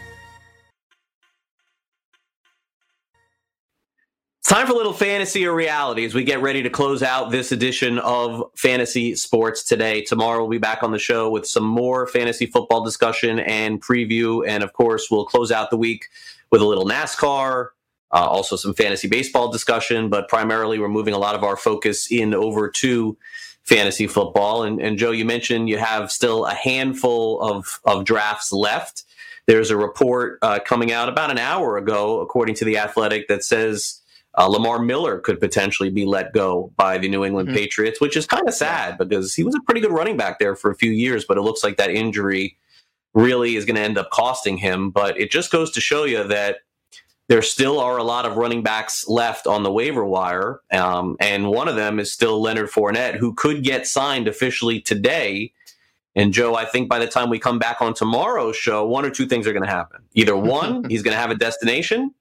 It's 4.46 4.52
Time 4.52 4.68
for 4.68 4.74
a 4.74 4.76
little 4.76 4.92
fantasy 4.92 5.44
or 5.44 5.52
reality 5.52 6.04
as 6.04 6.14
we 6.14 6.22
get 6.22 6.40
ready 6.40 6.62
to 6.62 6.70
close 6.70 7.02
out 7.02 7.32
this 7.32 7.50
edition 7.50 7.98
of 7.98 8.48
Fantasy 8.54 9.16
Sports 9.16 9.64
today. 9.64 10.02
Tomorrow 10.02 10.38
we'll 10.38 10.50
be 10.50 10.59
back 10.59 10.85
on 10.85 10.92
the 10.92 11.00
show 11.00 11.28
with 11.28 11.48
some 11.48 11.64
more 11.64 12.06
fantasy 12.06 12.46
football 12.46 12.85
discussion 12.85 13.40
and 13.40 13.82
preview. 13.82 14.46
And 14.46 14.62
of 14.62 14.72
course, 14.72 15.09
we'll 15.11 15.24
close 15.24 15.50
out 15.50 15.70
the 15.70 15.76
week 15.76 16.06
with 16.52 16.62
a 16.62 16.64
little 16.64 16.87
NASCAR, 16.87 17.70
uh, 18.12 18.24
also 18.24 18.54
some 18.54 18.72
fantasy 18.72 19.09
baseball 19.09 19.50
discussion. 19.50 20.11
But 20.11 20.28
primarily, 20.28 20.78
we're 20.78 20.87
moving 20.87 21.14
a 21.14 21.18
lot 21.18 21.35
of 21.35 21.42
our 21.42 21.56
focus 21.56 22.09
in 22.09 22.32
over 22.32 22.70
to 22.70 23.18
fantasy 23.64 24.06
football. 24.06 24.62
And, 24.62 24.80
and 24.80 24.96
Joe, 24.96 25.11
you 25.11 25.24
mentioned 25.24 25.68
you 25.68 25.78
have 25.78 26.12
still 26.12 26.44
a 26.46 26.54
handful 26.54 27.40
of, 27.40 27.80
of 27.85 28.04
drafts 28.04 28.52
left. 28.52 29.02
There's 29.48 29.72
a 29.72 29.76
report 29.76 30.38
uh, 30.40 30.61
coming 30.64 30.92
out 30.92 31.09
about 31.09 31.32
an 31.32 31.38
hour 31.38 31.76
ago, 31.78 32.20
according 32.20 32.54
to 32.56 32.64
The 32.64 32.78
Athletic, 32.78 33.26
that 33.26 33.42
says 33.42 34.02
uh, 34.37 34.46
Lamar 34.46 34.79
Miller 34.79 35.18
could 35.18 35.40
potentially 35.40 35.90
be 35.90 36.05
let 36.05 36.33
go 36.33 36.72
by 36.77 36.99
the 36.99 37.09
New 37.09 37.25
England 37.25 37.49
mm-hmm. 37.49 37.57
Patriots, 37.57 38.01
which 38.01 38.16
is 38.16 38.27
kind 38.27 38.46
of 38.46 38.55
sad 38.55 38.99
because 38.99 39.35
he 39.35 39.42
was 39.42 39.55
a 39.55 39.61
pretty 39.61 39.81
good 39.81 39.92
running 39.92 40.16
back 40.16 40.38
there 40.38 40.55
for 40.55 40.70
a 40.70 40.77
few 40.77 40.90
years, 40.90 41.25
but 41.25 41.38
it 41.38 41.42
looks 41.42 41.64
like 41.64 41.77
that 41.79 41.90
injury 41.90 42.57
really 43.14 43.57
is 43.57 43.64
going 43.64 43.77
to 43.77 43.83
end 43.83 43.96
up 43.96 44.11
costing 44.11 44.59
him. 44.59 44.90
But 44.90 45.18
it 45.18 45.31
just 45.31 45.51
goes 45.51 45.70
to 45.72 45.81
show 45.81 46.05
you 46.05 46.22
that 46.25 46.59
there 47.29 47.42
still 47.42 47.81
are 47.81 47.96
a 47.96 48.05
lot 48.05 48.27
of 48.27 48.37
running 48.37 48.62
backs 48.62 49.09
left 49.09 49.46
on 49.46 49.62
the 49.62 49.72
waiver 49.72 50.05
wire. 50.05 50.61
Um, 50.70 51.16
and 51.18 51.49
one 51.49 51.66
of 51.66 51.75
them 51.75 51.99
is 51.99 52.12
still 52.12 52.40
Leonard 52.40 52.70
Fournette, 52.70 53.16
who 53.16 53.35
could 53.35 53.64
get 53.64 53.87
signed 53.87 54.29
officially 54.29 54.81
today. 54.81 55.53
And 56.14 56.33
Joe, 56.33 56.55
I 56.55 56.66
think 56.66 56.88
by 56.88 56.99
the 56.99 57.09
time 57.09 57.29
we 57.29 57.38
come 57.38 57.59
back 57.59 57.81
on 57.81 57.94
tomorrow's 57.94 58.57
show, 58.57 58.87
one 58.87 59.05
or 59.05 59.11
two 59.11 59.27
things 59.27 59.46
are 59.46 59.53
going 59.53 59.64
to 59.64 59.68
happen. 59.68 60.03
Either 60.14 60.37
one, 60.37 60.85
he's 60.88 61.03
going 61.03 61.14
to 61.14 61.20
have 61.20 61.31
a 61.31 61.35
destination 61.35 62.14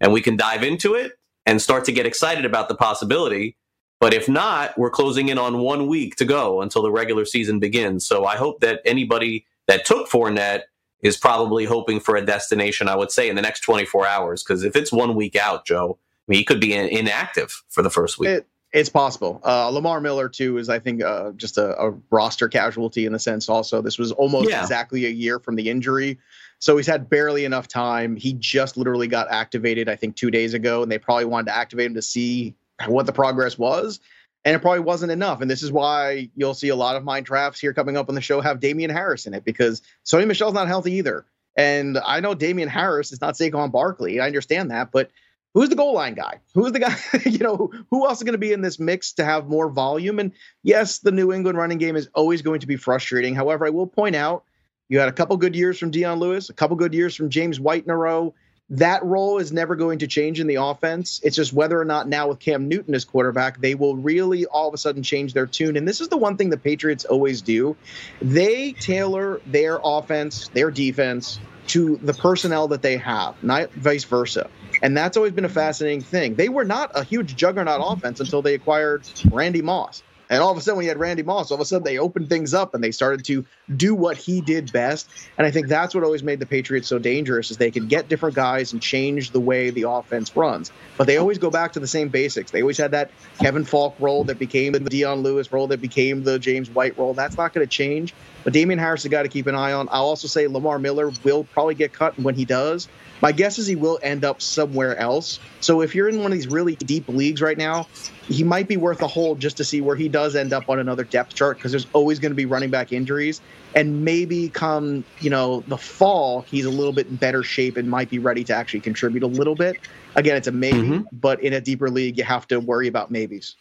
and 0.00 0.12
we 0.12 0.20
can 0.20 0.36
dive 0.36 0.62
into 0.62 0.94
it, 0.94 1.12
and 1.46 1.60
start 1.60 1.84
to 1.86 1.92
get 1.92 2.06
excited 2.06 2.44
about 2.44 2.68
the 2.68 2.74
possibility. 2.74 3.56
But 4.00 4.14
if 4.14 4.28
not, 4.28 4.76
we're 4.76 4.90
closing 4.90 5.28
in 5.28 5.38
on 5.38 5.58
one 5.58 5.86
week 5.86 6.16
to 6.16 6.24
go 6.24 6.60
until 6.60 6.82
the 6.82 6.90
regular 6.90 7.24
season 7.24 7.60
begins. 7.60 8.06
So 8.06 8.24
I 8.24 8.36
hope 8.36 8.60
that 8.60 8.80
anybody 8.84 9.46
that 9.68 9.84
took 9.84 10.08
Fournette 10.08 10.62
is 11.02 11.16
probably 11.16 11.64
hoping 11.64 12.00
for 12.00 12.16
a 12.16 12.24
destination, 12.24 12.88
I 12.88 12.96
would 12.96 13.10
say, 13.10 13.28
in 13.28 13.36
the 13.36 13.42
next 13.42 13.60
24 13.60 14.06
hours. 14.06 14.42
Because 14.42 14.64
if 14.64 14.76
it's 14.76 14.92
one 14.92 15.14
week 15.14 15.36
out, 15.36 15.66
Joe, 15.66 15.98
I 16.00 16.24
mean, 16.28 16.38
he 16.38 16.44
could 16.44 16.60
be 16.60 16.74
in, 16.74 16.86
inactive 16.86 17.62
for 17.68 17.82
the 17.82 17.90
first 17.90 18.18
week. 18.18 18.30
It, 18.30 18.46
it's 18.72 18.88
possible. 18.88 19.40
Uh, 19.44 19.68
Lamar 19.68 20.00
Miller, 20.00 20.28
too, 20.28 20.58
is, 20.58 20.68
I 20.68 20.78
think, 20.78 21.02
uh, 21.02 21.32
just 21.32 21.58
a, 21.58 21.78
a, 21.80 21.92
roster 22.10 22.48
casualty 22.48 23.04
in 23.04 23.12
the 23.12 23.18
sense 23.18 23.48
also. 23.48 23.82
This 23.82 23.98
was 23.98 24.12
almost 24.12 24.48
yeah. 24.48 24.62
exactly 24.62 25.04
a 25.04 25.10
year 25.10 25.38
from 25.38 25.56
the 25.56 25.68
injury. 25.68 26.18
So 26.62 26.76
he's 26.76 26.86
had 26.86 27.10
barely 27.10 27.44
enough 27.44 27.66
time. 27.66 28.14
He 28.14 28.34
just 28.34 28.76
literally 28.76 29.08
got 29.08 29.28
activated, 29.28 29.88
I 29.88 29.96
think, 29.96 30.14
two 30.14 30.30
days 30.30 30.54
ago, 30.54 30.80
and 30.80 30.92
they 30.92 30.96
probably 30.96 31.24
wanted 31.24 31.46
to 31.46 31.56
activate 31.56 31.86
him 31.86 31.94
to 31.94 32.02
see 32.02 32.54
what 32.86 33.04
the 33.04 33.12
progress 33.12 33.58
was. 33.58 33.98
And 34.44 34.54
it 34.54 34.60
probably 34.60 34.78
wasn't 34.78 35.10
enough. 35.10 35.40
And 35.40 35.50
this 35.50 35.64
is 35.64 35.72
why 35.72 36.30
you'll 36.36 36.54
see 36.54 36.68
a 36.68 36.76
lot 36.76 36.94
of 36.94 37.02
my 37.02 37.20
drafts 37.20 37.58
here 37.58 37.72
coming 37.72 37.96
up 37.96 38.08
on 38.08 38.14
the 38.14 38.20
show 38.20 38.40
have 38.40 38.60
Damien 38.60 38.90
Harris 38.90 39.26
in 39.26 39.34
it 39.34 39.44
because 39.44 39.82
Sony 40.04 40.24
Michel's 40.24 40.54
not 40.54 40.68
healthy 40.68 40.92
either. 40.92 41.26
And 41.56 41.98
I 41.98 42.20
know 42.20 42.32
Damien 42.32 42.68
Harris 42.68 43.10
is 43.10 43.20
not 43.20 43.34
Saquon 43.34 43.72
Barkley. 43.72 44.20
I 44.20 44.28
understand 44.28 44.70
that, 44.70 44.92
but 44.92 45.10
who's 45.54 45.68
the 45.68 45.74
goal 45.74 45.94
line 45.94 46.14
guy? 46.14 46.38
Who's 46.54 46.70
the 46.70 46.78
guy? 46.78 46.96
you 47.24 47.38
know, 47.38 47.72
who 47.90 48.06
else 48.06 48.18
is 48.18 48.22
going 48.22 48.34
to 48.34 48.38
be 48.38 48.52
in 48.52 48.60
this 48.60 48.78
mix 48.78 49.14
to 49.14 49.24
have 49.24 49.48
more 49.48 49.68
volume? 49.68 50.20
And 50.20 50.30
yes, 50.62 51.00
the 51.00 51.10
New 51.10 51.32
England 51.32 51.58
running 51.58 51.78
game 51.78 51.96
is 51.96 52.08
always 52.14 52.40
going 52.40 52.60
to 52.60 52.68
be 52.68 52.76
frustrating. 52.76 53.34
However, 53.34 53.66
I 53.66 53.70
will 53.70 53.88
point 53.88 54.14
out 54.14 54.44
you 54.92 54.98
had 54.98 55.08
a 55.08 55.12
couple 55.12 55.34
good 55.38 55.56
years 55.56 55.78
from 55.78 55.90
Dion 55.90 56.18
Lewis, 56.18 56.50
a 56.50 56.52
couple 56.52 56.76
good 56.76 56.92
years 56.92 57.14
from 57.16 57.30
James 57.30 57.58
White 57.58 57.82
in 57.82 57.90
a 57.90 57.96
row. 57.96 58.34
That 58.68 59.02
role 59.02 59.38
is 59.38 59.50
never 59.50 59.74
going 59.74 60.00
to 60.00 60.06
change 60.06 60.38
in 60.38 60.46
the 60.46 60.56
offense. 60.56 61.18
It's 61.24 61.34
just 61.34 61.54
whether 61.54 61.80
or 61.80 61.86
not 61.86 62.10
now 62.10 62.28
with 62.28 62.40
Cam 62.40 62.68
Newton 62.68 62.94
as 62.94 63.06
quarterback, 63.06 63.58
they 63.58 63.74
will 63.74 63.96
really 63.96 64.44
all 64.44 64.68
of 64.68 64.74
a 64.74 64.76
sudden 64.76 65.02
change 65.02 65.32
their 65.32 65.46
tune. 65.46 65.78
And 65.78 65.88
this 65.88 66.02
is 66.02 66.08
the 66.08 66.18
one 66.18 66.36
thing 66.36 66.50
the 66.50 66.58
Patriots 66.58 67.06
always 67.06 67.40
do. 67.40 67.74
They 68.20 68.72
tailor 68.72 69.40
their 69.46 69.80
offense, 69.82 70.48
their 70.48 70.70
defense 70.70 71.40
to 71.68 71.96
the 72.02 72.12
personnel 72.12 72.68
that 72.68 72.82
they 72.82 72.98
have, 72.98 73.42
not 73.42 73.72
vice 73.72 74.04
versa. 74.04 74.50
And 74.82 74.94
that's 74.94 75.16
always 75.16 75.32
been 75.32 75.46
a 75.46 75.48
fascinating 75.48 76.02
thing. 76.02 76.34
They 76.34 76.50
were 76.50 76.66
not 76.66 76.90
a 76.94 77.02
huge 77.02 77.34
juggernaut 77.34 77.80
offense 77.82 78.20
until 78.20 78.42
they 78.42 78.52
acquired 78.52 79.08
Randy 79.30 79.62
Moss. 79.62 80.02
And 80.32 80.40
all 80.40 80.50
of 80.50 80.56
a 80.56 80.62
sudden, 80.62 80.78
when 80.78 80.84
you 80.84 80.88
had 80.88 80.98
Randy 80.98 81.22
Moss, 81.22 81.50
all 81.50 81.56
of 81.56 81.60
a 81.60 81.66
sudden 81.66 81.84
they 81.84 81.98
opened 81.98 82.30
things 82.30 82.54
up 82.54 82.74
and 82.74 82.82
they 82.82 82.90
started 82.90 83.22
to 83.26 83.44
do 83.76 83.94
what 83.94 84.16
he 84.16 84.40
did 84.40 84.72
best. 84.72 85.06
And 85.36 85.46
I 85.46 85.50
think 85.50 85.68
that's 85.68 85.94
what 85.94 86.04
always 86.04 86.22
made 86.22 86.40
the 86.40 86.46
Patriots 86.46 86.88
so 86.88 86.98
dangerous 86.98 87.50
is 87.50 87.58
they 87.58 87.70
could 87.70 87.90
get 87.90 88.08
different 88.08 88.34
guys 88.34 88.72
and 88.72 88.80
change 88.80 89.32
the 89.32 89.40
way 89.40 89.68
the 89.68 89.82
offense 89.82 90.34
runs. 90.34 90.72
But 90.96 91.06
they 91.06 91.18
always 91.18 91.36
go 91.36 91.50
back 91.50 91.74
to 91.74 91.80
the 91.80 91.86
same 91.86 92.08
basics. 92.08 92.50
They 92.50 92.62
always 92.62 92.78
had 92.78 92.92
that 92.92 93.10
Kevin 93.40 93.66
Faulk 93.66 93.94
role 94.00 94.24
that 94.24 94.38
became 94.38 94.72
the 94.72 94.80
Dion 94.80 95.22
Lewis 95.22 95.52
role 95.52 95.66
that 95.66 95.82
became 95.82 96.24
the 96.24 96.38
James 96.38 96.70
White 96.70 96.96
role. 96.96 97.12
That's 97.12 97.36
not 97.36 97.52
going 97.52 97.66
to 97.66 97.70
change. 97.70 98.14
But 98.42 98.54
Damien 98.54 98.78
Harris 98.78 99.02
is 99.02 99.06
a 99.06 99.08
guy 99.10 99.22
to 99.22 99.28
keep 99.28 99.46
an 99.48 99.54
eye 99.54 99.72
on. 99.72 99.90
I'll 99.90 100.06
also 100.06 100.28
say 100.28 100.46
Lamar 100.46 100.78
Miller 100.78 101.12
will 101.24 101.44
probably 101.44 101.74
get 101.74 101.92
cut 101.92 102.16
and 102.16 102.24
when 102.24 102.36
he 102.36 102.46
does. 102.46 102.88
My 103.22 103.30
guess 103.30 103.58
is 103.58 103.68
he 103.68 103.76
will 103.76 104.00
end 104.02 104.24
up 104.24 104.42
somewhere 104.42 104.96
else. 104.98 105.38
So 105.60 105.80
if 105.80 105.94
you're 105.94 106.08
in 106.08 106.18
one 106.18 106.26
of 106.26 106.32
these 106.32 106.48
really 106.48 106.74
deep 106.74 107.08
leagues 107.08 107.40
right 107.40 107.56
now, 107.56 107.86
he 108.26 108.42
might 108.42 108.66
be 108.66 108.76
worth 108.76 109.00
a 109.00 109.06
hold 109.06 109.38
just 109.38 109.56
to 109.58 109.64
see 109.64 109.80
where 109.80 109.94
he 109.94 110.08
does 110.08 110.34
end 110.34 110.52
up 110.52 110.68
on 110.68 110.80
another 110.80 111.04
depth 111.04 111.34
chart 111.34 111.56
because 111.56 111.70
there's 111.70 111.86
always 111.92 112.18
going 112.18 112.32
to 112.32 112.36
be 112.36 112.46
running 112.46 112.70
back 112.70 112.92
injuries. 112.92 113.40
And 113.74 114.04
maybe 114.04 114.48
come, 114.48 115.04
you 115.20 115.30
know, 115.30 115.60
the 115.68 115.78
fall, 115.78 116.42
he's 116.42 116.66
a 116.66 116.70
little 116.70 116.92
bit 116.92 117.06
in 117.06 117.16
better 117.16 117.44
shape 117.44 117.76
and 117.76 117.88
might 117.88 118.10
be 118.10 118.18
ready 118.18 118.44
to 118.44 118.54
actually 118.54 118.80
contribute 118.80 119.22
a 119.22 119.28
little 119.28 119.54
bit. 119.54 119.76
Again, 120.16 120.36
it's 120.36 120.48
a 120.48 120.52
maybe, 120.52 120.78
mm-hmm. 120.78 121.02
but 121.12 121.40
in 121.40 121.52
a 121.52 121.60
deeper 121.60 121.88
league, 121.88 122.18
you 122.18 122.24
have 122.24 122.46
to 122.48 122.58
worry 122.58 122.88
about 122.88 123.10
maybes. 123.10 123.54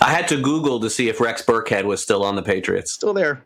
I 0.00 0.12
had 0.12 0.28
to 0.28 0.40
Google 0.40 0.78
to 0.80 0.88
see 0.88 1.08
if 1.08 1.20
Rex 1.20 1.42
Burkhead 1.42 1.84
was 1.84 2.00
still 2.00 2.22
on 2.22 2.36
the 2.36 2.42
Patriots. 2.42 2.92
Still 2.92 3.12
there. 3.12 3.44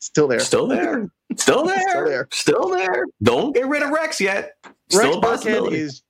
Still 0.00 0.28
there. 0.28 0.40
Still 0.40 0.66
there. 0.66 1.10
Still 1.36 1.64
there. 1.66 1.80
Still 1.80 2.04
there. 2.04 2.28
Still 2.30 2.68
there. 2.70 3.04
Don't 3.22 3.54
get 3.54 3.66
rid 3.66 3.82
of 3.82 3.90
Rex 3.90 4.20
yet. 4.20 4.52
Still 4.88 5.20
Rex 5.20 5.44
Burkhead 5.44 5.72
is 5.72 6.02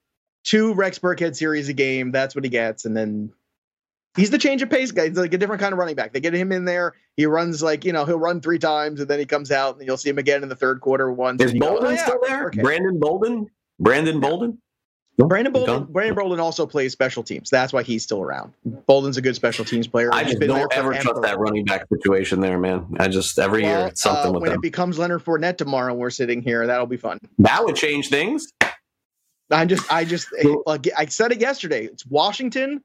two 0.45 0.75
Rex 0.75 0.99
Burkhead 0.99 1.37
series 1.37 1.69
a 1.69 1.73
game. 1.73 2.13
That's 2.13 2.35
what 2.35 2.45
he 2.45 2.51
gets, 2.51 2.85
and 2.85 2.97
then 2.97 3.33
he's 4.17 4.31
the 4.31 4.39
change 4.39 4.63
of 4.63 4.71
pace 4.71 4.93
guy. 4.93 5.09
He's 5.09 5.17
like 5.17 5.33
a 5.35 5.39
different 5.39 5.61
kind 5.61 5.73
of 5.73 5.79
running 5.79 5.97
back. 5.97 6.13
They 6.13 6.21
get 6.21 6.35
him 6.35 6.53
in 6.53 6.65
there. 6.65 6.95
He 7.17 7.27
runs 7.27 7.63
like 7.63 7.85
you 7.85 7.93
know 7.93 8.05
he'll 8.05 8.19
run 8.19 8.41
three 8.41 8.59
times, 8.59 9.01
and 9.01 9.09
then 9.09 9.19
he 9.19 9.27
comes 9.27 9.51
out, 9.51 9.79
and 9.79 9.87
you'll 9.87 9.97
see 9.97 10.11
him 10.11 10.19
again 10.19 10.43
in 10.43 10.49
the 10.49 10.57
third 10.57 10.81
quarter 10.81 11.11
once. 11.11 11.43
Is 11.43 11.55
Bolden 11.55 11.83
go, 11.83 11.89
oh, 11.89 11.91
yeah, 11.91 12.05
still 12.05 12.21
there? 12.27 12.51
Brandon 12.51 12.99
Bolden. 12.99 13.47
Brandon 13.81 14.21
Bolden. 14.21 14.61
Brandon 15.27 15.53
Bolden, 15.53 15.85
Brandon 15.85 16.15
Bolden 16.15 16.39
also 16.39 16.67
plays 16.67 16.93
special 16.93 17.23
teams. 17.25 17.51
That's 17.51 17.73
why 17.73 17.83
he's 17.83 18.05
still 18.05 18.23
around. 18.23 18.53
Bolden's 18.87 19.17
a 19.17 19.23
good 19.23 19.35
special 19.35 19.65
teams 19.65 19.89
player. 19.89 20.11
I 20.13 20.23
just 20.23 20.41
don't 20.41 20.73
ever 20.73 20.95
trust 20.95 21.23
that 21.23 21.39
running 21.39 21.65
back 21.65 21.87
situation 21.93 22.41
there, 22.41 22.59
man. 22.59 22.97
I 23.01 23.09
just 23.09 23.39
every 23.39 23.63
well, 23.63 23.81
year 23.81 23.89
it's 23.89 24.01
something 24.01 24.31
uh, 24.31 24.33
with 24.33 24.43
when 24.43 24.51
them. 24.51 24.59
it 24.59 24.63
becomes 24.63 24.99
Leonard 24.99 25.25
Fournette 25.25 25.57
tomorrow, 25.57 25.93
we're 25.93 26.11
sitting 26.11 26.41
here. 26.41 26.67
That'll 26.67 26.87
be 26.87 26.97
fun. 26.97 27.19
That 27.39 27.65
would 27.65 27.75
change 27.75 28.09
things. 28.11 28.53
I 29.51 29.65
just, 29.65 29.93
I 29.93 30.05
just, 30.05 30.29
I 30.67 31.07
said 31.07 31.33
it 31.33 31.41
yesterday. 31.41 31.87
It's 31.87 32.07
Washington 32.07 32.83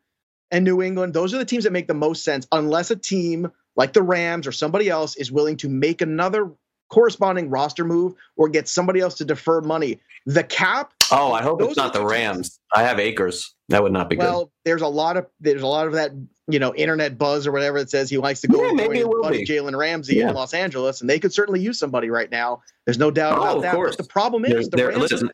and 0.50 0.66
New 0.66 0.82
England. 0.82 1.14
Those 1.14 1.34
are 1.34 1.38
the 1.38 1.46
teams 1.46 1.66
that 1.66 1.74
make 1.74 1.88
the 1.88 1.94
most 1.94 2.24
sense, 2.24 2.48
unless 2.52 2.90
a 2.90 2.96
team 2.96 3.52
like 3.76 3.94
the 3.94 4.04
Rams 4.04 4.48
or 4.48 4.52
somebody 4.52 4.90
else 4.90 5.16
is 5.18 5.32
willing 5.32 5.58
to 5.58 5.70
make 5.70 6.02
another 6.02 6.52
corresponding 6.94 7.50
roster 7.50 7.84
move 7.84 8.14
or 8.38 8.48
get 8.48 8.68
somebody 8.68 9.00
else 9.00 9.16
to 9.16 9.26
defer 9.26 9.62
money. 9.62 10.00
The 10.28 10.44
cap. 10.44 10.94
Oh, 11.12 11.34
I 11.34 11.42
hope 11.42 11.60
it's 11.64 11.76
not 11.76 11.92
the 11.92 12.06
Rams. 12.06 12.60
I 12.74 12.84
have 12.84 13.00
Akers. 13.00 13.56
That 13.70 13.82
would 13.82 13.92
not 13.92 14.12
be 14.12 14.16
well, 14.16 14.28
good. 14.28 14.36
Well, 14.36 14.52
there's 14.64 14.82
a 14.84 14.88
lot 14.88 15.18
of 15.18 15.26
there's 15.40 15.64
a 15.64 15.68
lot 15.68 15.88
of 15.88 15.94
that 15.94 16.12
you 16.48 16.60
know 16.60 16.74
internet 16.76 17.18
buzz 17.18 17.48
or 17.48 17.52
whatever 17.52 17.80
that 17.80 17.90
says 17.90 18.12
he 18.12 18.18
likes 18.18 18.42
to 18.42 18.48
go 18.48 18.64
yeah, 18.64 18.74
maybe 18.74 19.00
it 19.00 19.08
will 19.08 19.24
buddy 19.24 19.44
Jalen 19.44 19.76
Ramsey 19.76 20.18
yeah. 20.18 20.30
in 20.30 20.36
Los 20.36 20.54
Angeles, 20.54 21.02
and 21.02 21.10
they 21.10 21.20
could 21.20 21.34
certainly 21.34 21.60
use 21.60 21.80
somebody 21.80 22.12
right 22.12 22.30
now. 22.30 22.62
There's 22.86 23.00
no 23.00 23.10
doubt 23.10 23.40
oh, 23.40 23.42
about 23.42 23.62
that. 23.64 23.74
Course. 23.74 23.96
But 23.96 24.04
the 24.06 24.10
problem 24.10 24.46
is 24.46 24.70
the 24.70 24.88
Rams. 24.88 25.00
Listen, 25.00 25.32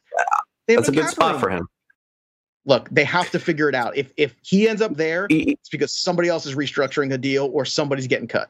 that's 0.68 0.88
a 0.88 0.92
good 0.94 1.10
spot 1.10 1.42
for 1.42 1.50
him. 1.50 1.68
Look, 2.66 2.88
they 2.90 3.04
have 3.04 3.30
to 3.32 3.40
figure 3.40 3.68
it 3.68 3.76
out. 3.76 3.98
If 3.98 4.14
if 4.16 4.34
he 4.44 4.70
ends 4.70 4.82
up 4.82 4.96
there, 4.96 5.28
it's 5.30 5.70
because 5.70 5.94
somebody 5.94 6.30
else 6.30 6.46
is 6.46 6.56
restructuring 6.56 7.14
a 7.14 7.18
deal 7.18 7.50
or 7.52 7.66
somebody's 7.66 8.08
getting 8.08 8.28
cut. 8.28 8.50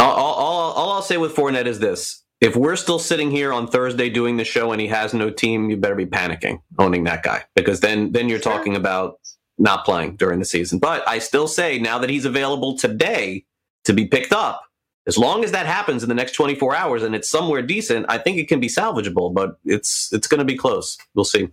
All, 0.00 0.14
all, 0.14 0.72
all 0.72 0.92
I'll 0.92 1.02
say 1.02 1.18
with 1.18 1.34
Fournette 1.34 1.66
is 1.66 1.78
this: 1.78 2.24
if 2.40 2.56
we're 2.56 2.76
still 2.76 2.98
sitting 2.98 3.30
here 3.30 3.52
on 3.52 3.66
Thursday 3.66 4.08
doing 4.08 4.36
the 4.36 4.44
show 4.44 4.72
and 4.72 4.80
he 4.80 4.88
has 4.88 5.12
no 5.12 5.30
team, 5.30 5.68
you 5.68 5.76
better 5.76 5.94
be 5.94 6.06
panicking 6.06 6.60
owning 6.78 7.04
that 7.04 7.22
guy. 7.22 7.44
Because 7.54 7.80
then 7.80 8.12
then 8.12 8.28
you're 8.28 8.38
talking 8.38 8.76
about 8.76 9.18
not 9.58 9.84
playing 9.84 10.16
during 10.16 10.38
the 10.38 10.44
season. 10.44 10.78
But 10.78 11.06
I 11.06 11.18
still 11.18 11.46
say 11.46 11.78
now 11.78 11.98
that 11.98 12.08
he's 12.10 12.24
available 12.24 12.78
today 12.78 13.44
to 13.84 13.92
be 13.92 14.06
picked 14.06 14.32
up, 14.32 14.62
as 15.06 15.16
long 15.16 15.44
as 15.44 15.52
that 15.52 15.66
happens 15.66 16.02
in 16.02 16.08
the 16.08 16.14
next 16.14 16.32
24 16.32 16.74
hours 16.74 17.02
and 17.02 17.14
it's 17.14 17.30
somewhere 17.30 17.62
decent, 17.62 18.06
I 18.08 18.18
think 18.18 18.36
it 18.36 18.48
can 18.48 18.60
be 18.60 18.68
salvageable, 18.68 19.32
but 19.32 19.58
it's 19.64 20.10
it's 20.12 20.26
going 20.26 20.40
to 20.40 20.44
be 20.44 20.56
close. 20.56 20.98
We'll 21.14 21.24
see. 21.24 21.48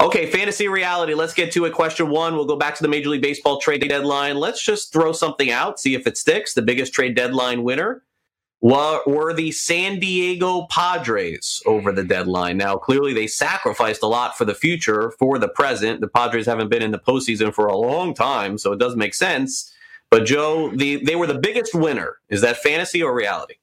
Okay, 0.00 0.26
fantasy 0.26 0.68
reality. 0.68 1.14
Let's 1.14 1.34
get 1.34 1.52
to 1.52 1.64
it. 1.66 1.72
Question 1.74 2.08
1, 2.08 2.34
we'll 2.34 2.46
go 2.46 2.56
back 2.56 2.74
to 2.76 2.82
the 2.82 2.88
Major 2.88 3.10
League 3.10 3.22
Baseball 3.22 3.60
trade 3.60 3.86
deadline. 3.86 4.36
Let's 4.36 4.64
just 4.64 4.92
throw 4.92 5.12
something 5.12 5.50
out, 5.50 5.78
see 5.78 5.94
if 5.94 6.06
it 6.06 6.16
sticks. 6.16 6.54
The 6.54 6.62
biggest 6.62 6.92
trade 6.94 7.14
deadline 7.14 7.62
winner 7.62 8.04
were 8.60 9.32
the 9.32 9.52
San 9.52 10.00
Diego 10.00 10.66
Padres 10.70 11.62
over 11.66 11.92
the 11.92 12.02
deadline. 12.02 12.56
Now, 12.56 12.76
clearly, 12.76 13.12
they 13.12 13.26
sacrificed 13.26 14.02
a 14.02 14.08
lot 14.08 14.36
for 14.36 14.44
the 14.44 14.54
future 14.54 15.12
for 15.18 15.38
the 15.38 15.48
present. 15.48 16.00
The 16.00 16.08
Padres 16.08 16.46
haven't 16.46 16.68
been 16.68 16.82
in 16.82 16.90
the 16.90 16.98
postseason 16.98 17.54
for 17.54 17.66
a 17.66 17.76
long 17.76 18.14
time, 18.14 18.58
so 18.58 18.72
it 18.72 18.78
does 18.78 18.96
make 18.96 19.14
sense. 19.14 19.72
But 20.10 20.24
Joe, 20.24 20.70
the, 20.74 21.04
they 21.04 21.16
were 21.16 21.26
the 21.26 21.38
biggest 21.38 21.74
winner. 21.74 22.16
Is 22.28 22.40
that 22.40 22.56
fantasy 22.58 23.02
or 23.02 23.14
reality? 23.14 23.54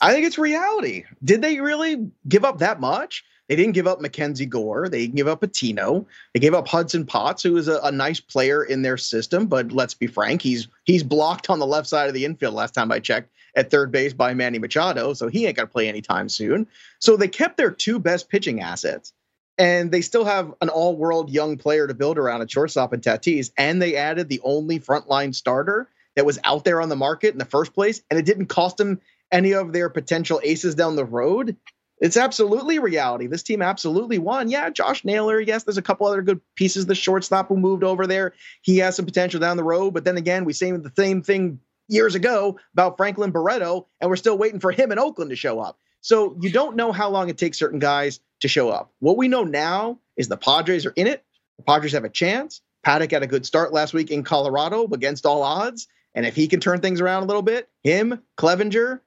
I 0.00 0.12
think 0.12 0.26
it's 0.26 0.38
reality. 0.38 1.04
Did 1.22 1.42
they 1.42 1.60
really 1.60 2.10
give 2.28 2.44
up 2.44 2.58
that 2.58 2.80
much? 2.80 3.24
They 3.48 3.56
didn't 3.56 3.74
give 3.74 3.86
up 3.86 4.00
Mackenzie 4.00 4.46
Gore. 4.46 4.88
They 4.88 5.02
didn't 5.02 5.16
give 5.16 5.28
up 5.28 5.40
Patino. 5.40 6.06
They 6.32 6.40
gave 6.40 6.54
up 6.54 6.66
Hudson 6.66 7.04
Potts, 7.04 7.42
who 7.42 7.56
is 7.56 7.68
a, 7.68 7.80
a, 7.80 7.92
nice 7.92 8.18
player 8.18 8.64
in 8.64 8.82
their 8.82 8.96
system. 8.96 9.46
But 9.46 9.72
let's 9.72 9.94
be 9.94 10.06
frank, 10.06 10.40
he's 10.40 10.68
he's 10.84 11.02
blocked 11.02 11.50
on 11.50 11.58
the 11.58 11.66
left 11.66 11.86
side 11.86 12.08
of 12.08 12.14
the 12.14 12.24
infield 12.24 12.54
last 12.54 12.72
time 12.72 12.90
I 12.90 12.98
checked 12.98 13.30
at 13.54 13.70
third 13.70 13.92
base 13.92 14.14
by 14.14 14.32
Manny 14.32 14.58
Machado, 14.58 15.12
so 15.12 15.28
he 15.28 15.46
ain't 15.46 15.56
gonna 15.56 15.66
play 15.66 15.88
anytime 15.88 16.28
soon. 16.28 16.66
So 16.98 17.16
they 17.16 17.28
kept 17.28 17.56
their 17.56 17.70
two 17.70 17.98
best 17.98 18.30
pitching 18.30 18.60
assets, 18.60 19.12
and 19.58 19.90
they 19.92 20.00
still 20.00 20.24
have 20.24 20.54
an 20.60 20.68
all-world 20.68 21.30
young 21.30 21.56
player 21.56 21.86
to 21.86 21.94
build 21.94 22.18
around 22.18 22.42
at 22.42 22.50
shortstop 22.50 22.92
and 22.92 23.02
Tatis, 23.02 23.50
and 23.56 23.80
they 23.80 23.96
added 23.96 24.28
the 24.28 24.40
only 24.44 24.80
frontline 24.80 25.34
starter 25.34 25.88
that 26.16 26.26
was 26.26 26.38
out 26.44 26.64
there 26.64 26.80
on 26.80 26.88
the 26.88 26.96
market 26.96 27.32
in 27.32 27.38
the 27.38 27.44
first 27.44 27.74
place, 27.74 28.02
and 28.10 28.18
it 28.18 28.26
didn't 28.26 28.46
cost 28.46 28.76
them 28.76 29.00
any 29.30 29.52
of 29.52 29.72
their 29.72 29.88
potential 29.88 30.40
aces 30.44 30.74
down 30.74 30.96
the 30.96 31.04
road 31.04 31.56
it's 32.02 32.16
absolutely 32.16 32.80
reality. 32.80 33.28
This 33.28 33.44
team 33.44 33.62
absolutely 33.62 34.18
won. 34.18 34.50
Yeah, 34.50 34.70
Josh 34.70 35.04
Naylor. 35.04 35.40
Yes, 35.40 35.62
there's 35.62 35.78
a 35.78 35.82
couple 35.82 36.04
other 36.08 36.20
good 36.20 36.40
pieces. 36.56 36.84
The 36.84 36.96
shortstop 36.96 37.46
who 37.46 37.56
moved 37.56 37.84
over 37.84 38.08
there, 38.08 38.34
he 38.60 38.78
has 38.78 38.96
some 38.96 39.04
potential 39.04 39.38
down 39.38 39.56
the 39.56 39.62
road. 39.62 39.94
But 39.94 40.02
then 40.02 40.16
again, 40.16 40.44
we 40.44 40.52
say 40.52 40.72
the 40.72 40.92
same 40.96 41.22
thing 41.22 41.60
years 41.86 42.16
ago 42.16 42.58
about 42.72 42.96
Franklin 42.96 43.30
Barreto, 43.30 43.86
and 44.00 44.10
we're 44.10 44.16
still 44.16 44.36
waiting 44.36 44.58
for 44.58 44.72
him 44.72 44.90
in 44.90 44.98
Oakland 44.98 45.30
to 45.30 45.36
show 45.36 45.60
up. 45.60 45.78
So 46.02 46.36
you 46.40 46.50
don't 46.50 46.76
know 46.76 46.92
how 46.92 47.08
long 47.08 47.30
it 47.30 47.38
takes 47.38 47.58
certain 47.58 47.78
guys 47.78 48.20
to 48.40 48.48
show 48.48 48.68
up. 48.68 48.92
What 48.98 49.16
we 49.16 49.28
know 49.28 49.44
now 49.44 49.98
is 50.16 50.28
the 50.28 50.36
Padres 50.36 50.84
are 50.84 50.92
in 50.94 51.06
it. 51.06 51.24
The 51.56 51.62
Padres 51.62 51.92
have 51.92 52.04
a 52.04 52.10
chance. 52.10 52.60
Paddock 52.82 53.12
had 53.12 53.22
a 53.22 53.28
good 53.28 53.46
start 53.46 53.72
last 53.72 53.94
week 53.94 54.10
in 54.10 54.24
Colorado 54.24 54.86
against 54.92 55.24
all 55.24 55.42
odds. 55.42 55.86
And 56.14 56.26
if 56.26 56.34
he 56.34 56.48
can 56.48 56.60
turn 56.60 56.80
things 56.80 57.00
around 57.00 57.22
a 57.22 57.26
little 57.26 57.42
bit, 57.42 57.70
him, 57.84 58.20
Clevinger, 58.36 59.00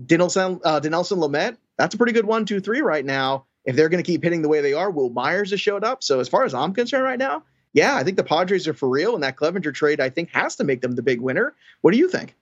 Denelson, 0.00 0.60
uh, 0.64 0.80
Dinelson 0.80 1.18
Lamet, 1.18 1.56
that's 1.76 1.94
a 1.94 1.98
pretty 1.98 2.12
good 2.12 2.24
one, 2.24 2.46
two, 2.46 2.60
three 2.60 2.80
right 2.80 3.04
now. 3.04 3.44
If 3.64 3.74
they're 3.74 3.88
going 3.88 4.02
to 4.02 4.06
keep 4.06 4.22
hitting 4.22 4.42
the 4.42 4.48
way 4.48 4.60
they 4.60 4.72
are, 4.72 4.90
Wil 4.90 5.10
Myers 5.10 5.50
has 5.50 5.60
showed 5.60 5.82
up. 5.82 6.04
So 6.04 6.20
as 6.20 6.28
far 6.28 6.44
as 6.44 6.54
I'm 6.54 6.72
concerned 6.72 7.02
right 7.02 7.18
now, 7.18 7.42
yeah, 7.72 7.96
I 7.96 8.04
think 8.04 8.16
the 8.16 8.24
Padres 8.24 8.68
are 8.68 8.74
for 8.74 8.88
real, 8.88 9.14
and 9.14 9.24
that 9.24 9.36
Clevinger 9.36 9.74
trade 9.74 10.00
I 10.00 10.08
think 10.08 10.30
has 10.30 10.56
to 10.56 10.64
make 10.64 10.80
them 10.80 10.92
the 10.92 11.02
big 11.02 11.20
winner. 11.20 11.54
What 11.82 11.90
do 11.90 11.98
you 11.98 12.08
think? 12.08 12.36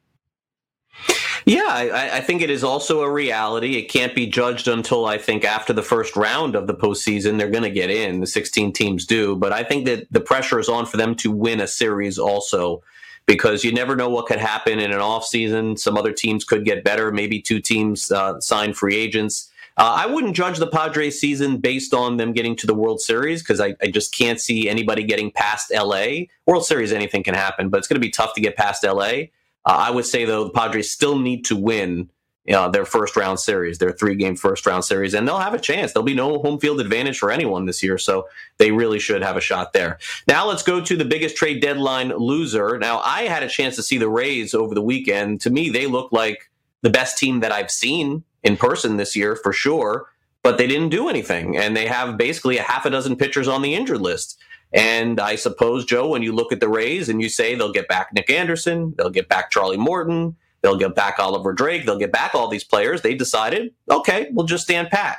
Yeah, 1.46 1.66
I, 1.68 2.16
I, 2.16 2.20
think 2.20 2.40
it 2.40 2.48
is 2.48 2.64
also 2.64 3.02
a 3.02 3.10
reality. 3.10 3.76
It 3.76 3.90
can't 3.90 4.14
be 4.14 4.26
judged 4.26 4.66
until 4.66 5.04
I 5.04 5.18
think 5.18 5.44
after 5.44 5.74
the 5.74 5.82
first 5.82 6.16
round 6.16 6.56
of 6.56 6.66
the 6.66 6.74
postseason, 6.74 7.36
they're 7.36 7.50
going 7.50 7.64
to 7.64 7.70
get 7.70 7.90
in. 7.90 8.20
The 8.20 8.26
16 8.26 8.72
teams 8.72 9.04
do. 9.04 9.36
But 9.36 9.52
I 9.52 9.62
think 9.62 9.84
that 9.84 10.10
the 10.10 10.20
pressure 10.20 10.58
is 10.58 10.70
on 10.70 10.86
for 10.86 10.96
them 10.96 11.14
to 11.16 11.30
win 11.30 11.60
a 11.60 11.66
series 11.66 12.18
also 12.18 12.82
because 13.26 13.62
you 13.62 13.72
never 13.72 13.94
know 13.94 14.08
what 14.08 14.26
could 14.26 14.38
happen 14.38 14.78
in 14.78 14.90
an 14.90 15.00
offseason. 15.00 15.78
Some 15.78 15.98
other 15.98 16.12
teams 16.12 16.44
could 16.44 16.64
get 16.64 16.82
better. 16.82 17.12
Maybe 17.12 17.42
two 17.42 17.60
teams 17.60 18.10
uh, 18.10 18.40
sign 18.40 18.72
free 18.72 18.96
agents. 18.96 19.50
Uh, 19.76 19.96
I 19.98 20.06
wouldn't 20.06 20.36
judge 20.36 20.58
the 20.58 20.68
Padres 20.68 21.20
season 21.20 21.58
based 21.58 21.92
on 21.92 22.16
them 22.16 22.32
getting 22.32 22.54
to 22.56 22.66
the 22.66 22.74
World 22.74 23.00
Series 23.00 23.42
because 23.42 23.60
I, 23.60 23.74
I, 23.82 23.88
just 23.88 24.14
can't 24.16 24.40
see 24.40 24.68
anybody 24.68 25.02
getting 25.02 25.32
past 25.32 25.72
LA. 25.74 26.26
World 26.46 26.64
Series, 26.64 26.92
anything 26.92 27.24
can 27.24 27.34
happen, 27.34 27.70
but 27.70 27.78
it's 27.78 27.88
going 27.88 27.96
to 27.96 28.00
be 28.00 28.10
tough 28.10 28.34
to 28.34 28.40
get 28.40 28.56
past 28.56 28.84
LA. 28.84 29.24
Uh, 29.66 29.76
I 29.86 29.90
would 29.90 30.06
say, 30.06 30.24
though, 30.24 30.44
the 30.44 30.50
Padres 30.50 30.90
still 30.90 31.18
need 31.18 31.44
to 31.46 31.56
win 31.56 32.10
uh, 32.52 32.68
their 32.68 32.84
first 32.84 33.16
round 33.16 33.40
series, 33.40 33.78
their 33.78 33.92
three 33.92 34.14
game 34.14 34.36
first 34.36 34.66
round 34.66 34.84
series, 34.84 35.14
and 35.14 35.26
they'll 35.26 35.38
have 35.38 35.54
a 35.54 35.58
chance. 35.58 35.92
There'll 35.92 36.04
be 36.04 36.14
no 36.14 36.38
home 36.38 36.58
field 36.58 36.80
advantage 36.80 37.18
for 37.18 37.30
anyone 37.30 37.64
this 37.64 37.82
year, 37.82 37.96
so 37.96 38.28
they 38.58 38.70
really 38.70 38.98
should 38.98 39.22
have 39.22 39.36
a 39.36 39.40
shot 39.40 39.72
there. 39.72 39.98
Now 40.28 40.46
let's 40.46 40.62
go 40.62 40.80
to 40.80 40.96
the 40.96 41.04
biggest 41.04 41.36
trade 41.36 41.62
deadline 41.62 42.10
loser. 42.10 42.78
Now 42.78 43.00
I 43.00 43.22
had 43.22 43.42
a 43.42 43.48
chance 43.48 43.76
to 43.76 43.82
see 43.82 43.96
the 43.96 44.10
Rays 44.10 44.52
over 44.52 44.74
the 44.74 44.82
weekend. 44.82 45.40
To 45.42 45.50
me, 45.50 45.70
they 45.70 45.86
look 45.86 46.12
like 46.12 46.50
the 46.82 46.90
best 46.90 47.16
team 47.16 47.40
that 47.40 47.52
I've 47.52 47.70
seen 47.70 48.24
in 48.42 48.58
person 48.58 48.98
this 48.98 49.16
year 49.16 49.36
for 49.36 49.54
sure, 49.54 50.10
but 50.42 50.58
they 50.58 50.66
didn't 50.66 50.90
do 50.90 51.08
anything, 51.08 51.56
and 51.56 51.74
they 51.74 51.86
have 51.86 52.18
basically 52.18 52.58
a 52.58 52.62
half 52.62 52.84
a 52.84 52.90
dozen 52.90 53.16
pitchers 53.16 53.48
on 53.48 53.62
the 53.62 53.74
injured 53.74 54.02
list. 54.02 54.38
And 54.74 55.20
I 55.20 55.36
suppose, 55.36 55.86
Joe, 55.86 56.08
when 56.08 56.22
you 56.22 56.32
look 56.32 56.52
at 56.52 56.60
the 56.60 56.68
Rays 56.68 57.08
and 57.08 57.22
you 57.22 57.28
say 57.28 57.54
they'll 57.54 57.72
get 57.72 57.88
back 57.88 58.12
Nick 58.12 58.28
Anderson, 58.28 58.92
they'll 58.98 59.08
get 59.08 59.28
back 59.28 59.50
Charlie 59.50 59.76
Morton, 59.76 60.36
They'll 60.64 60.78
get 60.78 60.94
back 60.94 61.18
Oliver 61.18 61.52
Drake. 61.52 61.84
They'll 61.84 61.98
get 61.98 62.10
back 62.10 62.34
all 62.34 62.48
these 62.48 62.64
players. 62.64 63.02
They 63.02 63.14
decided, 63.14 63.74
okay, 63.90 64.28
we'll 64.32 64.46
just 64.46 64.64
stand 64.64 64.88
pat. 64.88 65.18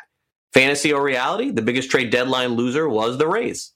Fantasy 0.53 0.91
or 0.91 1.03
reality, 1.03 1.51
the 1.51 1.61
biggest 1.61 1.91
trade 1.91 2.09
deadline 2.09 2.55
loser 2.55 2.89
was 2.89 3.19
the 3.19 3.27
Rays. 3.27 3.71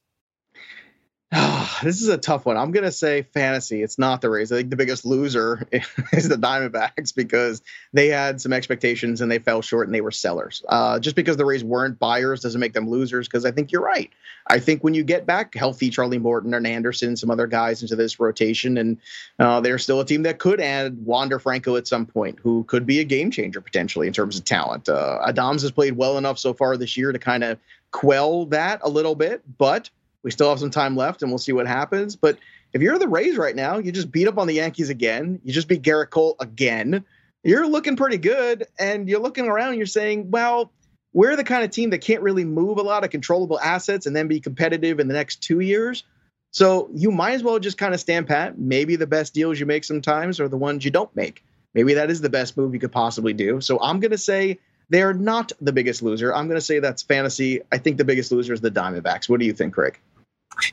This 1.83 2.01
is 2.01 2.07
a 2.07 2.17
tough 2.17 2.47
one. 2.47 2.57
I'm 2.57 2.71
gonna 2.71 2.91
say 2.91 3.21
fantasy. 3.21 3.83
It's 3.83 3.99
not 3.99 4.21
the 4.21 4.31
Rays. 4.31 4.51
I 4.51 4.57
think 4.57 4.71
the 4.71 4.75
biggest 4.75 5.05
loser 5.05 5.67
is 6.11 6.27
the 6.27 6.37
Diamondbacks 6.37 7.13
because 7.13 7.61
they 7.93 8.07
had 8.07 8.41
some 8.41 8.51
expectations 8.51 9.21
and 9.21 9.31
they 9.31 9.37
fell 9.37 9.61
short 9.61 9.87
and 9.87 9.93
they 9.93 10.01
were 10.01 10.09
sellers. 10.09 10.63
Uh, 10.67 10.99
just 10.99 11.15
because 11.15 11.37
the 11.37 11.45
Rays 11.45 11.63
weren't 11.63 11.99
buyers 11.99 12.41
doesn't 12.41 12.59
make 12.59 12.73
them 12.73 12.89
losers. 12.89 13.27
Because 13.27 13.45
I 13.45 13.51
think 13.51 13.71
you're 13.71 13.83
right. 13.83 14.09
I 14.47 14.59
think 14.59 14.83
when 14.83 14.95
you 14.95 15.03
get 15.03 15.27
back 15.27 15.53
healthy, 15.53 15.91
Charlie 15.91 16.17
Morton 16.17 16.55
and 16.55 16.65
Anderson, 16.65 17.15
some 17.15 17.29
other 17.29 17.45
guys 17.45 17.83
into 17.83 17.95
this 17.95 18.19
rotation, 18.19 18.79
and 18.79 18.97
uh, 19.37 19.61
they're 19.61 19.77
still 19.77 19.99
a 19.99 20.05
team 20.05 20.23
that 20.23 20.39
could 20.39 20.59
add 20.59 21.05
Wander 21.05 21.37
Franco 21.37 21.75
at 21.75 21.87
some 21.87 22.07
point, 22.07 22.39
who 22.41 22.63
could 22.63 22.87
be 22.87 23.01
a 23.01 23.03
game 23.03 23.29
changer 23.29 23.61
potentially 23.61 24.07
in 24.07 24.13
terms 24.13 24.39
of 24.39 24.45
talent. 24.45 24.89
Uh, 24.89 25.19
Adams 25.27 25.61
has 25.61 25.69
played 25.69 25.95
well 25.95 26.17
enough 26.17 26.39
so 26.39 26.55
far 26.55 26.75
this 26.75 26.97
year 26.97 27.11
to 27.11 27.19
kind 27.19 27.43
of 27.43 27.59
quell 27.91 28.45
that 28.47 28.79
a 28.83 28.89
little 28.89 29.15
bit, 29.15 29.43
but 29.59 29.91
we 30.23 30.31
still 30.31 30.49
have 30.49 30.59
some 30.59 30.71
time 30.71 30.95
left, 30.95 31.21
and 31.21 31.31
we'll 31.31 31.37
see 31.37 31.53
what 31.53 31.67
happens. 31.67 32.15
But 32.15 32.37
if 32.73 32.81
you're 32.81 32.99
the 32.99 33.07
Rays 33.07 33.37
right 33.37 33.55
now, 33.55 33.77
you 33.77 33.91
just 33.91 34.11
beat 34.11 34.27
up 34.27 34.37
on 34.37 34.47
the 34.47 34.53
Yankees 34.53 34.89
again. 34.89 35.39
You 35.43 35.53
just 35.53 35.67
beat 35.67 35.81
Gerrit 35.81 36.09
Cole 36.09 36.35
again. 36.39 37.03
You're 37.43 37.67
looking 37.67 37.95
pretty 37.95 38.17
good, 38.17 38.67
and 38.77 39.07
you're 39.07 39.21
looking 39.21 39.47
around. 39.47 39.69
And 39.69 39.77
you're 39.77 39.85
saying, 39.85 40.29
well, 40.29 40.71
we're 41.13 41.35
the 41.35 41.43
kind 41.43 41.63
of 41.63 41.71
team 41.71 41.89
that 41.91 41.99
can't 41.99 42.21
really 42.21 42.45
move 42.45 42.77
a 42.77 42.83
lot 42.83 43.03
of 43.03 43.09
controllable 43.09 43.59
assets 43.59 44.05
and 44.05 44.15
then 44.15 44.27
be 44.27 44.39
competitive 44.39 44.99
in 44.99 45.07
the 45.07 45.13
next 45.13 45.37
two 45.37 45.59
years. 45.59 46.03
So 46.51 46.89
you 46.93 47.11
might 47.11 47.33
as 47.33 47.43
well 47.43 47.59
just 47.59 47.77
kind 47.77 47.93
of 47.93 47.99
stand 47.99 48.27
pat. 48.27 48.57
Maybe 48.57 48.95
the 48.95 49.07
best 49.07 49.33
deals 49.33 49.59
you 49.59 49.65
make 49.65 49.83
sometimes 49.83 50.39
are 50.39 50.47
the 50.47 50.57
ones 50.57 50.83
you 50.83 50.91
don't 50.91 51.15
make. 51.15 51.43
Maybe 51.73 51.93
that 51.95 52.09
is 52.09 52.21
the 52.21 52.29
best 52.29 52.57
move 52.57 52.73
you 52.73 52.79
could 52.79 52.91
possibly 52.91 53.33
do. 53.33 53.61
So 53.61 53.79
I'm 53.81 53.99
going 53.99 54.11
to 54.11 54.17
say 54.17 54.59
they're 54.89 55.13
not 55.13 55.51
the 55.61 55.71
biggest 55.71 56.01
loser. 56.01 56.33
I'm 56.33 56.47
going 56.47 56.57
to 56.57 56.65
say 56.65 56.79
that's 56.79 57.03
fantasy. 57.03 57.61
I 57.71 57.77
think 57.77 57.97
the 57.97 58.05
biggest 58.05 58.31
loser 58.31 58.53
is 58.53 58.61
the 58.61 58.71
Diamondbacks. 58.71 59.29
What 59.29 59.39
do 59.39 59.45
you 59.45 59.53
think, 59.53 59.75
Craig? 59.75 59.99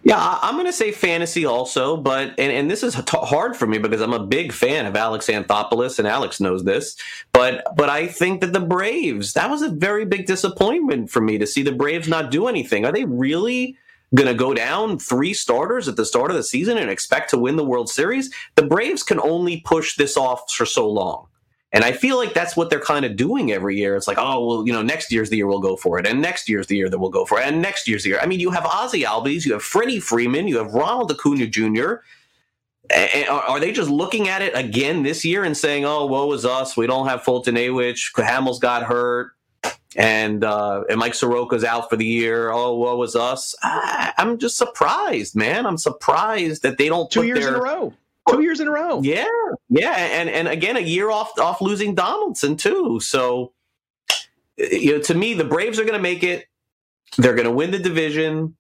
Yeah, 0.03 0.39
I'm 0.43 0.55
going 0.55 0.67
to 0.67 0.73
say 0.73 0.91
fantasy 0.91 1.45
also, 1.45 1.97
but 1.97 2.29
and, 2.39 2.53
and 2.53 2.71
this 2.71 2.83
is 2.83 2.95
t- 2.95 3.19
hard 3.23 3.57
for 3.57 3.67
me 3.67 3.79
because 3.79 4.01
I'm 4.01 4.13
a 4.13 4.25
big 4.25 4.53
fan 4.53 4.87
of 4.87 4.97
Alex 4.97 5.27
Anthopoulos, 5.27 5.99
and 5.99 6.09
Alex 6.09 6.41
knows 6.41 6.65
this. 6.65 6.97
But 7.33 7.65
but 7.77 7.89
I 7.89 8.07
think 8.07 8.41
that 8.41 8.53
the 8.53 8.61
Braves 8.61 9.35
that 9.35 9.51
was 9.51 9.63
a 9.63 9.69
very 9.69 10.05
big 10.05 10.27
disappointment 10.27 11.11
for 11.11 11.21
me 11.21 11.39
to 11.39 11.47
see 11.47 11.63
the 11.63 11.73
Braves 11.73 12.09
not 12.09 12.31
do 12.31 12.47
anything. 12.47 12.85
Are 12.85 12.93
they 12.93 13.05
really? 13.05 13.77
Going 14.15 14.29
to 14.29 14.35
go 14.35 14.55
down 14.55 15.01
three 15.01 15.35
starters 15.35 15.89
at 15.89 15.97
the 15.97 16.05
start 16.05 16.31
of 16.31 16.37
the 16.37 16.45
season 16.45 16.79
and 16.79 16.89
expect 16.89 17.29
to 17.31 17.39
win 17.39 17.57
the 17.57 17.65
World 17.65 17.89
Series? 17.91 18.33
The 18.55 18.63
Braves 18.63 19.03
can 19.03 19.19
only 19.19 19.61
push 19.63 19.97
this 19.97 20.17
off 20.17 20.49
for 20.53 20.65
so 20.65 20.89
long. 20.89 21.27
And 21.73 21.85
I 21.85 21.93
feel 21.93 22.17
like 22.17 22.33
that's 22.33 22.57
what 22.57 22.71
they're 22.71 22.81
kind 22.81 23.05
of 23.05 23.17
doing 23.17 23.53
every 23.53 23.77
year. 23.77 23.97
It's 23.97 24.07
like, 24.07 24.19
oh, 24.19 24.47
well, 24.47 24.67
you 24.67 24.73
know, 24.73 24.83
next 24.83 25.11
year's 25.11 25.31
the 25.31 25.37
year 25.37 25.47
we'll 25.47 25.61
go 25.61 25.77
for 25.77 25.99
it, 25.99 26.07
and 26.07 26.23
next 26.23 26.49
year's 26.49 26.69
the 26.69 26.77
year 26.77 26.89
that 26.89 26.99
we'll 26.99 27.11
go 27.11 27.25
for 27.25 27.41
it, 27.41 27.47
and 27.47 27.61
next 27.61 27.89
year's 27.89 28.05
the 28.05 28.11
year. 28.11 28.19
I 28.23 28.27
mean, 28.27 28.41
you 28.41 28.51
have 28.51 28.65
Ozzie 28.65 29.03
Albies, 29.03 29.45
you 29.45 29.53
have 29.53 29.63
Freddie 29.63 30.01
Freeman, 30.01 30.47
you 30.47 30.59
have 30.59 30.73
Ronald 30.73 31.11
Acuna 31.11 31.47
Jr. 31.47 31.97
And 32.89 33.29
are 33.29 33.59
they 33.59 33.73
just 33.73 33.91
looking 33.91 34.29
at 34.29 34.43
it 34.43 34.57
again 34.57 35.03
this 35.03 35.25
year 35.25 35.43
and 35.43 35.57
saying, 35.57 35.85
"Oh, 35.85 36.07
woe 36.07 36.33
is 36.33 36.45
us. 36.45 36.77
We 36.77 36.87
don't 36.87 37.09
have 37.09 37.23
Foltynewicz. 37.23 38.13
Hamels 38.15 38.61
got 38.61 38.85
hurt, 38.85 39.33
and 39.97 40.45
uh, 40.45 40.85
and 40.89 40.97
Mike 40.97 41.15
Soroka's 41.15 41.65
out 41.65 41.91
for 41.91 41.97
the 41.97 42.07
year. 42.07 42.53
Oh, 42.53 42.77
woe 42.77 43.03
is 43.03 43.17
us." 43.17 43.57
I, 43.61 44.13
am 44.19 44.39
just 44.39 44.57
surprised, 44.57 45.35
man. 45.35 45.67
I'm 45.67 45.79
surprised 45.79 46.63
that 46.63 46.79
they 46.79 46.89
don't 46.89 47.11
two 47.11 47.25
years 47.25 47.41
their, 47.41 47.49
in 47.49 47.55
a 47.55 47.61
row 47.61 47.93
two 48.29 48.43
years 48.43 48.61
in 48.61 48.69
a 48.69 48.71
row. 48.71 49.01
Yeah, 49.03 49.27
yeah, 49.69 49.95
and 49.97 50.29
and 50.29 50.49
again 50.49 50.77
a 50.77 50.81
year 50.81 51.11
off 51.11 51.39
off 51.39 51.61
losing 51.61 51.95
Donaldson 51.95 52.57
too. 52.57 53.01
So 53.01 53.53
you 54.57 54.93
know, 54.93 55.03
to 55.03 55.15
me, 55.15 55.35
the 55.35 55.45
Braves 55.45 55.79
are 55.79 55.85
going 55.85 55.95
to 55.95 56.03
make 56.03 56.23
it. 56.23 56.47
They're 57.19 57.35
going 57.35 57.47
to 57.47 57.53
win 57.53 57.71
the 57.71 57.79
division, 57.79 58.57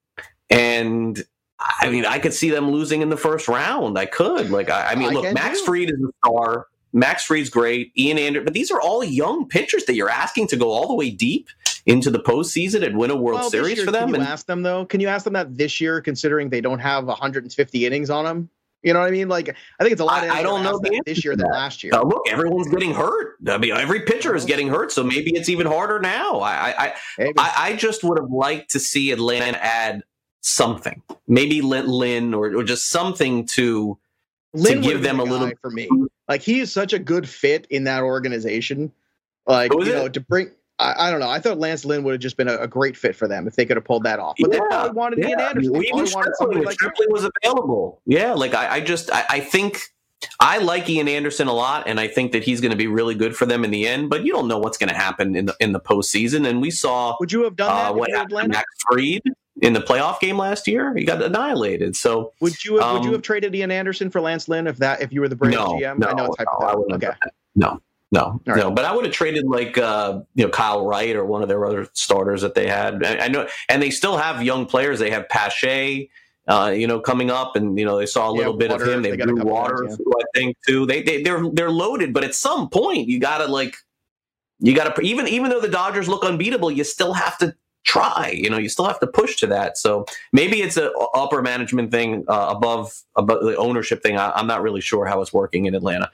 and 0.50 1.22
I 1.58 1.90
mean, 1.90 2.04
I 2.04 2.18
could 2.18 2.34
see 2.34 2.50
them 2.50 2.70
losing 2.70 3.02
in 3.02 3.08
the 3.08 3.16
first 3.16 3.48
round. 3.48 3.98
I 3.98 4.06
could, 4.06 4.50
like, 4.50 4.70
I, 4.70 4.92
I 4.92 4.94
mean, 4.94 5.10
I 5.10 5.12
look, 5.12 5.34
Max 5.34 5.60
too. 5.60 5.66
Fried 5.66 5.90
is 5.90 6.00
a 6.00 6.12
star. 6.24 6.66
Max 6.92 7.24
Fried's 7.24 7.50
great. 7.50 7.92
Ian 7.98 8.18
Anderson, 8.18 8.44
but 8.44 8.54
these 8.54 8.70
are 8.70 8.80
all 8.80 9.04
young 9.04 9.48
pitchers 9.48 9.84
that 9.84 9.94
you're 9.94 10.08
asking 10.08 10.46
to 10.48 10.56
go 10.56 10.70
all 10.70 10.88
the 10.88 10.94
way 10.94 11.10
deep 11.10 11.48
into 11.84 12.10
the 12.10 12.18
postseason 12.18 12.84
and 12.84 12.96
win 12.96 13.10
a 13.10 13.16
World 13.16 13.40
well, 13.40 13.50
Series 13.50 13.76
year, 13.76 13.84
for 13.84 13.92
them. 13.92 14.08
Can 14.08 14.14
you 14.14 14.20
and, 14.20 14.28
ask 14.28 14.46
them 14.46 14.62
though? 14.62 14.86
Can 14.86 15.00
you 15.00 15.08
ask 15.08 15.24
them 15.24 15.34
that 15.34 15.56
this 15.56 15.80
year, 15.80 16.00
considering 16.00 16.48
they 16.48 16.60
don't 16.60 16.78
have 16.78 17.06
150 17.06 17.86
innings 17.86 18.10
on 18.10 18.24
them? 18.24 18.50
You 18.86 18.92
know 18.92 19.00
what 19.00 19.08
I 19.08 19.10
mean? 19.10 19.28
Like 19.28 19.48
I 19.48 19.82
think 19.82 19.94
it's 19.94 20.00
a 20.00 20.04
lot. 20.04 20.22
I, 20.22 20.38
I 20.38 20.42
don't 20.44 20.62
know 20.62 20.80
this 21.04 21.24
year 21.24 21.34
than 21.34 21.50
last 21.50 21.82
year. 21.82 21.92
Uh, 21.92 22.04
look, 22.04 22.22
everyone's 22.30 22.68
getting 22.68 22.94
hurt. 22.94 23.34
I 23.48 23.58
mean, 23.58 23.72
every 23.72 24.02
pitcher 24.02 24.36
is 24.36 24.44
getting 24.44 24.68
hurt, 24.68 24.92
so 24.92 25.02
maybe 25.02 25.32
it's 25.34 25.48
even 25.48 25.66
harder 25.66 25.98
now. 25.98 26.38
I 26.38 26.86
I 26.86 26.94
I, 27.18 27.54
I, 27.58 27.74
just 27.74 28.04
would 28.04 28.16
have 28.16 28.30
liked 28.30 28.70
to 28.70 28.78
see 28.78 29.10
Atlanta 29.10 29.58
add 29.60 30.04
something, 30.42 31.02
maybe 31.26 31.62
Lynn 31.62 32.32
or, 32.32 32.54
or 32.54 32.62
just 32.62 32.88
something 32.88 33.44
to 33.54 33.98
Lynn 34.54 34.82
to 34.82 34.88
give 34.88 35.02
them 35.02 35.18
a 35.18 35.24
little. 35.24 35.50
For 35.60 35.72
me, 35.72 35.88
like 36.28 36.42
he 36.42 36.60
is 36.60 36.70
such 36.70 36.92
a 36.92 37.00
good 37.00 37.28
fit 37.28 37.66
in 37.70 37.82
that 37.84 38.04
organization. 38.04 38.92
Like 39.48 39.72
you 39.72 39.84
know, 39.86 40.08
to 40.08 40.20
bring 40.20 40.52
I, 40.78 41.08
I, 41.08 41.10
don't 41.10 41.20
know. 41.20 41.28
I 41.28 41.38
thought 41.38 41.58
Lance 41.58 41.84
Lynn 41.84 42.02
would 42.04 42.12
have 42.12 42.20
just 42.20 42.36
been 42.36 42.48
a, 42.48 42.58
a, 42.58 42.68
great 42.68 42.96
fit 42.96 43.16
for 43.16 43.26
them 43.26 43.46
if 43.46 43.56
they 43.56 43.64
could 43.64 43.76
have 43.76 43.84
pulled 43.84 44.02
that 44.04 44.18
off. 44.18 44.36
But 44.38 44.52
yeah, 44.52 44.60
they 44.60 44.66
probably 44.66 44.92
wanted 44.92 45.18
yeah. 45.20 45.28
Ian 45.28 45.40
Anderson. 45.40 45.72
Well, 45.72 45.82
even 45.82 46.06
Stripling, 46.06 46.64
like 46.64 46.74
Stripling 46.74 47.10
was 47.10 47.28
available. 47.42 48.02
Yeah, 48.04 48.34
like 48.34 48.54
I, 48.54 48.76
I 48.76 48.80
just 48.80 49.10
I, 49.10 49.24
I, 49.28 49.40
think 49.40 49.80
I 50.38 50.58
like 50.58 50.88
Ian 50.88 51.08
Anderson 51.08 51.48
a 51.48 51.52
lot, 51.52 51.84
and 51.86 51.98
I 51.98 52.08
think 52.08 52.32
that 52.32 52.44
he's 52.44 52.60
going 52.60 52.72
to 52.72 52.76
be 52.76 52.88
really 52.88 53.14
good 53.14 53.34
for 53.34 53.46
them 53.46 53.64
in 53.64 53.70
the 53.70 53.88
end. 53.88 54.10
But 54.10 54.24
you 54.24 54.32
don't 54.32 54.48
know 54.48 54.58
what's 54.58 54.76
going 54.76 54.90
to 54.90 54.94
happen 54.94 55.34
in 55.34 55.46
the 55.46 55.56
in 55.60 55.72
the 55.72 55.80
postseason. 55.80 56.46
And 56.46 56.60
we 56.60 56.70
saw. 56.70 57.16
Would 57.20 57.32
you 57.32 57.44
have 57.44 57.56
done 57.56 57.68
that? 57.68 57.90
Uh, 57.90 57.94
what 57.94 58.10
happened 58.10 58.52
Max 58.52 58.66
Fried 58.80 59.22
in 59.62 59.72
the 59.72 59.80
playoff 59.80 60.20
game 60.20 60.36
last 60.36 60.68
year? 60.68 60.94
He 60.94 61.04
got 61.04 61.22
annihilated. 61.22 61.96
So 61.96 62.32
would 62.40 62.62
you 62.64 62.76
have, 62.76 62.84
um, 62.84 62.94
would 62.94 63.04
you 63.04 63.10
um, 63.10 63.14
have 63.14 63.22
traded 63.22 63.54
Ian 63.54 63.70
Anderson 63.70 64.10
for 64.10 64.20
Lance 64.20 64.46
Lynn 64.46 64.66
if 64.66 64.76
that 64.76 65.00
if 65.00 65.10
you 65.10 65.22
were 65.22 65.28
the 65.28 65.36
Braves 65.36 65.56
no, 65.56 65.68
GM? 65.68 65.98
No, 65.98 66.08
I 66.08 66.12
know 66.12 66.26
it's 66.26 66.36
hypothetical. 66.36 66.86
No, 66.88 66.96
okay. 66.96 67.12
No, 67.54 67.80
no, 68.12 68.40
right. 68.46 68.56
no. 68.56 68.70
But 68.70 68.84
I 68.84 68.94
would 68.94 69.04
have 69.04 69.14
traded 69.14 69.46
like 69.46 69.78
uh, 69.78 70.20
you 70.34 70.44
know 70.44 70.50
Kyle 70.50 70.86
Wright 70.86 71.16
or 71.16 71.24
one 71.24 71.42
of 71.42 71.48
their 71.48 71.64
other 71.66 71.88
starters 71.92 72.42
that 72.42 72.54
they 72.54 72.68
had. 72.68 73.04
I, 73.04 73.24
I 73.24 73.28
know, 73.28 73.48
and 73.68 73.82
they 73.82 73.90
still 73.90 74.16
have 74.16 74.42
young 74.42 74.66
players. 74.66 74.98
They 74.98 75.10
have 75.10 75.28
Pache, 75.28 76.08
uh, 76.46 76.72
you 76.76 76.86
know, 76.86 77.00
coming 77.00 77.30
up, 77.30 77.56
and 77.56 77.78
you 77.78 77.84
know 77.84 77.98
they 77.98 78.06
saw 78.06 78.30
a 78.30 78.32
little 78.32 78.52
yeah, 78.54 78.58
bit 78.58 78.70
water, 78.70 78.84
of 78.84 78.90
him. 78.90 79.02
They, 79.02 79.10
they 79.10 79.16
Drew 79.16 79.44
Waters, 79.44 79.98
yeah. 79.98 80.12
I 80.18 80.38
think, 80.38 80.56
too. 80.66 80.86
They, 80.86 81.02
they 81.02 81.22
they're 81.22 81.48
they're 81.50 81.70
loaded, 81.70 82.14
but 82.14 82.22
at 82.22 82.34
some 82.34 82.68
point 82.68 83.08
you 83.08 83.18
got 83.18 83.38
to 83.38 83.46
like 83.46 83.74
you 84.60 84.74
got 84.74 84.94
to 84.94 85.02
even 85.02 85.26
even 85.26 85.50
though 85.50 85.60
the 85.60 85.68
Dodgers 85.68 86.08
look 86.08 86.24
unbeatable, 86.24 86.70
you 86.70 86.84
still 86.84 87.12
have 87.12 87.36
to 87.38 87.56
try. 87.82 88.30
You 88.34 88.50
know, 88.50 88.58
you 88.58 88.68
still 88.68 88.86
have 88.86 89.00
to 89.00 89.06
push 89.06 89.36
to 89.36 89.46
that. 89.48 89.78
So 89.78 90.06
maybe 90.32 90.62
it's 90.62 90.76
a 90.76 90.92
upper 91.14 91.42
management 91.42 91.90
thing 91.90 92.24
uh, 92.28 92.54
above 92.56 93.02
above 93.16 93.42
the 93.42 93.56
ownership 93.56 94.02
thing. 94.02 94.16
I, 94.16 94.30
I'm 94.32 94.46
not 94.46 94.62
really 94.62 94.80
sure 94.80 95.06
how 95.06 95.20
it's 95.22 95.32
working 95.32 95.66
in 95.66 95.74
Atlanta. 95.74 96.10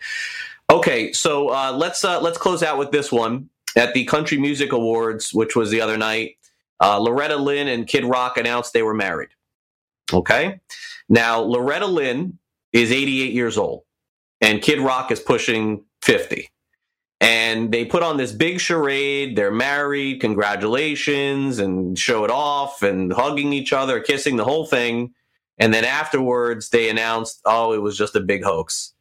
Okay, 0.70 1.12
so 1.12 1.50
uh, 1.50 1.72
let's 1.72 2.04
uh, 2.04 2.20
let's 2.20 2.38
close 2.38 2.62
out 2.62 2.78
with 2.78 2.90
this 2.90 3.12
one 3.12 3.50
at 3.76 3.94
the 3.94 4.04
Country 4.04 4.38
Music 4.38 4.72
Awards, 4.72 5.32
which 5.32 5.54
was 5.54 5.70
the 5.70 5.80
other 5.80 5.96
night. 5.96 6.36
Uh, 6.80 6.98
Loretta 6.98 7.36
Lynn 7.36 7.68
and 7.68 7.86
Kid 7.86 8.04
Rock 8.04 8.36
announced 8.36 8.72
they 8.72 8.82
were 8.82 8.94
married. 8.94 9.30
Okay, 10.12 10.60
now 11.08 11.40
Loretta 11.40 11.86
Lynn 11.86 12.38
is 12.72 12.90
88 12.90 13.32
years 13.32 13.58
old, 13.58 13.82
and 14.40 14.62
Kid 14.62 14.80
Rock 14.80 15.10
is 15.10 15.20
pushing 15.20 15.84
50. 16.02 16.48
And 17.20 17.70
they 17.70 17.84
put 17.84 18.02
on 18.02 18.16
this 18.16 18.32
big 18.32 18.58
charade. 18.58 19.36
They're 19.36 19.52
married, 19.52 20.20
congratulations, 20.20 21.60
and 21.60 21.96
show 21.96 22.24
it 22.24 22.30
off, 22.30 22.82
and 22.82 23.12
hugging 23.12 23.52
each 23.52 23.72
other, 23.72 24.00
kissing 24.00 24.36
the 24.36 24.44
whole 24.44 24.66
thing. 24.66 25.14
And 25.58 25.72
then 25.72 25.84
afterwards, 25.84 26.70
they 26.70 26.90
announced, 26.90 27.40
oh, 27.44 27.74
it 27.74 27.82
was 27.82 27.96
just 27.96 28.16
a 28.16 28.20
big 28.20 28.42
hoax 28.42 28.94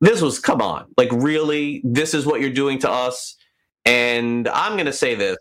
this 0.00 0.20
was 0.20 0.38
come 0.38 0.60
on 0.60 0.86
like 0.96 1.10
really 1.12 1.80
this 1.84 2.14
is 2.14 2.26
what 2.26 2.40
you're 2.40 2.50
doing 2.50 2.78
to 2.80 2.90
us? 2.90 3.36
And 3.84 4.48
i'm 4.48 4.72
going 4.72 4.86
to 4.86 4.92
say 4.92 5.14
this 5.14 5.36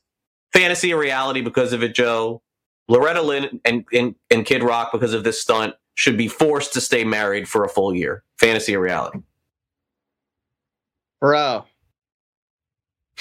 fantasy 0.53 0.93
or 0.93 0.99
reality 0.99 1.41
because 1.41 1.73
of 1.73 1.83
it 1.83 1.95
joe. 1.95 2.41
Loretta 2.87 3.21
lynn 3.21 3.59
and, 3.65 3.83
and, 3.91 4.15
and 4.29 4.45
kid 4.45 4.61
rock 4.61 4.91
because 4.91 5.13
of 5.13 5.23
this 5.23 5.41
stunt 5.41 5.73
should 5.95 6.17
be 6.17 6.27
forced 6.27 6.73
to 6.73 6.81
stay 6.81 7.03
married 7.03 7.49
for 7.49 7.63
a 7.63 7.69
full 7.69 7.95
year. 7.95 8.23
Fantasy 8.37 8.75
or 8.75 8.81
reality. 8.81 9.19
Bro. 11.19 11.65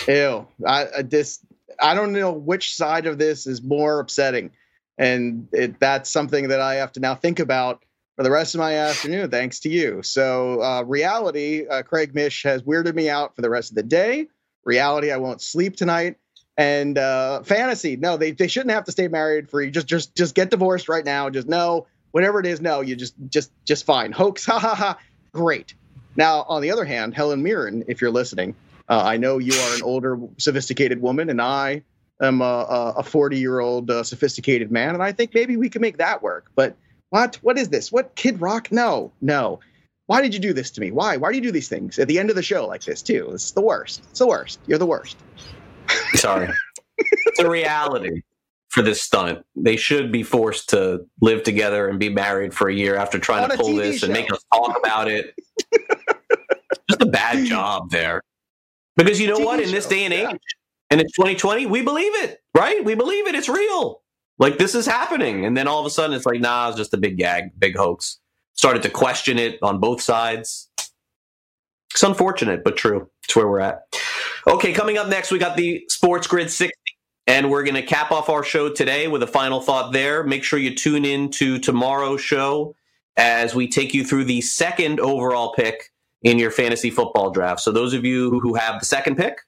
Ew. 0.06 0.46
I, 0.66 0.86
I 0.98 1.02
this 1.02 1.38
i 1.80 1.94
don't 1.94 2.12
know 2.12 2.32
which 2.32 2.74
side 2.74 3.06
of 3.06 3.18
this 3.18 3.46
is 3.46 3.62
more 3.62 4.00
upsetting. 4.00 4.50
And 4.98 5.48
it, 5.52 5.80
that's 5.80 6.10
something 6.10 6.48
that 6.48 6.60
i 6.60 6.74
have 6.74 6.92
to 6.92 7.00
now 7.00 7.14
think 7.14 7.38
about 7.38 7.84
for 8.16 8.22
the 8.22 8.30
rest 8.30 8.54
of 8.54 8.60
my 8.60 8.74
afternoon, 8.74 9.30
thanks 9.30 9.60
to 9.60 9.68
you. 9.68 10.02
So, 10.02 10.62
uh, 10.62 10.82
reality, 10.82 11.66
uh, 11.66 11.82
Craig 11.82 12.14
Mish 12.14 12.44
has 12.44 12.62
weirded 12.62 12.94
me 12.94 13.08
out 13.08 13.34
for 13.34 13.42
the 13.42 13.50
rest 13.50 13.70
of 13.70 13.76
the 13.76 13.82
day. 13.82 14.28
Reality, 14.64 15.10
I 15.10 15.16
won't 15.16 15.42
sleep 15.42 15.76
tonight. 15.76 16.16
And 16.56 16.96
uh, 16.96 17.42
fantasy, 17.42 17.96
no, 17.96 18.16
they, 18.16 18.30
they 18.30 18.46
shouldn't 18.46 18.70
have 18.70 18.84
to 18.84 18.92
stay 18.92 19.08
married 19.08 19.50
for 19.50 19.60
you. 19.60 19.72
Just 19.72 19.88
just 19.88 20.14
just 20.14 20.36
get 20.36 20.50
divorced 20.50 20.88
right 20.88 21.04
now. 21.04 21.28
Just 21.28 21.48
no, 21.48 21.86
whatever 22.12 22.38
it 22.38 22.46
is, 22.46 22.60
no, 22.60 22.80
you 22.80 22.94
just 22.94 23.14
just 23.28 23.50
just 23.64 23.84
fine. 23.84 24.12
Hoax, 24.20 24.44
ha 24.44 24.60
ha 24.60 24.74
ha. 24.74 24.98
Great. 25.32 25.74
Now, 26.16 26.42
on 26.42 26.62
the 26.62 26.70
other 26.70 26.84
hand, 26.84 27.14
Helen 27.14 27.42
Mirren, 27.42 27.84
if 27.88 28.00
you're 28.00 28.12
listening, 28.12 28.54
uh, 28.88 29.02
I 29.04 29.16
know 29.16 29.38
you 29.38 29.52
are 29.52 29.74
an 29.74 29.82
older, 29.82 30.16
sophisticated 30.38 31.02
woman, 31.02 31.28
and 31.28 31.42
I 31.42 31.82
am 32.22 32.40
a 32.40 33.02
40 33.04 33.36
year 33.36 33.58
old 33.58 33.90
uh, 33.90 34.04
sophisticated 34.04 34.70
man, 34.70 34.94
and 34.94 35.02
I 35.02 35.10
think 35.10 35.34
maybe 35.34 35.56
we 35.56 35.68
can 35.68 35.82
make 35.82 35.96
that 35.98 36.22
work. 36.22 36.52
But 36.54 36.76
what? 37.10 37.36
What 37.42 37.58
is 37.58 37.68
this? 37.68 37.92
What 37.92 38.14
Kid 38.16 38.40
Rock? 38.40 38.72
No, 38.72 39.12
no. 39.20 39.60
Why 40.06 40.20
did 40.20 40.34
you 40.34 40.40
do 40.40 40.52
this 40.52 40.70
to 40.72 40.80
me? 40.80 40.90
Why? 40.90 41.16
Why 41.16 41.30
do 41.30 41.36
you 41.36 41.42
do 41.42 41.52
these 41.52 41.68
things 41.68 41.98
at 41.98 42.08
the 42.08 42.18
end 42.18 42.28
of 42.28 42.36
the 42.36 42.42
show 42.42 42.66
like 42.66 42.84
this 42.84 43.00
too? 43.00 43.30
It's 43.32 43.52
the 43.52 43.62
worst. 43.62 44.02
It's 44.10 44.18
the 44.18 44.26
worst. 44.26 44.60
You're 44.66 44.78
the 44.78 44.86
worst. 44.86 45.16
Sorry. 46.14 46.48
it's 46.98 47.40
a 47.40 47.48
reality 47.48 48.22
for 48.68 48.82
this 48.82 49.00
stunt. 49.00 49.44
They 49.56 49.76
should 49.76 50.12
be 50.12 50.22
forced 50.22 50.68
to 50.70 51.06
live 51.20 51.42
together 51.42 51.88
and 51.88 51.98
be 51.98 52.08
married 52.10 52.52
for 52.52 52.68
a 52.68 52.74
year 52.74 52.96
after 52.96 53.18
trying 53.18 53.44
On 53.44 53.50
to 53.50 53.56
pull 53.56 53.74
this 53.74 54.00
show. 54.00 54.06
and 54.06 54.12
make 54.12 54.30
us 54.32 54.44
talk 54.52 54.76
about 54.78 55.08
it. 55.08 55.34
Just 56.90 57.00
a 57.00 57.06
bad 57.06 57.46
job 57.46 57.90
there. 57.90 58.20
Because 58.96 59.20
you 59.20 59.28
know 59.28 59.38
what? 59.38 59.60
In 59.60 59.70
this 59.70 59.86
day 59.86 60.04
and 60.04 60.12
age, 60.12 60.28
yeah. 60.28 60.36
and 60.90 61.00
it's 61.00 61.12
2020, 61.12 61.66
we 61.66 61.82
believe 61.82 62.14
it, 62.16 62.42
right? 62.54 62.84
We 62.84 62.94
believe 62.94 63.26
it. 63.26 63.34
It's 63.34 63.48
real. 63.48 64.02
Like 64.38 64.58
this 64.58 64.74
is 64.74 64.86
happening, 64.86 65.44
and 65.44 65.56
then 65.56 65.68
all 65.68 65.80
of 65.80 65.86
a 65.86 65.90
sudden 65.90 66.14
it's 66.14 66.26
like, 66.26 66.40
nah, 66.40 66.68
it's 66.68 66.76
just 66.76 66.94
a 66.94 66.96
big 66.96 67.16
gag, 67.16 67.58
big 67.58 67.76
hoax. 67.76 68.18
Started 68.54 68.82
to 68.82 68.90
question 68.90 69.38
it 69.38 69.58
on 69.62 69.80
both 69.80 70.00
sides. 70.00 70.68
It's 71.92 72.02
unfortunate, 72.02 72.64
but 72.64 72.76
true. 72.76 73.08
It's 73.22 73.36
where 73.36 73.48
we're 73.48 73.60
at. 73.60 73.82
Okay, 74.46 74.72
coming 74.72 74.98
up 74.98 75.08
next, 75.08 75.30
we 75.30 75.38
got 75.38 75.56
the 75.56 75.84
Sports 75.88 76.26
Grid 76.26 76.50
60, 76.50 76.74
and 77.26 77.50
we're 77.50 77.62
going 77.62 77.76
to 77.76 77.82
cap 77.82 78.10
off 78.10 78.28
our 78.28 78.42
show 78.42 78.68
today 78.68 79.08
with 79.08 79.22
a 79.22 79.26
final 79.26 79.60
thought 79.60 79.92
there. 79.92 80.24
Make 80.24 80.44
sure 80.44 80.58
you 80.58 80.74
tune 80.74 81.04
in 81.04 81.30
to 81.32 81.58
tomorrow's 81.58 82.20
show 82.20 82.74
as 83.16 83.54
we 83.54 83.68
take 83.68 83.94
you 83.94 84.04
through 84.04 84.24
the 84.24 84.40
second 84.40 84.98
overall 84.98 85.52
pick 85.54 85.92
in 86.22 86.38
your 86.38 86.50
fantasy 86.50 86.90
football 86.90 87.30
draft. 87.30 87.60
So, 87.60 87.70
those 87.70 87.94
of 87.94 88.04
you 88.04 88.40
who 88.40 88.54
have 88.54 88.80
the 88.80 88.86
second 88.86 89.16
pick, 89.16 89.38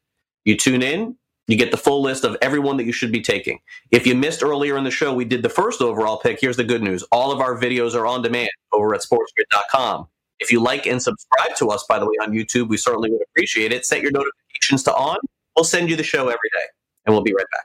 you 0.45 0.57
tune 0.57 0.82
in, 0.82 1.16
you 1.47 1.57
get 1.57 1.70
the 1.70 1.76
full 1.76 2.03
list 2.03 2.24
of 2.24 2.36
everyone 2.42 2.76
that 2.76 2.84
you 2.84 2.92
should 2.92 3.12
be 3.12 3.20
taking. 3.20 3.61
If 3.90 4.07
you 4.07 4.14
missed 4.14 4.42
earlier 4.42 4.76
in 4.76 4.84
the 4.84 4.90
show, 4.90 5.14
we 5.14 5.24
did 5.24 5.42
the 5.42 5.49
first 5.49 5.80
overall 5.80 6.18
pick. 6.18 6.40
Here's 6.40 6.57
the 6.57 6.64
good 6.64 6.82
news 6.82 7.05
all 7.12 7.30
of 7.30 7.40
our 7.40 7.57
videos 7.57 7.94
are 7.94 8.07
on 8.07 8.22
demand 8.22 8.51
over 8.72 8.94
at 8.94 9.03
sportsgrid.com. 9.03 10.09
If 10.38 10.53
you 10.53 10.61
like 10.61 10.86
and 10.86 11.03
subscribe 11.03 11.57
to 11.57 11.68
us, 11.68 11.84
by 11.88 11.99
the 11.99 12.07
way, 12.07 12.14
on 12.20 12.32
YouTube, 12.32 12.68
we 12.68 12.76
certainly 12.76 13.11
would 13.11 13.22
appreciate 13.30 13.72
it. 13.72 13.86
Set 13.86 14.03
your 14.03 14.11
notifications 14.11 14.82
to 14.84 14.94
on. 14.94 15.16
We'll 15.55 15.64
send 15.64 15.88
you 15.88 15.97
the 15.97 16.03
show 16.03 16.24
every 16.24 16.51
day, 16.53 16.66
and 17.07 17.14
we'll 17.14 17.22
be 17.22 17.32
right 17.32 17.47
back. 17.53 17.64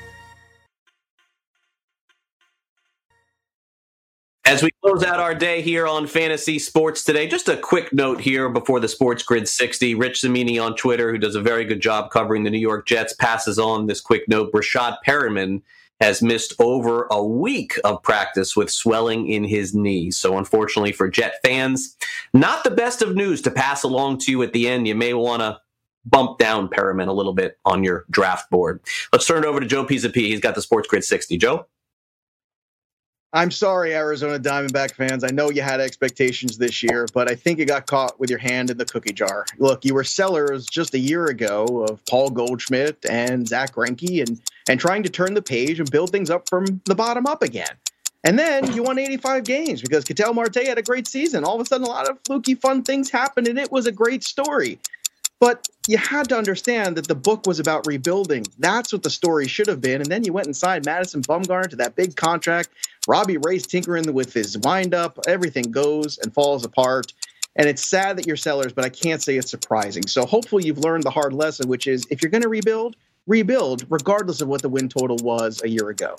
As 4.43 4.63
we 4.63 4.71
close 4.83 5.03
out 5.03 5.19
our 5.19 5.35
day 5.35 5.61
here 5.61 5.85
on 5.85 6.07
Fantasy 6.07 6.57
Sports 6.57 7.03
today, 7.03 7.27
just 7.27 7.47
a 7.47 7.55
quick 7.55 7.93
note 7.93 8.19
here 8.19 8.49
before 8.49 8.79
the 8.79 8.87
Sports 8.87 9.21
Grid 9.21 9.47
60. 9.47 9.93
Rich 9.93 10.21
Cimini 10.21 10.57
on 10.57 10.75
Twitter, 10.75 11.11
who 11.11 11.19
does 11.19 11.35
a 11.35 11.41
very 11.41 11.63
good 11.63 11.79
job 11.79 12.09
covering 12.09 12.43
the 12.43 12.49
New 12.49 12.59
York 12.59 12.87
Jets, 12.87 13.13
passes 13.13 13.59
on 13.59 13.85
this 13.85 14.01
quick 14.01 14.27
note. 14.27 14.51
Breshad 14.51 14.97
Perriman 15.05 15.61
has 16.01 16.23
missed 16.23 16.55
over 16.59 17.07
a 17.11 17.23
week 17.23 17.79
of 17.83 18.01
practice 18.01 18.55
with 18.55 18.71
swelling 18.71 19.27
in 19.27 19.43
his 19.43 19.75
knee. 19.75 20.09
So, 20.09 20.39
unfortunately 20.39 20.91
for 20.91 21.07
Jet 21.07 21.35
fans, 21.45 21.95
not 22.33 22.63
the 22.63 22.71
best 22.71 23.03
of 23.03 23.15
news 23.15 23.43
to 23.43 23.51
pass 23.51 23.83
along 23.83 24.17
to 24.19 24.31
you 24.31 24.41
at 24.41 24.53
the 24.53 24.67
end. 24.67 24.87
You 24.87 24.95
may 24.95 25.13
want 25.13 25.41
to 25.43 25.59
bump 26.03 26.39
down 26.39 26.67
Perriman 26.67 27.07
a 27.07 27.13
little 27.13 27.33
bit 27.33 27.59
on 27.63 27.83
your 27.83 28.05
draft 28.09 28.49
board. 28.49 28.81
Let's 29.13 29.27
turn 29.27 29.43
it 29.43 29.47
over 29.47 29.59
to 29.59 29.67
Joe 29.67 29.85
Pisapia. 29.85 30.27
He's 30.27 30.39
got 30.39 30.55
the 30.55 30.63
Sports 30.63 30.87
Grid 30.87 31.03
60. 31.03 31.37
Joe? 31.37 31.67
I'm 33.33 33.49
sorry, 33.49 33.95
Arizona 33.95 34.37
Diamondback 34.37 34.93
fans. 34.93 35.23
I 35.23 35.29
know 35.29 35.49
you 35.49 35.61
had 35.61 35.79
expectations 35.79 36.57
this 36.57 36.83
year, 36.83 37.07
but 37.13 37.31
I 37.31 37.35
think 37.35 37.59
you 37.59 37.65
got 37.65 37.87
caught 37.87 38.19
with 38.19 38.29
your 38.29 38.39
hand 38.39 38.69
in 38.69 38.77
the 38.77 38.83
cookie 38.83 39.13
jar. 39.13 39.45
Look, 39.57 39.85
you 39.85 39.93
were 39.93 40.03
sellers 40.03 40.65
just 40.65 40.93
a 40.93 40.99
year 40.99 41.27
ago 41.27 41.85
of 41.87 42.05
Paul 42.07 42.29
Goldschmidt 42.29 43.05
and 43.09 43.47
Zack 43.47 43.75
Greinke 43.75 44.27
and 44.27 44.41
and 44.67 44.79
trying 44.79 45.03
to 45.03 45.09
turn 45.09 45.33
the 45.33 45.41
page 45.41 45.79
and 45.79 45.89
build 45.89 46.11
things 46.11 46.29
up 46.29 46.49
from 46.49 46.81
the 46.85 46.95
bottom 46.95 47.25
up 47.25 47.41
again. 47.41 47.75
And 48.23 48.37
then 48.37 48.71
you 48.73 48.83
won 48.83 48.99
85 48.99 49.43
games 49.45 49.81
because 49.81 50.03
Ketel 50.03 50.33
Marte 50.33 50.67
had 50.67 50.77
a 50.77 50.83
great 50.83 51.07
season. 51.07 51.43
All 51.43 51.55
of 51.55 51.61
a 51.61 51.65
sudden, 51.65 51.87
a 51.87 51.89
lot 51.89 52.07
of 52.07 52.19
fluky, 52.25 52.53
fun 52.53 52.83
things 52.83 53.09
happened, 53.09 53.47
and 53.47 53.57
it 53.57 53.71
was 53.71 53.87
a 53.87 53.91
great 53.91 54.23
story. 54.23 54.77
But 55.41 55.67
you 55.87 55.97
had 55.97 56.29
to 56.29 56.37
understand 56.37 56.95
that 56.95 57.07
the 57.07 57.15
book 57.15 57.47
was 57.47 57.59
about 57.59 57.87
rebuilding. 57.87 58.45
That's 58.59 58.93
what 58.93 59.01
the 59.01 59.09
story 59.09 59.47
should 59.47 59.65
have 59.67 59.81
been. 59.81 59.99
And 59.99 60.05
then 60.11 60.23
you 60.23 60.31
went 60.31 60.45
inside 60.45 60.85
Madison 60.85 61.23
Bumgarner 61.23 61.67
to 61.71 61.75
that 61.77 61.95
big 61.95 62.15
contract. 62.15 62.69
Robbie 63.07 63.37
Ray's 63.37 63.65
tinkering 63.65 64.13
with 64.13 64.33
his 64.33 64.55
windup. 64.59 65.17
Everything 65.27 65.71
goes 65.71 66.19
and 66.19 66.31
falls 66.31 66.63
apart. 66.63 67.11
And 67.55 67.67
it's 67.67 67.83
sad 67.83 68.17
that 68.17 68.27
you're 68.27 68.37
sellers, 68.37 68.71
but 68.71 68.85
I 68.85 68.89
can't 68.89 69.21
say 69.21 69.35
it's 69.35 69.49
surprising. 69.49 70.05
So 70.05 70.27
hopefully 70.27 70.63
you've 70.63 70.77
learned 70.77 71.03
the 71.03 71.09
hard 71.09 71.33
lesson, 71.33 71.67
which 71.67 71.87
is 71.87 72.05
if 72.11 72.21
you're 72.21 72.31
going 72.31 72.43
to 72.43 72.49
rebuild, 72.49 72.95
rebuild 73.25 73.87
regardless 73.89 74.41
of 74.41 74.47
what 74.47 74.61
the 74.61 74.69
win 74.69 74.89
total 74.89 75.17
was 75.23 75.59
a 75.63 75.69
year 75.69 75.89
ago. 75.89 76.15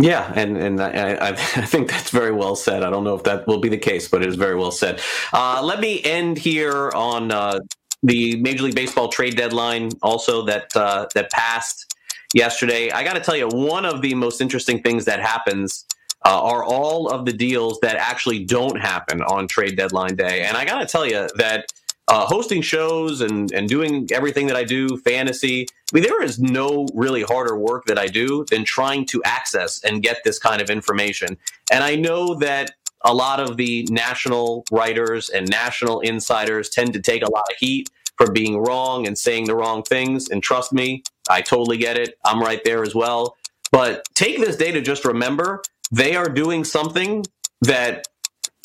Yeah, 0.00 0.32
and 0.34 0.56
and 0.56 0.80
I, 0.80 1.28
I, 1.28 1.32
think 1.34 1.90
that's 1.90 2.10
very 2.10 2.32
well 2.32 2.56
said. 2.56 2.82
I 2.82 2.90
don't 2.90 3.04
know 3.04 3.14
if 3.14 3.24
that 3.24 3.46
will 3.46 3.60
be 3.60 3.68
the 3.68 3.78
case, 3.78 4.08
but 4.08 4.22
it 4.22 4.28
is 4.28 4.36
very 4.36 4.56
well 4.56 4.70
said. 4.70 5.00
Uh, 5.32 5.60
let 5.62 5.80
me 5.80 6.02
end 6.02 6.38
here 6.38 6.90
on 6.94 7.30
uh, 7.30 7.60
the 8.02 8.40
Major 8.40 8.64
League 8.64 8.74
Baseball 8.74 9.08
trade 9.08 9.36
deadline, 9.36 9.90
also 10.02 10.44
that 10.46 10.74
uh, 10.74 11.06
that 11.14 11.30
passed 11.30 11.94
yesterday. 12.34 12.90
I 12.90 13.04
got 13.04 13.14
to 13.14 13.20
tell 13.20 13.36
you, 13.36 13.48
one 13.48 13.84
of 13.84 14.00
the 14.00 14.14
most 14.14 14.40
interesting 14.40 14.82
things 14.82 15.04
that 15.04 15.20
happens 15.20 15.84
uh, 16.24 16.42
are 16.42 16.64
all 16.64 17.08
of 17.08 17.26
the 17.26 17.32
deals 17.32 17.78
that 17.80 17.96
actually 17.96 18.44
don't 18.44 18.80
happen 18.80 19.22
on 19.22 19.46
trade 19.46 19.76
deadline 19.76 20.16
day, 20.16 20.42
and 20.42 20.56
I 20.56 20.64
got 20.64 20.78
to 20.78 20.86
tell 20.86 21.06
you 21.06 21.28
that 21.36 21.66
uh, 22.08 22.26
hosting 22.26 22.62
shows 22.62 23.20
and 23.20 23.52
and 23.52 23.68
doing 23.68 24.08
everything 24.12 24.46
that 24.48 24.56
I 24.56 24.64
do, 24.64 24.96
fantasy. 24.98 25.66
I 25.70 25.94
mean, 25.94 26.04
there 26.04 26.22
is 26.22 26.38
no 26.38 26.86
really 26.94 27.22
harder 27.22 27.56
work 27.56 27.84
that 27.86 27.98
I 27.98 28.06
do 28.06 28.44
than 28.50 28.64
trying 28.64 29.06
to 29.06 29.22
access 29.24 29.82
and 29.84 30.02
get 30.02 30.24
this 30.24 30.38
kind 30.38 30.60
of 30.62 30.70
information. 30.70 31.38
And 31.70 31.84
I 31.84 31.96
know 31.96 32.34
that 32.36 32.72
a 33.04 33.14
lot 33.14 33.40
of 33.40 33.56
the 33.56 33.86
national 33.90 34.64
writers 34.70 35.28
and 35.28 35.48
national 35.48 36.00
insiders 36.00 36.68
tend 36.68 36.92
to 36.94 37.00
take 37.00 37.22
a 37.22 37.30
lot 37.30 37.44
of 37.50 37.56
heat 37.58 37.90
for 38.16 38.30
being 38.30 38.58
wrong 38.58 39.06
and 39.06 39.18
saying 39.18 39.46
the 39.46 39.54
wrong 39.56 39.82
things. 39.82 40.28
And 40.28 40.42
trust 40.42 40.72
me, 40.72 41.02
I 41.28 41.40
totally 41.40 41.76
get 41.76 41.98
it. 41.98 42.18
I'm 42.24 42.40
right 42.40 42.62
there 42.64 42.82
as 42.82 42.94
well. 42.94 43.36
But 43.70 44.06
take 44.14 44.38
this 44.38 44.56
day 44.56 44.70
to 44.72 44.80
just 44.80 45.04
remember 45.04 45.62
they 45.90 46.14
are 46.14 46.28
doing 46.28 46.64
something 46.64 47.24
that 47.62 48.06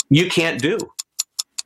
you 0.10 0.30
can't 0.30 0.62
do. 0.62 0.78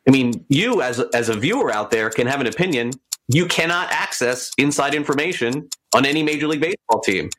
I 0.07 0.11
mean, 0.11 0.45
you 0.49 0.81
as 0.81 0.99
as 1.13 1.29
a 1.29 1.35
viewer 1.35 1.71
out 1.71 1.91
there 1.91 2.09
can 2.09 2.27
have 2.27 2.41
an 2.41 2.47
opinion. 2.47 2.91
You 3.27 3.45
cannot 3.45 3.91
access 3.91 4.51
inside 4.57 4.93
information 4.93 5.69
on 5.95 6.05
any 6.05 6.23
Major 6.23 6.47
League 6.47 6.61
Baseball 6.61 7.01
team. 7.01 7.29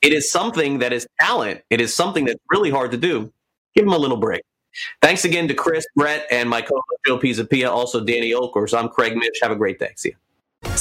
It 0.00 0.12
is 0.12 0.30
something 0.30 0.78
that 0.78 0.92
is 0.92 1.06
talent. 1.20 1.62
It 1.70 1.80
is 1.80 1.94
something 1.94 2.24
that's 2.24 2.40
really 2.50 2.70
hard 2.70 2.90
to 2.92 2.96
do. 2.96 3.32
Give 3.74 3.84
them 3.84 3.94
a 3.94 3.98
little 3.98 4.16
break. 4.16 4.42
Thanks 5.02 5.24
again 5.24 5.48
to 5.48 5.54
Chris, 5.54 5.84
Brett, 5.96 6.26
and 6.30 6.48
my 6.48 6.60
co-host 6.60 7.00
Joe 7.06 7.18
Pisapia, 7.18 7.70
also 7.70 8.04
Danny 8.04 8.32
Okers. 8.32 8.76
I'm 8.76 8.88
Craig 8.88 9.16
Mish. 9.16 9.40
Have 9.42 9.52
a 9.52 9.56
great 9.56 9.78
day. 9.78 9.92
See 9.96 10.10
you. 10.10 10.16